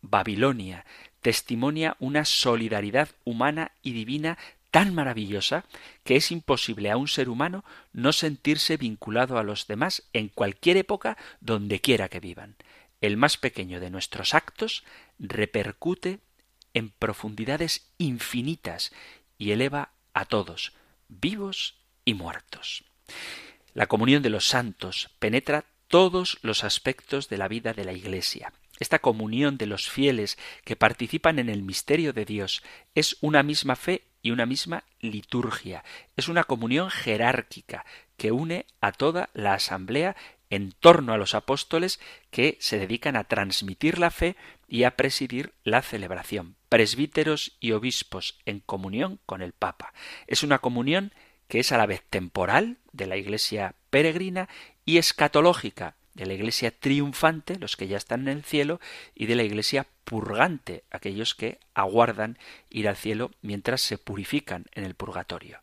Babilonia. 0.00 0.84
Testimonia 1.20 1.96
una 1.98 2.24
solidaridad 2.24 3.08
humana 3.24 3.72
y 3.82 3.92
divina 3.92 4.38
tan 4.70 4.94
maravillosa 4.94 5.64
que 6.04 6.16
es 6.16 6.30
imposible 6.30 6.90
a 6.90 6.96
un 6.96 7.08
ser 7.08 7.28
humano 7.28 7.64
no 7.92 8.12
sentirse 8.12 8.76
vinculado 8.76 9.38
a 9.38 9.42
los 9.42 9.66
demás 9.66 10.04
en 10.12 10.28
cualquier 10.28 10.76
época 10.76 11.16
donde 11.40 11.80
quiera 11.80 12.08
que 12.08 12.20
vivan. 12.20 12.56
El 13.00 13.16
más 13.16 13.36
pequeño 13.36 13.80
de 13.80 13.90
nuestros 13.90 14.34
actos 14.34 14.84
repercute 15.18 16.20
en 16.74 16.90
profundidades 16.90 17.92
infinitas 17.98 18.92
y 19.38 19.52
eleva 19.52 19.92
a 20.14 20.24
todos, 20.24 20.72
vivos 21.08 21.76
y 22.04 22.14
muertos. 22.14 22.84
La 23.74 23.86
comunión 23.86 24.22
de 24.22 24.30
los 24.30 24.46
santos 24.46 25.10
penetra 25.18 25.64
todos 25.86 26.38
los 26.42 26.64
aspectos 26.64 27.28
de 27.28 27.38
la 27.38 27.48
vida 27.48 27.72
de 27.72 27.84
la 27.84 27.92
Iglesia. 27.92 28.52
Esta 28.80 29.00
comunión 29.00 29.58
de 29.58 29.66
los 29.66 29.88
fieles 29.88 30.38
que 30.64 30.76
participan 30.76 31.38
en 31.38 31.48
el 31.48 31.62
misterio 31.62 32.12
de 32.12 32.24
Dios 32.24 32.62
es 32.94 33.16
una 33.20 33.42
misma 33.42 33.74
fe 33.74 34.04
y 34.22 34.30
una 34.30 34.46
misma 34.46 34.84
liturgia. 35.00 35.84
Es 36.16 36.28
una 36.28 36.44
comunión 36.44 36.90
jerárquica 36.90 37.84
que 38.16 38.32
une 38.32 38.66
a 38.80 38.92
toda 38.92 39.30
la 39.32 39.54
asamblea 39.54 40.16
en 40.50 40.72
torno 40.72 41.12
a 41.12 41.18
los 41.18 41.34
apóstoles 41.34 42.00
que 42.30 42.56
se 42.60 42.78
dedican 42.78 43.16
a 43.16 43.24
transmitir 43.24 43.98
la 43.98 44.10
fe 44.10 44.36
y 44.68 44.84
a 44.84 44.96
presidir 44.96 45.52
la 45.64 45.82
celebración. 45.82 46.56
Presbíteros 46.68 47.56
y 47.60 47.72
obispos 47.72 48.38
en 48.44 48.60
comunión 48.60 49.18
con 49.26 49.42
el 49.42 49.52
Papa. 49.52 49.92
Es 50.26 50.42
una 50.42 50.58
comunión 50.58 51.12
que 51.48 51.60
es 51.60 51.72
a 51.72 51.78
la 51.78 51.86
vez 51.86 52.02
temporal 52.08 52.76
de 52.92 53.06
la 53.06 53.16
Iglesia 53.16 53.74
peregrina 53.90 54.48
y 54.84 54.98
escatológica 54.98 55.96
de 56.14 56.26
la 56.26 56.34
Iglesia 56.34 56.72
triunfante, 56.72 57.58
los 57.58 57.76
que 57.76 57.86
ya 57.86 57.96
están 57.96 58.22
en 58.22 58.38
el 58.38 58.44
cielo, 58.44 58.80
y 59.14 59.26
de 59.26 59.36
la 59.36 59.44
Iglesia 59.44 59.86
purgante, 60.04 60.82
aquellos 60.90 61.34
que 61.34 61.60
aguardan 61.74 62.38
ir 62.70 62.88
al 62.88 62.96
cielo 62.96 63.30
mientras 63.40 63.80
se 63.80 63.98
purifican 63.98 64.66
en 64.72 64.84
el 64.84 64.94
purgatorio. 64.94 65.60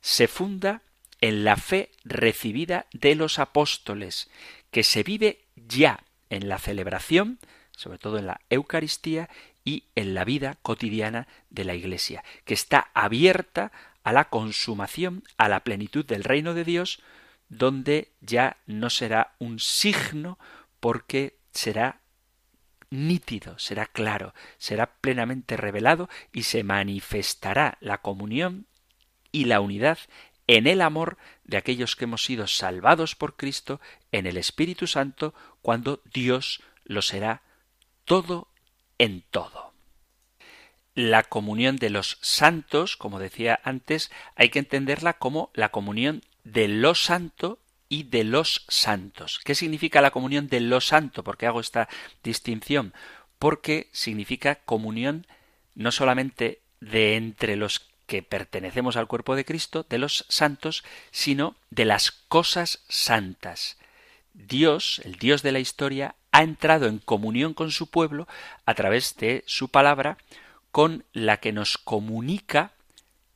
Se 0.00 0.26
funda 0.26 0.82
en 1.20 1.44
la 1.44 1.56
fe 1.56 1.90
recibida 2.04 2.86
de 2.92 3.14
los 3.14 3.38
apóstoles, 3.38 4.30
que 4.70 4.84
se 4.84 5.02
vive 5.02 5.44
ya 5.56 6.04
en 6.30 6.48
la 6.48 6.58
celebración, 6.58 7.38
sobre 7.72 7.98
todo 7.98 8.18
en 8.18 8.26
la 8.26 8.40
Eucaristía 8.50 9.28
y 9.64 9.84
en 9.94 10.14
la 10.14 10.24
vida 10.24 10.58
cotidiana 10.62 11.28
de 11.50 11.64
la 11.64 11.74
Iglesia, 11.74 12.24
que 12.44 12.54
está 12.54 12.90
abierta 12.94 13.72
a 14.02 14.12
la 14.12 14.28
consumación, 14.30 15.24
a 15.36 15.48
la 15.48 15.60
plenitud 15.60 16.04
del 16.04 16.24
reino 16.24 16.54
de 16.54 16.64
Dios, 16.64 17.02
donde 17.48 18.12
ya 18.20 18.56
no 18.66 18.90
será 18.90 19.34
un 19.38 19.58
signo 19.58 20.38
porque 20.78 21.36
será 21.52 22.00
nítido, 22.90 23.58
será 23.58 23.86
claro, 23.86 24.34
será 24.58 24.94
plenamente 25.00 25.56
revelado 25.56 26.08
y 26.32 26.44
se 26.44 26.64
manifestará 26.64 27.76
la 27.80 27.98
comunión 27.98 28.66
y 29.32 29.44
la 29.44 29.60
unidad 29.60 29.98
en 30.56 30.66
el 30.66 30.80
amor 30.80 31.16
de 31.44 31.56
aquellos 31.56 31.96
que 31.96 32.04
hemos 32.04 32.24
sido 32.24 32.46
salvados 32.46 33.14
por 33.14 33.36
Cristo 33.36 33.80
en 34.10 34.26
el 34.26 34.36
Espíritu 34.36 34.86
Santo 34.86 35.32
cuando 35.62 36.00
Dios 36.12 36.60
lo 36.84 37.02
será 37.02 37.42
todo 38.04 38.48
en 38.98 39.22
todo 39.30 39.70
la 40.94 41.22
comunión 41.22 41.76
de 41.76 41.90
los 41.90 42.18
santos, 42.20 42.96
como 42.96 43.18
decía 43.18 43.60
antes, 43.62 44.10
hay 44.34 44.48
que 44.50 44.58
entenderla 44.58 45.14
como 45.14 45.50
la 45.54 45.70
comunión 45.70 46.22
de 46.44 46.68
lo 46.68 46.94
santo 46.94 47.58
y 47.88 48.04
de 48.04 48.24
los 48.24 48.64
santos. 48.68 49.40
¿Qué 49.44 49.54
significa 49.54 50.00
la 50.00 50.10
comunión 50.10 50.48
de 50.48 50.60
lo 50.60 50.80
santo? 50.80 51.24
¿Por 51.24 51.36
qué 51.36 51.46
hago 51.46 51.60
esta 51.60 51.88
distinción? 52.22 52.92
Porque 53.38 53.88
significa 53.92 54.56
comunión 54.56 55.26
no 55.74 55.92
solamente 55.92 56.60
de 56.80 57.16
entre 57.16 57.56
los 57.56 57.89
que 58.10 58.24
pertenecemos 58.24 58.96
al 58.96 59.06
cuerpo 59.06 59.36
de 59.36 59.44
Cristo, 59.44 59.86
de 59.88 59.98
los 59.98 60.26
santos, 60.28 60.82
sino 61.12 61.54
de 61.70 61.84
las 61.84 62.10
cosas 62.10 62.82
santas. 62.88 63.78
Dios, 64.34 65.00
el 65.04 65.14
Dios 65.14 65.44
de 65.44 65.52
la 65.52 65.60
historia, 65.60 66.16
ha 66.32 66.42
entrado 66.42 66.88
en 66.88 66.98
comunión 66.98 67.54
con 67.54 67.70
su 67.70 67.88
pueblo 67.88 68.26
a 68.66 68.74
través 68.74 69.14
de 69.18 69.44
su 69.46 69.68
palabra, 69.68 70.18
con 70.72 71.04
la 71.12 71.36
que 71.36 71.52
nos 71.52 71.78
comunica 71.78 72.72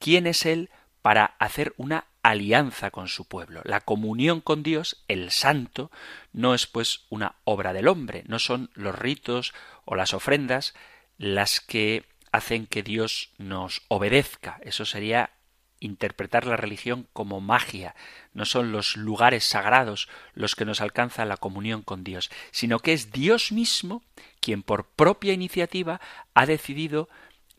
quién 0.01 0.27
es 0.27 0.45
Él 0.45 0.71
para 1.03 1.37
hacer 1.39 1.73
una 1.77 2.07
alianza 2.25 2.91
con 2.91 3.07
su 3.07 3.29
pueblo. 3.29 3.61
La 3.63 3.81
comunión 3.81 4.41
con 4.41 4.65
Dios, 4.65 5.05
el 5.07 5.31
santo, 5.31 5.93
no 6.33 6.53
es 6.53 6.67
pues 6.67 7.03
una 7.11 7.37
obra 7.45 7.73
del 7.75 7.87
hombre, 7.87 8.25
no 8.27 8.41
son 8.41 8.71
los 8.75 8.99
ritos 8.99 9.55
o 9.85 9.95
las 9.95 10.15
ofrendas 10.15 10.75
las 11.17 11.61
que 11.61 12.05
hacen 12.35 12.67
que 12.67 12.83
Dios 12.83 13.31
nos 13.39 13.83
obedezca. 13.87 14.59
Eso 14.65 14.85
sería 14.85 15.31
interpretar 15.79 16.47
la 16.49 16.57
religión 16.57 17.07
como 17.13 17.41
magia. 17.41 17.95
No 18.33 18.45
son 18.45 18.73
los 18.73 18.97
lugares 18.97 19.45
sagrados 19.45 20.09
los 20.35 20.57
que 20.57 20.65
nos 20.65 20.81
alcanza 20.81 21.25
la 21.27 21.37
comunión 21.37 21.83
con 21.83 22.03
Dios, 22.03 22.33
sino 22.51 22.81
que 22.81 22.93
es 22.93 23.13
Dios 23.13 23.53
mismo 23.53 24.03
quien 24.41 24.65
por 24.65 24.85
propia 24.85 25.33
iniciativa 25.33 26.01
ha 26.35 26.45
decidido 26.45 27.09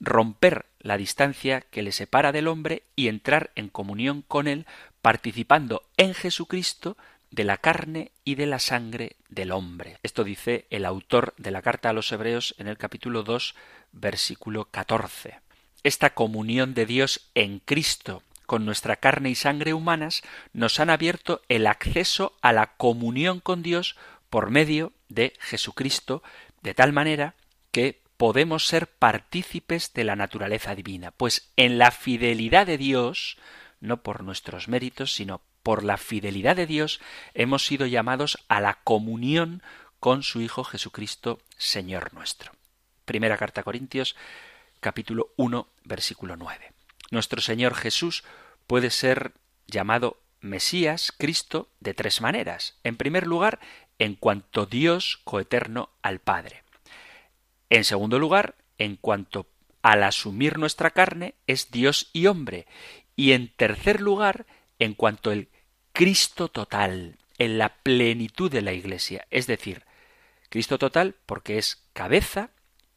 romper 0.01 0.65
la 0.79 0.97
distancia 0.97 1.61
que 1.61 1.81
le 1.81 1.93
separa 1.93 2.33
del 2.33 2.49
hombre 2.49 2.83
y 2.97 3.07
entrar 3.07 3.51
en 3.55 3.69
comunión 3.69 4.23
con 4.27 4.45
él, 4.45 4.65
participando 5.01 5.83
en 5.95 6.13
Jesucristo 6.13 6.97
de 7.35 7.43
la 7.43 7.57
carne 7.57 8.13
y 8.23 8.35
de 8.35 8.45
la 8.45 8.59
sangre 8.59 9.17
del 9.27 9.51
hombre. 9.51 9.97
Esto 10.03 10.23
dice 10.23 10.67
el 10.69 10.85
autor 10.85 11.33
de 11.37 11.51
la 11.51 11.61
carta 11.61 11.89
a 11.89 11.93
los 11.93 12.09
Hebreos 12.13 12.55
en 12.59 12.69
el 12.69 12.77
capítulo 12.77 13.23
2, 13.23 13.55
versículo 13.91 14.65
14. 14.71 15.41
Esta 15.83 16.11
comunión 16.11 16.73
de 16.73 16.85
Dios 16.85 17.29
en 17.35 17.59
Cristo 17.59 18.23
con 18.45 18.63
nuestra 18.63 18.95
carne 18.95 19.31
y 19.31 19.35
sangre 19.35 19.73
humanas 19.73 20.23
nos 20.53 20.79
han 20.79 20.89
abierto 20.89 21.41
el 21.49 21.67
acceso 21.67 22.37
a 22.41 22.53
la 22.53 22.77
comunión 22.77 23.41
con 23.41 23.63
Dios 23.63 23.97
por 24.29 24.49
medio 24.49 24.93
de 25.09 25.33
Jesucristo, 25.39 26.23
de 26.61 26.73
tal 26.73 26.93
manera 26.93 27.35
que 27.71 28.01
podemos 28.15 28.65
ser 28.65 28.87
partícipes 28.87 29.91
de 29.93 30.05
la 30.05 30.15
naturaleza 30.15 30.73
divina, 30.73 31.11
pues 31.11 31.51
en 31.57 31.79
la 31.79 31.91
fidelidad 31.91 32.65
de 32.65 32.77
Dios, 32.77 33.37
no 33.81 34.03
por 34.03 34.23
nuestros 34.23 34.69
méritos, 34.69 35.13
sino 35.13 35.41
por 35.65 35.83
la 35.83 35.97
fidelidad 35.97 36.55
de 36.55 36.67
Dios, 36.67 37.01
hemos 37.33 37.65
sido 37.65 37.87
llamados 37.87 38.37
a 38.49 38.61
la 38.61 38.75
comunión 38.83 39.63
con 39.99 40.21
su 40.21 40.41
Hijo 40.41 40.63
Jesucristo, 40.63 41.39
Señor 41.57 42.13
nuestro. 42.13 42.51
Primera 43.03 43.35
carta 43.35 43.61
a 43.61 43.63
Corintios, 43.63 44.15
capítulo 44.79 45.31
1, 45.37 45.67
versículo 45.83 46.35
9. 46.37 46.71
Nuestro 47.09 47.41
Señor 47.41 47.73
Jesús 47.73 48.23
puede 48.67 48.91
ser 48.91 49.33
llamado 49.65 50.21
Mesías, 50.39 51.11
Cristo, 51.17 51.71
de 51.79 51.95
tres 51.95 52.21
maneras. 52.21 52.77
En 52.83 52.95
primer 52.95 53.25
lugar, 53.25 53.59
en 53.97 54.13
cuanto 54.13 54.67
Dios 54.67 55.19
coeterno 55.23 55.89
al 56.03 56.19
Padre. 56.19 56.63
En 57.71 57.85
segundo 57.85 58.19
lugar, 58.19 58.53
en 58.77 58.97
cuanto 58.97 59.47
al 59.81 60.03
asumir 60.03 60.59
nuestra 60.59 60.91
carne, 60.91 61.33
es 61.47 61.71
Dios 61.71 62.11
y 62.13 62.27
hombre. 62.27 62.67
Y 63.15 63.31
en 63.31 63.47
tercer 63.47 63.99
lugar, 63.99 64.45
en 64.77 64.93
cuanto 64.93 65.31
el 65.31 65.49
Cristo 65.95 66.49
total, 66.49 67.15
en 67.37 67.57
la 67.57 67.69
plenitud 67.69 68.51
de 68.51 68.61
la 68.61 68.73
Iglesia. 68.73 69.25
Es 69.31 69.47
decir, 69.47 69.83
Cristo 70.49 70.77
total 70.77 71.15
porque 71.25 71.57
es 71.57 71.85
cabeza 71.93 72.49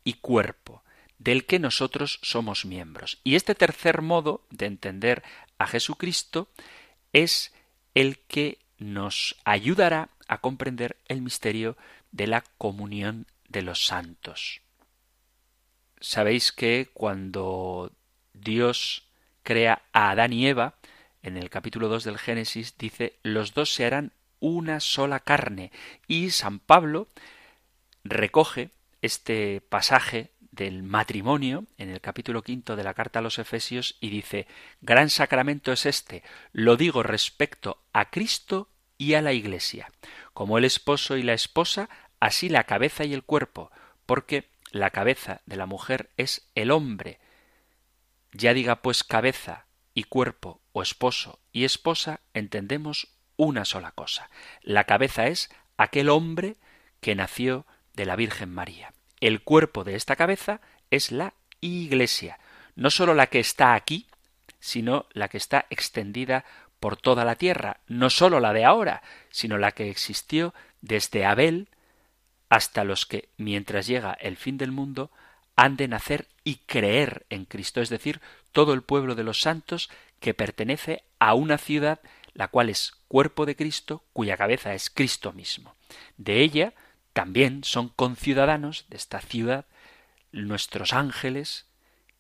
y 0.02 0.14
cuerpo, 0.14 0.82
del 1.20 1.46
que 1.46 1.60
nosotros 1.60 2.18
somos 2.22 2.64
miembros. 2.64 3.20
Y 3.22 3.36
este 3.36 3.54
tercer 3.54 4.02
modo 4.02 4.42
de 4.50 4.66
entender 4.66 5.22
a 5.58 5.68
Jesucristo 5.68 6.48
es 7.12 7.54
el 7.94 8.18
que 8.18 8.58
nos 8.78 9.36
ayudará 9.44 10.08
a 10.26 10.38
comprender 10.38 10.96
el 11.06 11.22
misterio 11.22 11.76
de 12.10 12.26
la 12.26 12.42
comunión 12.58 13.26
de 13.48 13.62
los 13.62 13.86
santos. 13.86 14.60
Sabéis 16.00 16.50
que 16.50 16.90
cuando 16.94 17.92
Dios 18.34 19.04
crea 19.44 19.82
a 19.92 20.10
Adán 20.10 20.32
y 20.32 20.48
Eva, 20.48 20.74
en 21.22 21.36
el 21.36 21.50
capítulo 21.50 21.88
2 21.88 22.04
del 22.04 22.18
Génesis 22.18 22.76
dice, 22.78 23.18
los 23.22 23.54
dos 23.54 23.72
se 23.72 23.84
harán 23.84 24.12
una 24.40 24.80
sola 24.80 25.20
carne. 25.20 25.72
Y 26.06 26.30
San 26.30 26.58
Pablo 26.58 27.08
recoge 28.04 28.70
este 29.02 29.60
pasaje 29.60 30.30
del 30.50 30.82
matrimonio 30.82 31.64
en 31.76 31.90
el 31.90 32.00
capítulo 32.00 32.42
quinto 32.42 32.74
de 32.74 32.82
la 32.82 32.94
carta 32.94 33.20
a 33.20 33.22
los 33.22 33.38
Efesios 33.38 33.96
y 34.00 34.10
dice 34.10 34.46
Gran 34.80 35.08
sacramento 35.08 35.72
es 35.72 35.86
este, 35.86 36.22
lo 36.52 36.76
digo 36.76 37.02
respecto 37.02 37.80
a 37.92 38.10
Cristo 38.10 38.68
y 38.96 39.14
a 39.14 39.22
la 39.22 39.32
Iglesia. 39.32 39.90
Como 40.34 40.58
el 40.58 40.64
esposo 40.64 41.16
y 41.16 41.22
la 41.22 41.34
esposa, 41.34 41.88
así 42.18 42.48
la 42.48 42.64
cabeza 42.64 43.04
y 43.04 43.14
el 43.14 43.22
cuerpo, 43.22 43.70
porque 44.06 44.48
la 44.72 44.90
cabeza 44.90 45.40
de 45.46 45.56
la 45.56 45.66
mujer 45.66 46.10
es 46.16 46.48
el 46.54 46.70
hombre. 46.70 47.18
Ya 48.32 48.52
diga 48.52 48.82
pues 48.82 49.04
cabeza 49.04 49.67
y 49.98 50.04
cuerpo 50.04 50.60
o 50.70 50.80
esposo 50.80 51.40
y 51.50 51.64
esposa, 51.64 52.20
entendemos 52.32 53.08
una 53.36 53.64
sola 53.64 53.90
cosa. 53.90 54.30
La 54.62 54.84
cabeza 54.84 55.26
es 55.26 55.50
aquel 55.76 56.08
hombre 56.08 56.54
que 57.00 57.16
nació 57.16 57.66
de 57.94 58.06
la 58.06 58.14
Virgen 58.14 58.54
María. 58.54 58.92
El 59.18 59.42
cuerpo 59.42 59.82
de 59.82 59.96
esta 59.96 60.14
cabeza 60.14 60.60
es 60.92 61.10
la 61.10 61.34
Iglesia, 61.60 62.38
no 62.76 62.90
sólo 62.90 63.12
la 63.12 63.26
que 63.26 63.40
está 63.40 63.74
aquí, 63.74 64.06
sino 64.60 65.06
la 65.14 65.26
que 65.26 65.36
está 65.36 65.66
extendida 65.68 66.44
por 66.78 66.96
toda 66.96 67.24
la 67.24 67.34
tierra, 67.34 67.80
no 67.88 68.08
sólo 68.08 68.38
la 68.38 68.52
de 68.52 68.64
ahora, 68.64 69.02
sino 69.30 69.58
la 69.58 69.72
que 69.72 69.90
existió 69.90 70.54
desde 70.80 71.26
Abel 71.26 71.70
hasta 72.48 72.84
los 72.84 73.04
que, 73.04 73.30
mientras 73.36 73.88
llega 73.88 74.12
el 74.12 74.36
fin 74.36 74.58
del 74.58 74.70
mundo, 74.70 75.10
han 75.58 75.76
de 75.76 75.88
nacer 75.88 76.28
y 76.44 76.56
creer 76.66 77.26
en 77.30 77.44
Cristo, 77.44 77.80
es 77.80 77.88
decir, 77.88 78.20
todo 78.52 78.72
el 78.72 78.82
pueblo 78.82 79.16
de 79.16 79.24
los 79.24 79.40
santos 79.40 79.90
que 80.20 80.32
pertenece 80.32 81.02
a 81.18 81.34
una 81.34 81.58
ciudad 81.58 82.00
la 82.32 82.46
cual 82.46 82.68
es 82.70 82.92
cuerpo 83.08 83.44
de 83.44 83.56
Cristo, 83.56 84.04
cuya 84.12 84.36
cabeza 84.36 84.72
es 84.72 84.88
Cristo 84.88 85.32
mismo. 85.32 85.74
De 86.16 86.40
ella 86.42 86.74
también 87.12 87.64
son 87.64 87.88
conciudadanos 87.88 88.84
de 88.88 88.96
esta 88.96 89.20
ciudad 89.20 89.66
nuestros 90.30 90.92
ángeles 90.92 91.66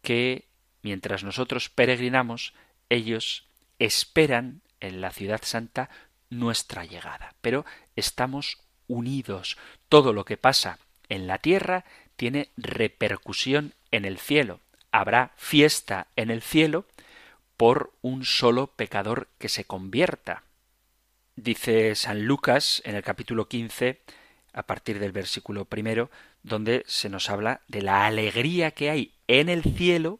que, 0.02 0.48
mientras 0.82 1.22
nosotros 1.22 1.70
peregrinamos, 1.70 2.54
ellos 2.88 3.46
esperan 3.78 4.62
en 4.80 5.00
la 5.00 5.12
ciudad 5.12 5.42
santa 5.44 5.90
nuestra 6.28 6.84
llegada. 6.84 7.36
Pero 7.40 7.64
estamos 7.94 8.58
unidos. 8.88 9.56
Todo 9.88 10.12
lo 10.12 10.24
que 10.24 10.36
pasa 10.36 10.80
en 11.08 11.28
la 11.28 11.38
tierra 11.38 11.84
tiene 12.18 12.50
repercusión 12.56 13.74
en 13.92 14.04
el 14.04 14.18
cielo. 14.18 14.58
Habrá 14.90 15.32
fiesta 15.36 16.08
en 16.16 16.30
el 16.32 16.42
cielo 16.42 16.84
por 17.56 17.92
un 18.02 18.24
solo 18.24 18.66
pecador 18.66 19.28
que 19.38 19.48
se 19.48 19.64
convierta. 19.64 20.42
Dice 21.36 21.94
San 21.94 22.24
Lucas 22.24 22.82
en 22.84 22.96
el 22.96 23.04
capítulo 23.04 23.46
15 23.46 24.02
a 24.52 24.62
partir 24.64 24.98
del 24.98 25.12
versículo 25.12 25.64
primero, 25.64 26.10
donde 26.42 26.82
se 26.88 27.08
nos 27.08 27.30
habla 27.30 27.60
de 27.68 27.82
la 27.82 28.06
alegría 28.06 28.72
que 28.72 28.90
hay 28.90 29.14
en 29.28 29.48
el 29.48 29.62
cielo 29.62 30.18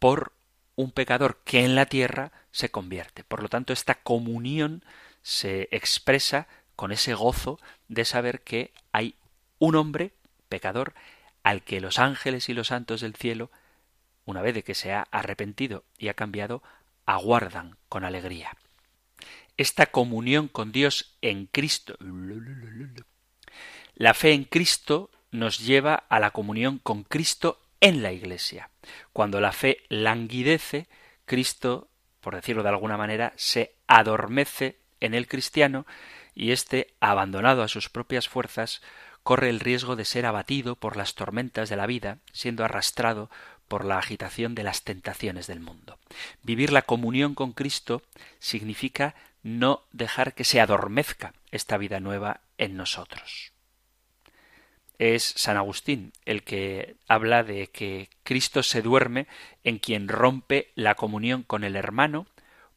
por 0.00 0.32
un 0.74 0.90
pecador 0.90 1.38
que 1.44 1.64
en 1.64 1.76
la 1.76 1.86
tierra 1.86 2.32
se 2.50 2.72
convierte. 2.72 3.22
Por 3.22 3.40
lo 3.40 3.48
tanto, 3.48 3.72
esta 3.72 3.94
comunión 3.94 4.84
se 5.22 5.68
expresa 5.70 6.48
con 6.74 6.90
ese 6.90 7.14
gozo 7.14 7.60
de 7.86 8.04
saber 8.04 8.40
que 8.40 8.72
hay 8.90 9.14
un 9.60 9.76
hombre 9.76 10.12
pecador 10.48 10.94
al 11.42 11.62
que 11.62 11.80
los 11.80 11.98
ángeles 11.98 12.48
y 12.48 12.54
los 12.54 12.68
santos 12.68 13.00
del 13.00 13.14
cielo, 13.14 13.50
una 14.24 14.42
vez 14.42 14.54
de 14.54 14.64
que 14.64 14.74
se 14.74 14.92
ha 14.92 15.06
arrepentido 15.10 15.84
y 15.98 16.08
ha 16.08 16.14
cambiado, 16.14 16.62
aguardan 17.04 17.76
con 17.88 18.04
alegría 18.04 18.56
esta 19.56 19.86
comunión 19.86 20.48
con 20.48 20.72
Dios 20.72 21.16
en 21.22 21.46
Cristo. 21.46 21.96
La 23.94 24.14
fe 24.14 24.32
en 24.32 24.44
Cristo 24.44 25.10
nos 25.30 25.58
lleva 25.58 25.94
a 25.94 26.20
la 26.20 26.30
comunión 26.30 26.78
con 26.78 27.02
Cristo 27.04 27.60
en 27.80 28.02
la 28.02 28.12
Iglesia. 28.12 28.70
Cuando 29.12 29.40
la 29.40 29.52
fe 29.52 29.78
languidece, 29.88 30.88
Cristo, 31.24 31.88
por 32.20 32.34
decirlo 32.34 32.62
de 32.62 32.68
alguna 32.68 32.96
manera, 32.96 33.32
se 33.36 33.74
adormece 33.86 34.78
en 35.00 35.14
el 35.14 35.26
cristiano 35.26 35.86
y 36.34 36.52
éste, 36.52 36.94
abandonado 37.00 37.62
a 37.62 37.68
sus 37.68 37.88
propias 37.88 38.28
fuerzas, 38.28 38.82
corre 39.26 39.50
el 39.50 39.58
riesgo 39.58 39.96
de 39.96 40.04
ser 40.04 40.24
abatido 40.24 40.76
por 40.76 40.96
las 40.96 41.16
tormentas 41.16 41.68
de 41.68 41.74
la 41.74 41.88
vida, 41.88 42.18
siendo 42.32 42.64
arrastrado 42.64 43.28
por 43.66 43.84
la 43.84 43.98
agitación 43.98 44.54
de 44.54 44.62
las 44.62 44.84
tentaciones 44.84 45.48
del 45.48 45.58
mundo. 45.58 45.98
Vivir 46.44 46.70
la 46.70 46.82
comunión 46.82 47.34
con 47.34 47.50
Cristo 47.50 48.02
significa 48.38 49.16
no 49.42 49.82
dejar 49.90 50.34
que 50.34 50.44
se 50.44 50.60
adormezca 50.60 51.34
esta 51.50 51.76
vida 51.76 51.98
nueva 51.98 52.42
en 52.56 52.76
nosotros. 52.76 53.50
Es 54.96 55.24
San 55.36 55.56
Agustín 55.56 56.12
el 56.24 56.44
que 56.44 56.94
habla 57.08 57.42
de 57.42 57.66
que 57.66 58.08
Cristo 58.22 58.62
se 58.62 58.80
duerme 58.80 59.26
en 59.64 59.80
quien 59.80 60.06
rompe 60.06 60.70
la 60.76 60.94
comunión 60.94 61.42
con 61.42 61.64
el 61.64 61.74
hermano 61.74 62.28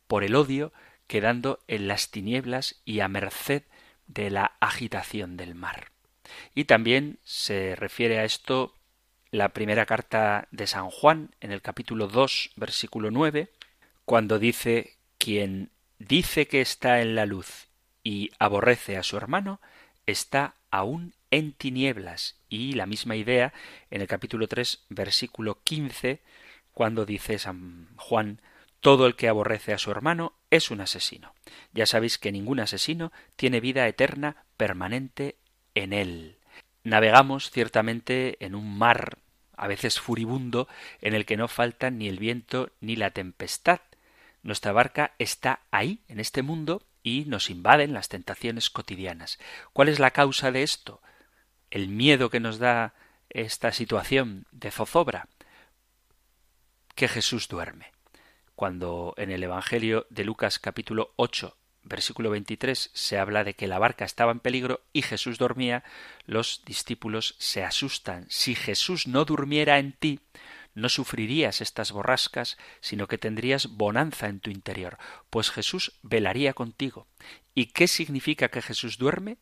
por 0.08 0.24
el 0.24 0.34
odio, 0.34 0.74
quedando 1.06 1.60
en 1.68 1.88
las 1.88 2.10
tinieblas 2.10 2.82
y 2.86 3.02
a 3.02 3.08
merced 3.08 3.62
de 4.08 4.32
la 4.32 4.54
agitación 4.60 5.38
del 5.38 5.54
mar. 5.54 5.91
Y 6.56 6.66
también 6.66 7.20
se 7.24 7.76
refiere 7.76 8.20
a 8.20 8.26
esto 8.26 8.74
la 9.32 9.50
primera 9.50 9.86
carta 9.86 10.48
de 10.52 10.68
San 10.68 10.90
Juan 10.90 11.32
en 11.40 11.52
el 11.52 11.62
capítulo 11.62 12.08
2 12.08 12.52
versículo 12.56 13.12
9, 13.12 13.50
cuando 14.06 14.40
dice 14.40 14.98
quien 15.18 15.70
dice 16.00 16.48
que 16.48 16.62
está 16.62 17.02
en 17.02 17.16
la 17.16 17.26
luz 17.26 17.68
y 18.04 18.32
aborrece 18.40 18.98
a 18.98 19.04
su 19.04 19.18
hermano, 19.18 19.62
está 20.08 20.56
aún 20.72 21.14
en 21.32 21.54
tinieblas. 21.54 22.38
Y 22.50 22.74
la 22.74 22.86
misma 22.86 23.16
idea 23.16 23.54
en 23.92 24.02
el 24.02 24.08
capítulo 24.08 24.48
3, 24.48 24.86
versículo 24.90 25.60
15, 25.64 26.22
cuando 26.74 27.06
dice 27.06 27.38
San 27.38 27.88
Juan, 27.98 28.42
todo 28.80 29.06
el 29.06 29.16
que 29.16 29.28
aborrece 29.28 29.74
a 29.74 29.78
su 29.78 29.92
hermano 29.92 30.34
es 30.50 30.72
un 30.72 30.82
asesino. 30.82 31.34
Ya 31.74 31.86
sabéis 31.86 32.18
que 32.18 32.32
ningún 32.32 32.60
asesino 32.60 33.12
tiene 33.36 33.60
vida 33.60 33.88
eterna 33.88 34.46
permanente 34.58 35.36
en 35.76 35.94
él. 35.94 36.38
Navegamos 36.84 37.52
ciertamente 37.52 38.44
en 38.44 38.56
un 38.56 38.78
mar 38.78 39.18
a 39.56 39.68
veces 39.68 40.00
furibundo 40.00 40.68
en 41.02 41.14
el 41.14 41.26
que 41.26 41.38
no 41.38 41.48
faltan 41.48 41.98
ni 41.98 42.08
el 42.08 42.18
viento 42.18 42.72
ni 42.80 42.96
la 42.96 43.12
tempestad, 43.12 43.82
nuestra 44.42 44.72
barca 44.72 45.14
está 45.20 45.62
ahí, 45.70 46.02
en 46.08 46.20
este 46.20 46.44
mundo, 46.44 46.82
y 47.04 47.26
nos 47.26 47.50
invaden 47.50 47.94
las 47.94 48.10
tentaciones 48.10 48.70
cotidianas. 48.70 49.38
¿Cuál 49.74 49.90
es 49.90 50.00
la 50.00 50.12
causa 50.12 50.52
de 50.52 50.64
esto? 50.64 51.02
El 51.72 51.90
miedo 51.90 52.30
que 52.30 52.40
nos 52.40 52.58
da 52.58 52.94
esta 53.30 53.72
situación 53.72 54.46
de 54.52 54.72
zozobra. 54.72 55.28
Que 56.96 57.08
Jesús 57.08 57.48
duerme. 57.48 57.92
Cuando 58.56 59.14
en 59.18 59.32
el 59.32 59.44
Evangelio 59.44 60.08
de 60.10 60.24
Lucas 60.24 60.60
capítulo 60.60 61.14
8 61.18 61.56
versículo 61.84 62.30
23 62.30 62.92
se 62.94 63.18
habla 63.18 63.44
de 63.44 63.54
que 63.56 63.68
la 63.68 63.80
barca 63.80 64.06
estaba 64.06 64.32
en 64.32 64.40
peligro 64.40 64.82
y 64.94 65.02
Jesús 65.02 65.38
dormía, 65.38 65.84
los 66.26 66.64
discípulos 66.66 67.36
se 67.40 67.64
asustan. 67.64 68.26
Si 68.30 68.56
Jesús 68.56 69.08
no 69.08 69.26
durmiera 69.26 69.80
en 69.80 69.94
ti, 69.94 70.20
no 70.76 70.90
sufrirías 70.90 71.62
estas 71.62 71.92
borrascas, 71.92 72.58
sino 72.80 73.08
que 73.08 73.18
tendrías 73.18 73.68
bonanza 73.68 74.28
en 74.28 74.40
tu 74.40 74.50
interior, 74.50 74.98
pues 75.30 75.50
Jesús 75.52 75.94
velaría 76.04 76.54
contigo. 76.54 77.08
¿Y 77.54 77.68
qué 77.68 77.88
significa 77.88 78.50
que 78.50 78.62
Jesús 78.62 78.98
duerme? 78.98 79.38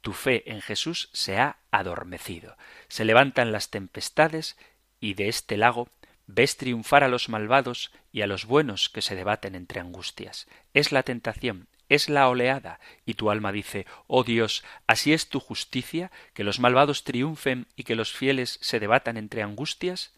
Tu 0.00 0.12
fe 0.12 0.50
en 0.50 0.62
Jesús 0.62 1.10
se 1.12 1.38
ha 1.38 1.58
adormecido. 1.70 2.56
Se 2.88 3.04
levantan 3.04 3.52
las 3.52 3.70
tempestades 3.70 4.56
y 4.98 5.14
de 5.14 5.28
este 5.28 5.56
lago 5.56 5.88
ves 6.26 6.56
triunfar 6.56 7.04
a 7.04 7.08
los 7.08 7.28
malvados 7.28 7.92
y 8.12 8.22
a 8.22 8.26
los 8.26 8.46
buenos 8.46 8.88
que 8.88 9.02
se 9.02 9.16
debaten 9.16 9.54
entre 9.54 9.80
angustias. 9.80 10.46
Es 10.74 10.92
la 10.92 11.02
tentación, 11.02 11.68
es 11.90 12.08
la 12.08 12.28
oleada, 12.28 12.80
y 13.04 13.14
tu 13.14 13.30
alma 13.30 13.52
dice 13.52 13.84
Oh 14.06 14.24
Dios, 14.24 14.64
así 14.86 15.12
es 15.12 15.28
tu 15.28 15.40
justicia, 15.40 16.10
que 16.32 16.44
los 16.44 16.58
malvados 16.58 17.04
triunfen 17.04 17.66
y 17.76 17.84
que 17.84 17.96
los 17.96 18.12
fieles 18.14 18.58
se 18.62 18.80
debatan 18.80 19.18
entre 19.18 19.42
angustias 19.42 20.14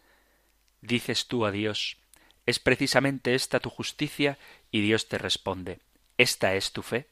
dices 0.83 1.27
tú 1.27 1.45
a 1.45 1.51
Dios, 1.51 1.97
¿es 2.45 2.59
precisamente 2.59 3.33
esta 3.35 3.59
tu 3.59 3.69
justicia? 3.69 4.37
Y 4.69 4.81
Dios 4.81 5.07
te 5.07 5.17
responde, 5.17 5.79
¿Esta 6.17 6.53
es 6.53 6.71
tu 6.71 6.83
fe? 6.83 7.07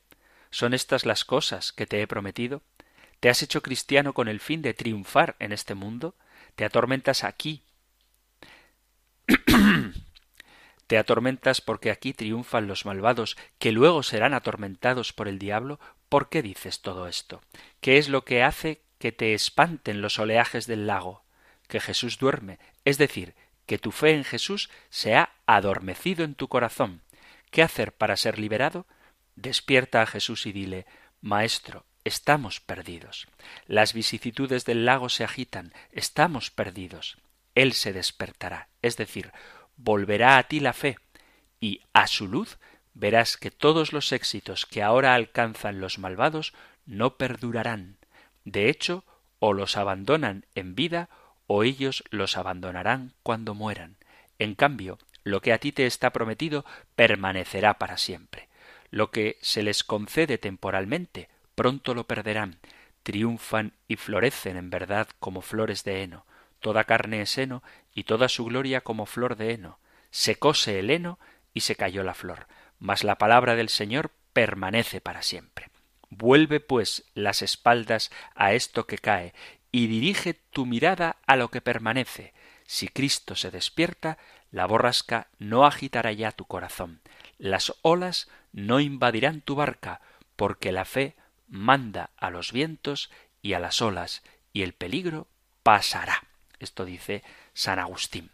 ¿Son 0.51 0.73
estas 0.73 1.05
las 1.05 1.25
cosas 1.25 1.71
que 1.71 1.87
te 1.87 2.01
he 2.01 2.07
prometido? 2.07 2.61
¿Te 3.19 3.29
has 3.29 3.41
hecho 3.41 3.61
cristiano 3.61 4.13
con 4.13 4.27
el 4.27 4.39
fin 4.39 4.61
de 4.61 4.73
triunfar 4.73 5.35
en 5.39 5.53
este 5.53 5.73
mundo? 5.73 6.15
¿Te 6.55 6.65
atormentas 6.65 7.23
aquí? 7.23 7.63
¿Te 10.91 10.97
atormentas 10.97 11.61
porque 11.61 11.89
aquí 11.89 12.11
triunfan 12.11 12.67
los 12.67 12.85
malvados, 12.85 13.37
que 13.59 13.71
luego 13.71 14.03
serán 14.03 14.33
atormentados 14.33 15.13
por 15.13 15.29
el 15.29 15.39
diablo? 15.39 15.79
¿Por 16.09 16.27
qué 16.27 16.41
dices 16.41 16.81
todo 16.81 17.07
esto? 17.07 17.41
¿Qué 17.79 17.97
es 17.97 18.09
lo 18.09 18.25
que 18.25 18.43
hace 18.43 18.81
que 18.99 19.13
te 19.13 19.33
espanten 19.33 20.01
los 20.01 20.19
oleajes 20.19 20.67
del 20.67 20.87
lago? 20.87 21.23
Que 21.69 21.79
Jesús 21.79 22.17
duerme, 22.19 22.59
es 22.83 22.97
decir, 22.97 23.35
que 23.65 23.77
tu 23.77 23.93
fe 23.93 24.15
en 24.15 24.25
Jesús 24.25 24.69
se 24.89 25.15
ha 25.15 25.31
adormecido 25.45 26.25
en 26.25 26.35
tu 26.35 26.49
corazón. 26.49 27.03
¿Qué 27.51 27.63
hacer 27.63 27.93
para 27.93 28.17
ser 28.17 28.37
liberado? 28.37 28.85
Despierta 29.37 30.01
a 30.01 30.07
Jesús 30.07 30.45
y 30.45 30.51
dile 30.51 30.85
Maestro, 31.21 31.85
estamos 32.03 32.59
perdidos. 32.59 33.29
Las 33.65 33.93
vicisitudes 33.93 34.65
del 34.65 34.83
lago 34.83 35.07
se 35.07 35.23
agitan, 35.23 35.73
estamos 35.93 36.51
perdidos. 36.51 37.17
Él 37.55 37.71
se 37.71 37.93
despertará, 37.93 38.67
es 38.81 38.97
decir, 38.97 39.31
volverá 39.83 40.37
a 40.37 40.43
ti 40.43 40.59
la 40.59 40.73
fe, 40.73 40.97
y 41.59 41.81
a 41.93 42.07
su 42.07 42.27
luz 42.27 42.57
verás 42.93 43.37
que 43.37 43.51
todos 43.51 43.93
los 43.93 44.11
éxitos 44.11 44.65
que 44.65 44.83
ahora 44.83 45.15
alcanzan 45.15 45.79
los 45.79 45.99
malvados 45.99 46.53
no 46.85 47.17
perdurarán. 47.17 47.97
De 48.43 48.69
hecho, 48.69 49.03
o 49.39 49.53
los 49.53 49.77
abandonan 49.77 50.45
en 50.55 50.75
vida, 50.75 51.09
o 51.47 51.63
ellos 51.63 52.03
los 52.09 52.37
abandonarán 52.37 53.13
cuando 53.23 53.53
mueran. 53.53 53.97
En 54.39 54.55
cambio, 54.55 54.97
lo 55.23 55.41
que 55.41 55.53
a 55.53 55.59
ti 55.59 55.71
te 55.71 55.85
está 55.85 56.11
prometido 56.11 56.65
permanecerá 56.95 57.75
para 57.75 57.97
siempre. 57.97 58.49
Lo 58.89 59.11
que 59.11 59.37
se 59.41 59.63
les 59.63 59.83
concede 59.83 60.37
temporalmente, 60.37 61.29
pronto 61.55 61.93
lo 61.93 62.05
perderán. 62.05 62.59
Triunfan 63.03 63.73
y 63.87 63.95
florecen 63.95 64.57
en 64.57 64.69
verdad 64.69 65.07
como 65.19 65.41
flores 65.41 65.83
de 65.83 66.03
heno. 66.03 66.25
Toda 66.59 66.83
carne 66.83 67.21
es 67.21 67.37
heno 67.37 67.63
y 67.93 68.03
toda 68.03 68.29
su 68.29 68.45
gloria 68.45 68.81
como 68.81 69.05
flor 69.05 69.35
de 69.35 69.53
heno. 69.53 69.79
Secóse 70.11 70.79
el 70.79 70.89
heno 70.89 71.19
y 71.53 71.61
se 71.61 71.75
cayó 71.75 72.03
la 72.03 72.13
flor. 72.13 72.47
Mas 72.79 73.03
la 73.03 73.17
palabra 73.17 73.55
del 73.55 73.69
Señor 73.69 74.11
permanece 74.33 75.01
para 75.01 75.21
siempre. 75.21 75.69
Vuelve 76.09 76.59
pues 76.59 77.05
las 77.13 77.41
espaldas 77.41 78.11
a 78.35 78.53
esto 78.53 78.85
que 78.85 78.97
cae 78.97 79.33
y 79.71 79.87
dirige 79.87 80.33
tu 80.33 80.65
mirada 80.65 81.17
a 81.25 81.35
lo 81.35 81.49
que 81.49 81.61
permanece. 81.61 82.33
Si 82.65 82.87
Cristo 82.87 83.35
se 83.35 83.51
despierta, 83.51 84.17
la 84.51 84.65
borrasca 84.65 85.27
no 85.39 85.65
agitará 85.65 86.11
ya 86.11 86.31
tu 86.31 86.45
corazón. 86.45 87.01
Las 87.37 87.73
olas 87.81 88.29
no 88.51 88.79
invadirán 88.79 89.41
tu 89.41 89.55
barca, 89.55 90.01
porque 90.35 90.71
la 90.71 90.85
fe 90.85 91.15
manda 91.47 92.09
a 92.17 92.29
los 92.29 92.51
vientos 92.51 93.09
y 93.41 93.53
a 93.53 93.59
las 93.59 93.81
olas, 93.81 94.23
y 94.53 94.63
el 94.63 94.73
peligro 94.73 95.27
pasará. 95.63 96.23
Esto 96.59 96.85
dice 96.85 97.23
San 97.53 97.79
Agustín. 97.79 98.29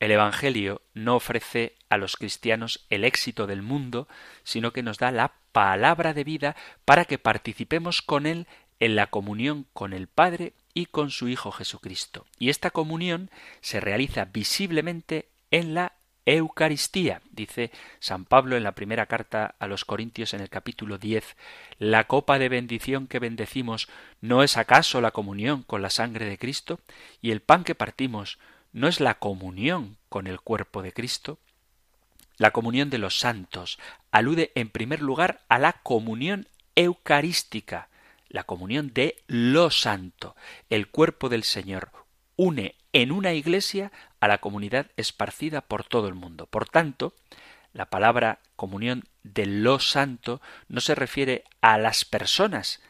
El 0.00 0.10
Evangelio 0.10 0.82
no 0.92 1.16
ofrece 1.16 1.76
a 1.88 1.96
los 1.96 2.16
cristianos 2.16 2.84
el 2.90 3.04
éxito 3.04 3.46
del 3.46 3.62
mundo, 3.62 4.06
sino 4.42 4.72
que 4.72 4.82
nos 4.82 4.98
da 4.98 5.10
la 5.10 5.32
palabra 5.52 6.12
de 6.12 6.24
vida 6.24 6.56
para 6.84 7.04
que 7.04 7.18
participemos 7.18 8.02
con 8.02 8.26
Él 8.26 8.46
en 8.80 8.96
la 8.96 9.06
comunión 9.06 9.66
con 9.72 9.92
el 9.92 10.08
Padre 10.08 10.52
y 10.74 10.86
con 10.86 11.10
su 11.10 11.28
Hijo 11.28 11.52
Jesucristo. 11.52 12.26
Y 12.38 12.50
esta 12.50 12.70
comunión 12.70 13.30
se 13.60 13.80
realiza 13.80 14.26
visiblemente 14.26 15.28
en 15.50 15.74
la 15.74 15.94
Eucaristía, 16.26 17.20
dice 17.30 17.70
San 18.00 18.24
Pablo 18.24 18.56
en 18.56 18.62
la 18.62 18.72
primera 18.72 19.06
carta 19.06 19.54
a 19.58 19.66
los 19.66 19.84
Corintios 19.84 20.32
en 20.32 20.40
el 20.40 20.48
capítulo 20.48 20.96
10. 20.98 21.36
La 21.78 22.04
copa 22.06 22.38
de 22.38 22.48
bendición 22.48 23.06
que 23.06 23.18
bendecimos 23.18 23.88
no 24.20 24.42
es 24.42 24.56
acaso 24.56 25.00
la 25.00 25.10
comunión 25.10 25.62
con 25.62 25.82
la 25.82 25.90
sangre 25.90 26.24
de 26.26 26.38
Cristo, 26.38 26.80
y 27.20 27.30
el 27.30 27.40
pan 27.40 27.64
que 27.64 27.74
partimos 27.74 28.38
no 28.72 28.88
es 28.88 29.00
la 29.00 29.18
comunión 29.18 29.98
con 30.08 30.26
el 30.26 30.40
cuerpo 30.40 30.82
de 30.82 30.92
Cristo. 30.92 31.38
La 32.38 32.50
comunión 32.50 32.90
de 32.90 32.98
los 32.98 33.18
santos 33.18 33.78
alude 34.10 34.50
en 34.54 34.70
primer 34.70 35.02
lugar 35.02 35.42
a 35.48 35.58
la 35.58 35.74
comunión 35.74 36.48
eucarística, 36.74 37.88
la 38.28 38.44
comunión 38.44 38.92
de 38.92 39.16
lo 39.26 39.70
santo. 39.70 40.34
El 40.70 40.88
cuerpo 40.88 41.28
del 41.28 41.44
Señor 41.44 41.92
une 42.36 42.74
en 42.92 43.12
una 43.12 43.32
iglesia 43.32 43.92
a 44.20 44.28
la 44.28 44.38
comunidad 44.38 44.90
esparcida 44.96 45.60
por 45.60 45.84
todo 45.84 46.08
el 46.08 46.14
mundo. 46.14 46.46
Por 46.46 46.68
tanto, 46.68 47.14
la 47.72 47.90
palabra 47.90 48.38
comunión 48.56 49.04
de 49.22 49.46
lo 49.46 49.80
santo 49.80 50.40
no 50.68 50.80
se 50.80 50.94
refiere 50.94 51.44
a 51.60 51.76
las 51.76 52.04
personas, 52.04 52.80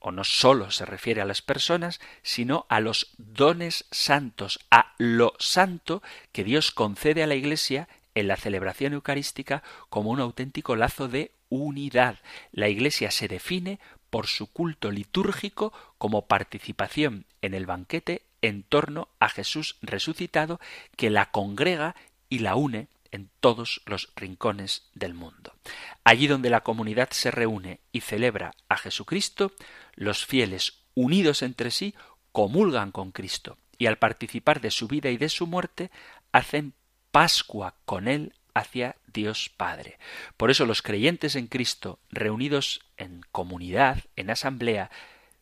o 0.00 0.10
no 0.10 0.24
sólo 0.24 0.72
se 0.72 0.84
refiere 0.84 1.20
a 1.20 1.24
las 1.24 1.40
personas, 1.40 2.00
sino 2.22 2.66
a 2.68 2.80
los 2.80 3.12
dones 3.16 3.86
santos, 3.92 4.58
a 4.70 4.94
lo 4.98 5.34
santo 5.38 6.02
que 6.32 6.42
Dios 6.42 6.72
concede 6.72 7.22
a 7.22 7.28
la 7.28 7.36
Iglesia 7.36 7.88
en 8.14 8.26
la 8.26 8.36
celebración 8.36 8.92
eucarística 8.92 9.62
como 9.88 10.10
un 10.10 10.20
auténtico 10.20 10.74
lazo 10.74 11.06
de 11.06 11.30
unidad. 11.48 12.18
La 12.50 12.68
Iglesia 12.68 13.12
se 13.12 13.28
define 13.28 13.78
por 14.10 14.26
su 14.26 14.48
culto 14.48 14.90
litúrgico 14.90 15.72
como 15.96 16.26
participación 16.26 17.24
en 17.40 17.54
el 17.54 17.66
banquete 17.66 18.22
en 18.42 18.62
torno 18.62 19.08
a 19.18 19.28
Jesús 19.28 19.76
resucitado 19.80 20.60
que 20.96 21.10
la 21.10 21.30
congrega 21.30 21.96
y 22.28 22.40
la 22.40 22.56
une 22.56 22.88
en 23.10 23.30
todos 23.40 23.82
los 23.86 24.12
rincones 24.16 24.88
del 24.94 25.14
mundo. 25.14 25.54
Allí 26.02 26.26
donde 26.26 26.50
la 26.50 26.62
comunidad 26.62 27.10
se 27.10 27.30
reúne 27.30 27.80
y 27.92 28.00
celebra 28.00 28.52
a 28.68 28.76
Jesucristo, 28.76 29.52
los 29.94 30.26
fieles 30.26 30.80
unidos 30.94 31.42
entre 31.42 31.70
sí 31.70 31.94
comulgan 32.32 32.90
con 32.90 33.12
Cristo 33.12 33.58
y 33.78 33.86
al 33.86 33.98
participar 33.98 34.60
de 34.60 34.70
su 34.70 34.88
vida 34.88 35.10
y 35.10 35.16
de 35.16 35.28
su 35.28 35.46
muerte 35.46 35.90
hacen 36.32 36.74
Pascua 37.10 37.74
con 37.84 38.08
Él 38.08 38.32
hacia 38.54 38.96
Dios 39.06 39.50
Padre. 39.56 39.98
Por 40.36 40.50
eso 40.50 40.66
los 40.66 40.82
creyentes 40.82 41.36
en 41.36 41.46
Cristo, 41.46 41.98
reunidos 42.10 42.80
en 42.96 43.22
comunidad, 43.30 44.04
en 44.16 44.30
asamblea, 44.30 44.90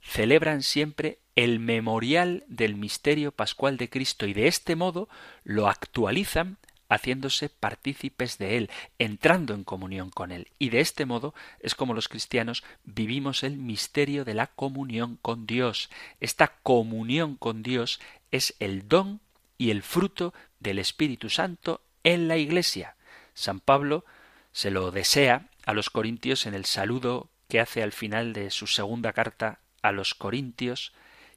celebran 0.03 0.62
siempre 0.62 1.18
el 1.36 1.59
memorial 1.59 2.44
del 2.48 2.76
misterio 2.76 3.32
pascual 3.32 3.76
de 3.76 3.88
Cristo 3.88 4.26
y 4.26 4.34
de 4.34 4.46
este 4.46 4.76
modo 4.76 5.09
lo 5.44 5.68
actualizan 5.68 6.59
haciéndose 6.90 7.48
partícipes 7.48 8.36
de 8.36 8.57
Él, 8.57 8.70
entrando 8.98 9.55
en 9.55 9.62
comunión 9.62 10.11
con 10.11 10.32
Él. 10.32 10.48
Y 10.59 10.70
de 10.70 10.80
este 10.80 11.07
modo 11.07 11.34
es 11.61 11.74
como 11.74 11.94
los 11.94 12.09
cristianos 12.09 12.64
vivimos 12.84 13.44
el 13.44 13.57
misterio 13.57 14.24
de 14.24 14.34
la 14.34 14.48
comunión 14.48 15.16
con 15.22 15.46
Dios. 15.46 15.88
Esta 16.18 16.48
comunión 16.62 17.36
con 17.36 17.62
Dios 17.62 18.01
es 18.32 18.57
el 18.59 18.88
don 18.88 19.20
y 19.57 19.70
el 19.70 19.82
fruto 19.82 20.34
del 20.59 20.80
Espíritu 20.80 21.30
Santo 21.30 21.80
en 22.03 22.26
la 22.26 22.36
Iglesia. 22.36 22.96
San 23.34 23.61
Pablo 23.61 24.05
se 24.53 24.70
lo 24.70 24.90
desea 24.90 25.46
a 25.64 25.74
los 25.74 25.90
corintios 25.90 26.44
en 26.46 26.55
el 26.55 26.64
saludo 26.64 27.30
que 27.48 27.61
hace 27.61 27.82
al 27.82 27.92
final 27.92 28.32
de 28.32 28.51
su 28.51 28.66
segunda 28.66 29.12
carta 29.12 29.61
a 29.83 29.93
los 29.93 30.14
corintios 30.14 30.93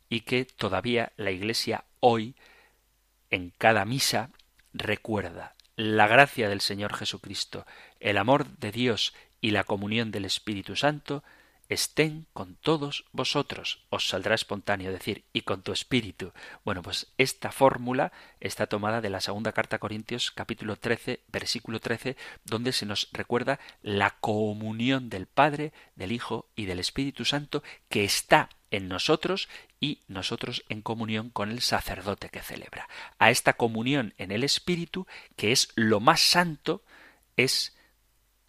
y 0.10 0.22
que 0.22 0.46
todavía 0.46 1.12
la 1.18 1.32
Iglesia 1.32 1.86
hoy 2.00 2.36
en 3.30 3.52
cada 3.58 3.86
misa 3.86 4.30
recuerda 4.74 5.56
la 5.76 6.08
gracia 6.08 6.50
del 6.50 6.62
Señor 6.62 6.94
Jesucristo, 6.94 7.66
el 8.00 8.18
amor 8.18 8.48
de 8.58 8.72
Dios 8.72 9.14
y 9.42 9.52
la 9.52 9.64
comunión 9.64 10.12
del 10.12 10.26
Espíritu 10.26 10.76
Santo 10.76 11.24
estén 11.70 12.28
con 12.34 12.56
todos 12.56 13.06
vosotros. 13.12 13.86
Os 13.90 14.08
saldrá 14.08 14.36
espontáneo 14.36 14.92
decir, 14.92 15.26
y 15.34 15.42
con 15.42 15.62
tu 15.62 15.72
espíritu. 15.72 16.34
Bueno, 16.64 16.82
pues 16.82 17.14
esta 17.18 17.52
fórmula 17.52 18.12
está 18.40 18.68
tomada 18.68 19.02
de 19.02 19.10
la 19.10 19.22
segunda 19.22 19.52
carta 19.52 19.78
a 19.78 19.80
Corintios 19.80 20.32
capítulo 20.32 20.76
13, 20.76 21.22
versículo 21.28 21.80
13, 21.80 22.16
donde 22.44 22.72
se 22.72 22.86
nos 22.86 23.10
recuerda 23.12 23.60
la 23.82 24.12
comunión 24.20 25.10
del 25.10 25.28
Padre, 25.28 25.74
del 25.96 26.12
Hijo 26.12 26.48
y 26.56 26.66
del 26.66 26.80
Espíritu 26.80 27.26
Santo 27.26 27.64
que 27.90 28.04
está 28.04 28.50
en 28.72 28.88
nosotros 28.88 29.50
y 29.80 30.02
nosotros 30.08 30.64
en 30.70 30.82
comunión 30.82 31.30
con 31.30 31.52
el 31.52 31.62
sacerdote 31.62 32.30
que 32.30 32.42
celebra. 32.42 32.90
A 33.20 33.30
esta 33.30 33.54
comunión 33.54 34.14
en 34.18 34.32
el 34.32 34.44
Espíritu, 34.44 35.06
que 35.36 35.52
es 35.52 35.70
lo 35.76 36.00
más 36.00 36.22
santo, 36.22 36.84
es, 37.38 37.76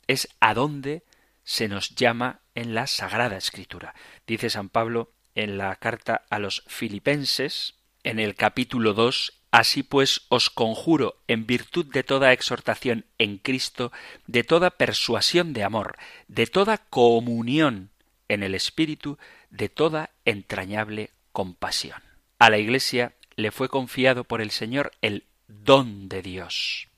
es 0.07 0.29
a 0.41 0.55
donde 0.55 1.03
se 1.45 1.69
nos 1.69 1.95
llama 1.95 2.41
en 2.55 2.75
la 2.75 2.87
Sagrada 2.87 3.37
Escritura. 3.37 3.95
Dice 4.27 4.51
San 4.51 4.69
Pablo 4.69 5.13
en 5.35 5.59
la 5.59 5.77
carta 5.77 6.25
a 6.31 6.39
los 6.39 6.65
Filipenses, 6.67 7.75
en 8.03 8.19
el 8.19 8.35
capítulo 8.35 8.95
2, 8.95 9.41
Así 9.55 9.85
pues 9.85 10.23
os 10.31 10.51
conjuro, 10.51 11.23
en 11.29 11.47
virtud 11.47 11.87
de 11.87 12.03
toda 12.03 12.33
exhortación 12.33 13.07
en 13.19 13.39
Cristo, 13.39 13.93
de 14.27 14.43
toda 14.43 14.71
persuasión 14.71 15.53
de 15.53 15.63
amor, 15.63 15.97
de 16.27 16.49
toda 16.49 16.79
comunión 16.79 17.91
en 18.27 18.43
el 18.43 18.57
Espíritu, 18.57 19.17
de 19.51 19.69
toda 19.69 20.11
entrañable 20.25 21.11
compasión. 21.31 22.03
A 22.41 22.51
la 22.51 22.59
Iglesia 22.59 23.15
le 23.37 23.53
fue 23.53 23.69
confiado 23.69 24.25
por 24.25 24.41
el 24.41 24.51
Señor 24.51 24.91
el 25.03 25.23
don 25.47 26.09
de 26.09 26.23
Dios. 26.23 26.89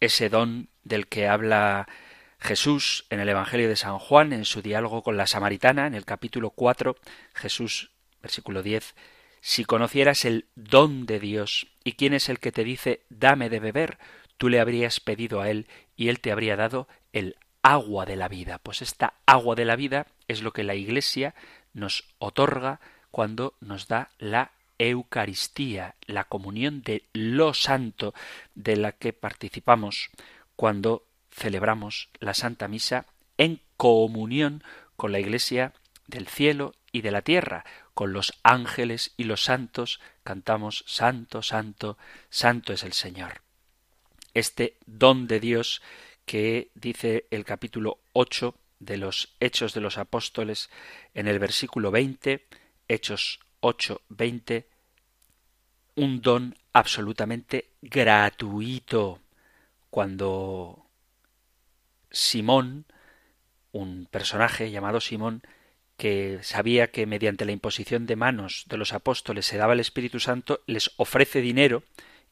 ese 0.00 0.30
don 0.30 0.70
del 0.84 1.06
que 1.08 1.28
habla 1.28 1.86
Jesús 2.42 3.06
en 3.08 3.20
el 3.20 3.28
Evangelio 3.28 3.68
de 3.68 3.76
San 3.76 3.98
Juan, 3.98 4.32
en 4.32 4.44
su 4.44 4.62
diálogo 4.62 5.02
con 5.02 5.16
la 5.16 5.28
samaritana, 5.28 5.86
en 5.86 5.94
el 5.94 6.04
capítulo 6.04 6.50
4, 6.50 6.96
Jesús, 7.34 7.92
versículo 8.20 8.64
10, 8.64 8.96
si 9.40 9.64
conocieras 9.64 10.24
el 10.24 10.46
don 10.56 11.06
de 11.06 11.20
Dios 11.20 11.68
y 11.84 11.92
quién 11.92 12.14
es 12.14 12.28
el 12.28 12.40
que 12.40 12.50
te 12.50 12.64
dice 12.64 13.02
dame 13.10 13.48
de 13.48 13.60
beber, 13.60 13.98
tú 14.38 14.48
le 14.48 14.58
habrías 14.58 14.98
pedido 14.98 15.40
a 15.40 15.50
él 15.50 15.68
y 15.96 16.08
él 16.08 16.20
te 16.20 16.32
habría 16.32 16.56
dado 16.56 16.88
el 17.12 17.36
agua 17.62 18.06
de 18.06 18.16
la 18.16 18.26
vida. 18.26 18.58
Pues 18.58 18.82
esta 18.82 19.14
agua 19.24 19.54
de 19.54 19.64
la 19.64 19.76
vida 19.76 20.08
es 20.26 20.42
lo 20.42 20.52
que 20.52 20.64
la 20.64 20.74
Iglesia 20.74 21.36
nos 21.72 22.04
otorga 22.18 22.80
cuando 23.12 23.54
nos 23.60 23.86
da 23.86 24.10
la 24.18 24.50
Eucaristía, 24.78 25.94
la 26.06 26.24
comunión 26.24 26.82
de 26.82 27.04
lo 27.12 27.54
santo 27.54 28.14
de 28.56 28.76
la 28.76 28.90
que 28.90 29.12
participamos 29.12 30.10
cuando 30.56 31.04
celebramos 31.32 32.10
la 32.20 32.34
Santa 32.34 32.68
Misa 32.68 33.06
en 33.38 33.60
comunión 33.76 34.62
con 34.96 35.12
la 35.12 35.18
Iglesia 35.18 35.72
del 36.06 36.28
cielo 36.28 36.74
y 36.92 37.00
de 37.00 37.10
la 37.10 37.22
tierra, 37.22 37.64
con 37.94 38.12
los 38.12 38.34
ángeles 38.42 39.12
y 39.16 39.24
los 39.24 39.44
santos, 39.44 40.00
cantamos 40.22 40.84
Santo, 40.86 41.42
Santo, 41.42 41.96
Santo 42.30 42.72
es 42.72 42.84
el 42.84 42.92
Señor. 42.92 43.40
Este 44.34 44.76
don 44.86 45.26
de 45.26 45.40
Dios 45.40 45.82
que 46.24 46.70
dice 46.74 47.26
el 47.30 47.44
capítulo 47.44 47.98
8 48.12 48.54
de 48.78 48.96
los 48.96 49.34
Hechos 49.40 49.74
de 49.74 49.80
los 49.80 49.98
Apóstoles 49.98 50.70
en 51.14 51.28
el 51.28 51.38
versículo 51.38 51.90
20, 51.90 52.46
Hechos 52.88 53.40
8, 53.60 54.02
20, 54.08 54.68
un 55.96 56.20
don 56.20 56.56
absolutamente 56.72 57.70
gratuito. 57.80 59.20
Cuando 59.90 60.81
Simón, 62.12 62.86
un 63.72 64.06
personaje 64.10 64.70
llamado 64.70 65.00
Simón, 65.00 65.42
que 65.96 66.38
sabía 66.42 66.90
que 66.90 67.06
mediante 67.06 67.44
la 67.44 67.52
imposición 67.52 68.06
de 68.06 68.16
manos 68.16 68.64
de 68.68 68.76
los 68.76 68.92
apóstoles 68.92 69.46
se 69.46 69.56
daba 69.56 69.72
el 69.72 69.80
Espíritu 69.80 70.20
Santo, 70.20 70.60
les 70.66 70.92
ofrece 70.96 71.40
dinero 71.40 71.82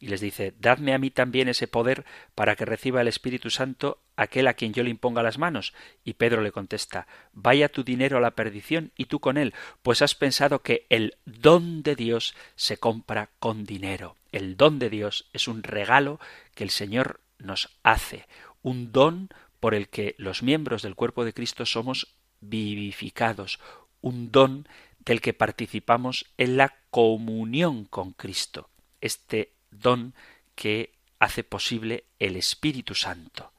y 0.01 0.09
les 0.09 0.21
dice 0.21 0.55
Dadme 0.59 0.95
a 0.95 0.99
mí 0.99 1.11
también 1.11 1.49
ese 1.49 1.69
poder 1.69 2.05
para 2.35 2.57
que 2.57 2.65
reciba 2.65 3.03
el 3.03 3.09
Espíritu 3.09 3.51
Santo 3.51 4.03
aquel 4.17 4.49
a 4.49 4.55
quien 4.55 4.73
yo 4.73 4.83
le 4.83 4.91
imponga 4.91 5.23
las 5.23 5.39
manos. 5.39 5.75
Y 6.03 6.15
Pedro 6.15 6.41
le 6.41 6.53
contesta 6.53 7.07
Vaya 7.33 7.69
tu 7.69 7.85
dinero 7.85 8.17
a 8.17 8.21
la 8.21 8.33
perdición 8.33 8.93
y 8.97 9.05
tú 9.05 9.21
con 9.21 9.37
él, 9.37 9.55
pues 9.83 10.03
has 10.03 10.15
pensado 10.15 10.63
que 10.63 10.87
el 10.89 11.17
don 11.27 11.83
de 11.83 11.95
Dios 11.95 12.35
se 12.57 12.79
compra 12.79 13.29
con 13.39 13.65
dinero. 13.65 14.17
El 14.33 14.57
don 14.57 14.79
de 14.79 14.91
Dios 14.91 15.29
es 15.33 15.49
un 15.49 15.63
regalo 15.63 16.19
que 16.55 16.65
el 16.65 16.71
Señor 16.71 17.21
nos 17.39 17.69
hace, 17.83 18.27
un 18.63 18.93
don 18.93 19.29
por 19.61 19.75
el 19.75 19.89
que 19.89 20.15
los 20.19 20.43
miembros 20.43 20.83
del 20.83 20.95
cuerpo 20.97 21.25
de 21.25 21.35
Cristo 21.35 21.67
somos 21.67 22.09
vivificados, 22.41 23.61
un 24.01 24.33
don 24.33 24.67
del 25.01 25.21
que 25.21 25.35
participamos 25.35 26.27
en 26.39 26.57
la 26.57 26.75
comunión 26.91 27.85
con 27.85 28.13
Cristo. 28.13 28.69
Este 29.01 29.53
don 29.71 30.15
que 30.55 30.93
hace 31.19 31.45
posible 31.45 32.05
el 32.19 32.37
Espíritu 32.37 32.95
Santo, 32.95 33.53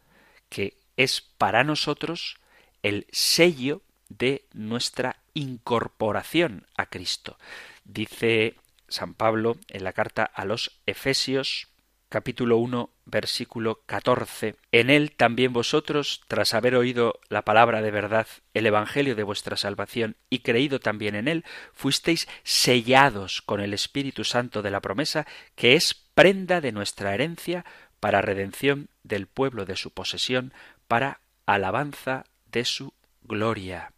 que 0.50 0.78
es 0.98 1.22
para 1.22 1.64
nosotros 1.64 2.38
el 2.84 3.06
sello 3.12 3.82
de 4.10 4.46
nuestra 4.54 5.18
incorporación 5.34 6.68
a 6.76 6.88
Cristo. 6.88 7.38
Dice 7.86 8.56
San 8.88 9.14
Pablo 9.14 9.58
en 9.70 9.84
la 9.84 9.94
carta 9.94 10.24
a 10.24 10.46
los 10.46 10.80
Efesios 10.86 11.68
capítulo 12.12 12.58
1, 12.58 12.90
versículo 13.06 13.84
14. 13.86 14.56
En 14.74 14.90
él 14.90 15.14
también 15.14 15.54
vosotros, 15.54 16.22
tras 16.28 16.54
haber 16.54 16.76
oído 16.76 17.22
la 17.30 17.44
palabra 17.44 17.82
de 17.82 17.90
verdad, 17.90 18.28
el 18.54 18.66
Evangelio 18.66 19.16
de 19.16 19.24
vuestra 19.24 19.56
salvación, 19.56 20.18
y 20.30 20.40
creído 20.40 20.82
también 20.82 21.16
en 21.16 21.30
él, 21.30 21.46
fuisteis 21.72 22.28
sellados 22.44 23.42
con 23.42 23.62
el 23.62 23.74
Espíritu 23.74 24.26
Santo 24.26 24.62
de 24.62 24.72
la 24.72 24.82
promesa, 24.82 25.26
que 25.56 25.76
es 25.76 25.94
prenda 26.14 26.60
de 26.60 26.74
nuestra 26.74 27.14
herencia 27.14 27.64
para 28.02 28.22
redención 28.22 28.90
del 29.04 29.28
pueblo 29.28 29.64
de 29.64 29.78
su 29.78 29.92
posesión, 29.92 30.54
para 30.90 31.22
alabanza 31.46 32.26
de 32.52 32.66
su 32.66 32.94
gloria. 33.24 33.94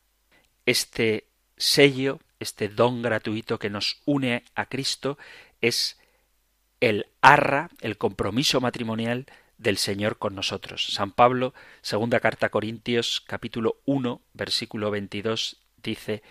Este 0.68 1.26
sello, 1.57 2.20
este 2.39 2.70
don 2.70 3.01
gratuito 3.01 3.57
que 3.57 3.72
nos 3.72 4.01
une 4.05 4.43
a 4.53 4.68
Cristo, 4.68 5.18
es 5.61 5.97
el 6.84 7.06
arra, 7.22 7.70
el 7.80 7.98
compromiso 7.98 8.60
matrimonial 8.60 9.28
del 9.58 9.78
Señor 9.78 10.18
con 10.18 10.36
nosotros. 10.36 10.88
San 10.88 11.14
Pablo, 11.14 11.54
segunda 11.82 12.20
carta 12.20 12.48
a 12.48 12.50
Corintios, 12.50 13.24
capítulo 13.26 13.78
1, 13.86 14.20
versículo 14.34 14.92
22, 14.92 15.62
dice, 15.82 16.24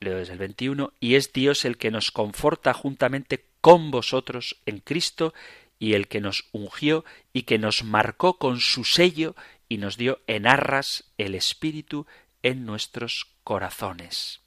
leo 0.00 0.16
desde 0.16 0.32
el 0.32 0.38
21, 0.38 0.94
y 1.00 1.16
es 1.16 1.34
Dios 1.34 1.66
el 1.66 1.76
que 1.76 1.90
nos 1.90 2.12
conforta 2.12 2.72
juntamente 2.72 3.44
con 3.60 3.90
vosotros 3.90 4.56
en 4.64 4.78
Cristo 4.78 5.34
y 5.78 5.92
el 5.92 6.08
que 6.08 6.22
nos 6.22 6.48
ungió 6.52 7.04
y 7.34 7.42
que 7.42 7.58
nos 7.58 7.84
marcó 7.84 8.38
con 8.38 8.58
su 8.60 8.84
sello 8.84 9.36
y 9.68 9.76
nos 9.76 9.98
dio 9.98 10.22
en 10.26 10.46
arras 10.46 11.12
el 11.18 11.34
Espíritu 11.34 12.06
en 12.42 12.64
nuestros 12.64 13.26
corazones. 13.44 14.40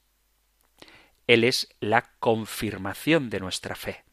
Él 1.27 1.43
es 1.43 1.69
la 1.79 2.09
confirmación 2.19 3.29
de 3.29 3.39
nuestra 3.39 3.75
fe. 3.75 4.03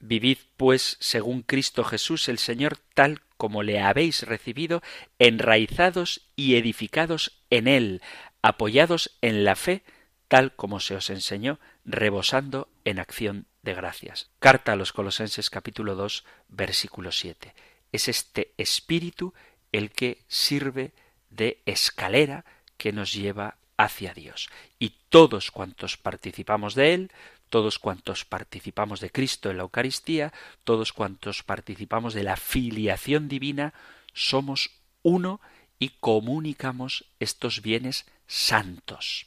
Vivid, 0.00 0.38
pues, 0.56 0.96
según 1.00 1.42
Cristo 1.42 1.84
Jesús 1.84 2.28
el 2.28 2.38
Señor, 2.38 2.78
tal 2.94 3.20
como 3.36 3.62
le 3.62 3.80
habéis 3.80 4.22
recibido, 4.22 4.82
enraizados 5.18 6.22
y 6.36 6.56
edificados 6.56 7.42
en 7.50 7.68
Él, 7.68 8.02
apoyados 8.42 9.16
en 9.20 9.44
la 9.44 9.56
fe, 9.56 9.82
tal 10.28 10.54
como 10.56 10.80
se 10.80 10.96
os 10.96 11.10
enseñó, 11.10 11.60
rebosando 11.84 12.68
en 12.84 12.98
acción 12.98 13.46
de 13.62 13.74
gracias. 13.74 14.30
Carta 14.38 14.72
a 14.72 14.76
los 14.76 14.92
Colosenses 14.92 15.50
capítulo 15.50 15.94
2 15.94 16.24
versículo 16.48 17.12
7. 17.12 17.54
Es 17.92 18.08
este 18.08 18.54
espíritu 18.56 19.34
el 19.72 19.90
que 19.90 20.24
sirve 20.28 20.92
de 21.28 21.60
escalera 21.66 22.44
que 22.76 22.92
nos 22.92 23.12
lleva 23.12 23.56
hacia 23.76 24.14
Dios. 24.14 24.48
Y 24.78 24.94
todos 25.08 25.50
cuantos 25.50 25.96
participamos 25.96 26.74
de 26.74 26.94
él, 26.94 27.12
todos 27.50 27.78
cuantos 27.78 28.24
participamos 28.24 29.00
de 29.00 29.10
Cristo 29.10 29.50
en 29.50 29.58
la 29.58 29.64
Eucaristía, 29.64 30.32
todos 30.64 30.92
cuantos 30.92 31.42
participamos 31.42 32.14
de 32.14 32.22
la 32.22 32.36
filiación 32.36 33.28
divina, 33.28 33.74
somos 34.14 34.70
uno 35.02 35.40
y 35.78 35.90
comunicamos 36.00 37.04
estos 37.18 37.60
bienes 37.60 38.06
santos. 38.26 39.26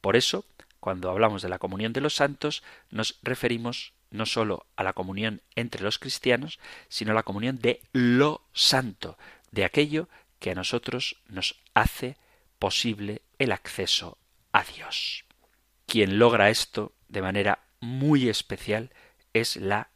Por 0.00 0.16
eso, 0.16 0.44
cuando 0.80 1.10
hablamos 1.10 1.42
de 1.42 1.48
la 1.48 1.58
comunión 1.58 1.92
de 1.92 2.00
los 2.00 2.14
santos, 2.14 2.62
nos 2.90 3.18
referimos 3.22 3.92
no 4.10 4.26
sólo 4.26 4.66
a 4.76 4.82
la 4.82 4.92
comunión 4.92 5.42
entre 5.54 5.82
los 5.82 5.98
cristianos, 5.98 6.58
sino 6.88 7.12
a 7.12 7.14
la 7.14 7.22
comunión 7.22 7.58
de 7.58 7.80
lo 7.92 8.42
santo, 8.52 9.18
de 9.50 9.64
aquello 9.64 10.08
que 10.38 10.50
a 10.50 10.54
nosotros 10.54 11.16
nos 11.28 11.56
hace 11.74 12.16
posible 12.58 13.22
el 13.38 13.52
acceso 13.52 14.18
a 14.52 14.64
Dios. 14.64 15.24
Quien 15.86 16.18
logra 16.18 16.50
esto 16.50 16.92
de 17.12 17.22
manera 17.22 17.60
muy 17.80 18.28
especial 18.28 18.90
es 19.32 19.56
la 19.56 19.90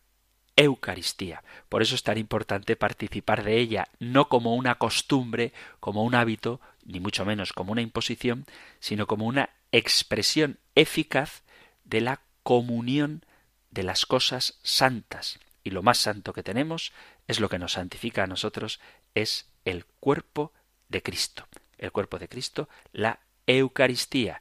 Eucaristía. 0.55 1.43
Por 1.69 1.83
eso 1.83 1.95
es 1.95 2.03
tan 2.03 2.19
importante 2.19 2.77
participar 2.77 3.43
de 3.43 3.59
ella, 3.59 3.89
no 3.99 4.29
como 4.29 4.55
una 4.55 4.77
costumbre, 4.77 5.53
como 5.81 6.05
un 6.05 6.15
hábito, 6.15 6.61
ni 6.85 7.01
mucho 7.01 7.25
menos 7.25 7.53
como 7.53 7.73
una 7.73 7.83
imposición, 7.83 8.47
sino 8.81 9.07
como 9.07 9.27
una 9.27 9.51
expresión 9.73 10.59
eficaz 10.75 11.43
de 11.85 12.01
la 12.01 12.21
comunión 12.43 13.25
de 13.71 13.83
las 13.83 14.07
cosas 14.07 14.59
santas. 14.63 15.39
Y 15.65 15.71
lo 15.71 15.83
más 15.83 15.99
santo 15.99 16.33
que 16.33 16.43
tenemos 16.43 16.93
es 17.27 17.41
lo 17.41 17.49
que 17.49 17.59
nos 17.59 17.73
santifica 17.73 18.25
a 18.25 18.29
nosotros, 18.29 18.81
es 19.15 19.49
el 19.65 19.85
cuerpo 20.01 20.53
de 20.89 21.03
Cristo. 21.03 21.47
El 21.77 21.93
cuerpo 21.93 22.19
de 22.19 22.29
Cristo, 22.29 22.69
la 22.93 23.21
Eucaristía, 23.47 24.41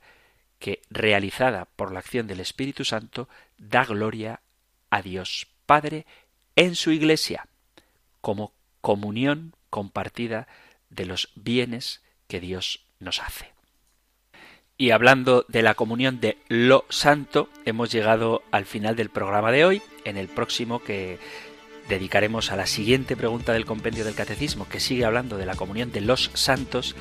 que 0.59 0.81
realizada 0.89 1.65
por 1.75 1.91
la 1.91 1.99
acción 1.99 2.27
del 2.27 2.39
Espíritu 2.39 2.85
Santo 2.85 3.29
da 3.57 3.85
gloria 3.85 4.41
a 4.89 5.01
Dios 5.01 5.47
Padre 5.65 6.05
en 6.55 6.75
su 6.75 6.91
Iglesia, 6.91 7.47
como 8.21 8.53
comunión 8.81 9.55
compartida 9.69 10.47
de 10.89 11.05
los 11.05 11.31
bienes 11.35 12.01
que 12.27 12.39
Dios 12.39 12.85
nos 12.99 13.21
hace. 13.21 13.53
Y 14.77 14.91
hablando 14.91 15.45
de 15.47 15.61
la 15.61 15.73
comunión 15.73 16.19
de 16.19 16.37
lo 16.49 16.85
santo, 16.89 17.49
hemos 17.65 17.91
llegado 17.91 18.43
al 18.51 18.65
final 18.65 18.95
del 18.95 19.09
programa 19.09 19.51
de 19.51 19.63
hoy. 19.63 19.81
En 20.03 20.17
el 20.17 20.27
próximo 20.27 20.83
que 20.83 21.17
dedicaremos 21.87 22.51
a 22.51 22.57
la 22.57 22.65
siguiente 22.65 23.15
pregunta 23.15 23.53
del 23.53 23.65
compendio 23.65 24.03
del 24.03 24.15
catecismo, 24.15 24.67
que 24.67 24.81
sigue 24.81 25.05
hablando 25.05 25.37
de 25.37 25.45
la 25.45 25.55
comunión 25.55 25.91
de 25.91 26.01
los 26.01 26.29
santos, 26.33 26.95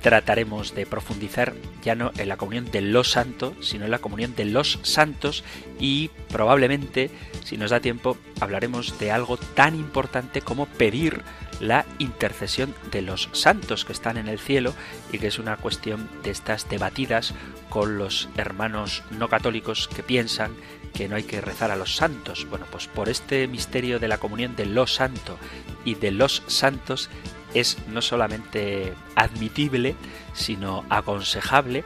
trataremos 0.00 0.74
de 0.74 0.86
profundizar 0.86 1.54
ya 1.82 1.94
no 1.94 2.12
en 2.16 2.28
la 2.28 2.36
comunión 2.36 2.70
de 2.70 2.80
los 2.80 3.10
santos, 3.10 3.54
sino 3.60 3.84
en 3.84 3.90
la 3.90 3.98
comunión 3.98 4.34
de 4.34 4.46
los 4.46 4.78
santos 4.82 5.44
y 5.78 6.10
probablemente, 6.28 7.10
si 7.44 7.56
nos 7.56 7.70
da 7.70 7.80
tiempo, 7.80 8.16
hablaremos 8.40 8.98
de 8.98 9.12
algo 9.12 9.36
tan 9.36 9.74
importante 9.74 10.40
como 10.40 10.66
pedir 10.66 11.22
la 11.60 11.84
intercesión 11.98 12.74
de 12.90 13.02
los 13.02 13.28
santos 13.32 13.84
que 13.84 13.92
están 13.92 14.16
en 14.16 14.28
el 14.28 14.38
cielo 14.38 14.74
y 15.12 15.18
que 15.18 15.26
es 15.26 15.38
una 15.38 15.56
cuestión 15.56 16.08
de 16.22 16.30
estas 16.30 16.68
debatidas 16.68 17.34
con 17.68 17.98
los 17.98 18.28
hermanos 18.36 19.02
no 19.10 19.28
católicos 19.28 19.88
que 19.88 20.02
piensan 20.02 20.52
que 20.94 21.08
no 21.08 21.16
hay 21.16 21.22
que 21.22 21.40
rezar 21.40 21.70
a 21.70 21.76
los 21.76 21.96
santos. 21.96 22.46
Bueno, 22.48 22.66
pues 22.70 22.88
por 22.88 23.08
este 23.08 23.46
misterio 23.46 23.98
de 23.98 24.08
la 24.08 24.18
comunión 24.18 24.56
de 24.56 24.66
los 24.66 24.94
santos 24.94 25.38
y 25.84 25.94
de 25.94 26.10
los 26.10 26.42
santos 26.46 27.10
es 27.54 27.78
no 27.88 28.02
solamente 28.02 28.94
admitible, 29.14 29.96
sino 30.32 30.84
aconsejable 30.88 31.84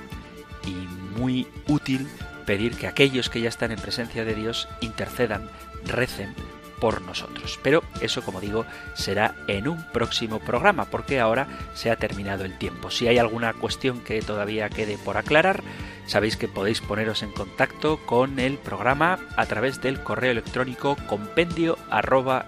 y 0.66 1.18
muy 1.18 1.46
útil 1.68 2.08
pedir 2.46 2.76
que 2.76 2.86
aquellos 2.86 3.30
que 3.30 3.40
ya 3.40 3.48
están 3.48 3.72
en 3.72 3.80
presencia 3.80 4.24
de 4.24 4.34
Dios 4.34 4.68
intercedan, 4.80 5.48
recen 5.86 6.34
por 6.80 7.00
nosotros. 7.02 7.58
Pero 7.62 7.82
eso, 8.00 8.22
como 8.22 8.40
digo, 8.40 8.66
será 8.94 9.34
en 9.48 9.68
un 9.68 9.82
próximo 9.92 10.40
programa, 10.40 10.84
porque 10.86 11.20
ahora 11.20 11.46
se 11.74 11.90
ha 11.90 11.96
terminado 11.96 12.44
el 12.44 12.58
tiempo. 12.58 12.90
Si 12.90 13.08
hay 13.08 13.18
alguna 13.18 13.54
cuestión 13.54 14.00
que 14.00 14.20
todavía 14.20 14.68
quede 14.68 14.98
por 14.98 15.16
aclarar, 15.16 15.62
sabéis 16.06 16.36
que 16.36 16.48
podéis 16.48 16.80
poneros 16.80 17.22
en 17.22 17.32
contacto 17.32 17.98
con 18.04 18.38
el 18.38 18.58
programa 18.58 19.18
a 19.36 19.46
través 19.46 19.80
del 19.80 20.02
correo 20.02 20.32
electrónico 20.32 20.96
compendio 21.06 21.78
arroba 21.90 22.46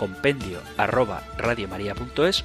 compendio 0.00 0.62
arroba 0.78 1.22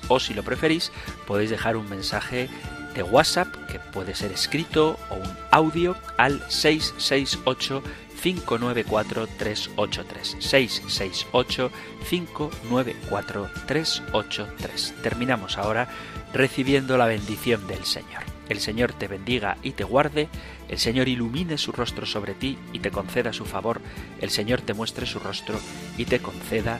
o 0.09 0.19
si 0.19 0.33
lo 0.33 0.43
preferís 0.43 0.91
podéis 1.25 1.49
dejar 1.49 1.77
un 1.77 1.89
mensaje 1.89 2.49
de 2.93 3.01
WhatsApp 3.01 3.47
que 3.71 3.79
puede 3.79 4.13
ser 4.13 4.33
escrito 4.33 4.99
o 5.09 5.15
un 5.15 5.37
audio 5.51 5.95
al 6.17 6.43
668 6.49 7.81
594 8.21 9.27
383 9.37 10.35
668 10.39 11.71
594 12.09 13.49
383 13.67 14.93
Terminamos 15.01 15.57
ahora 15.57 15.87
recibiendo 16.33 16.97
la 16.97 17.05
bendición 17.05 17.65
del 17.67 17.85
Señor. 17.85 18.23
El 18.49 18.59
Señor 18.59 18.93
te 18.93 19.07
bendiga 19.07 19.57
y 19.63 19.71
te 19.71 19.83
guarde, 19.83 20.27
el 20.67 20.77
Señor 20.77 21.07
ilumine 21.07 21.57
su 21.57 21.71
rostro 21.71 22.05
sobre 22.05 22.33
ti 22.33 22.57
y 22.73 22.79
te 22.79 22.91
conceda 22.91 23.33
su 23.33 23.45
favor, 23.45 23.81
el 24.21 24.29
Señor 24.29 24.61
te 24.61 24.73
muestre 24.73 25.05
su 25.05 25.19
rostro 25.19 25.59
y 25.97 26.05
te 26.05 26.19
conceda 26.19 26.79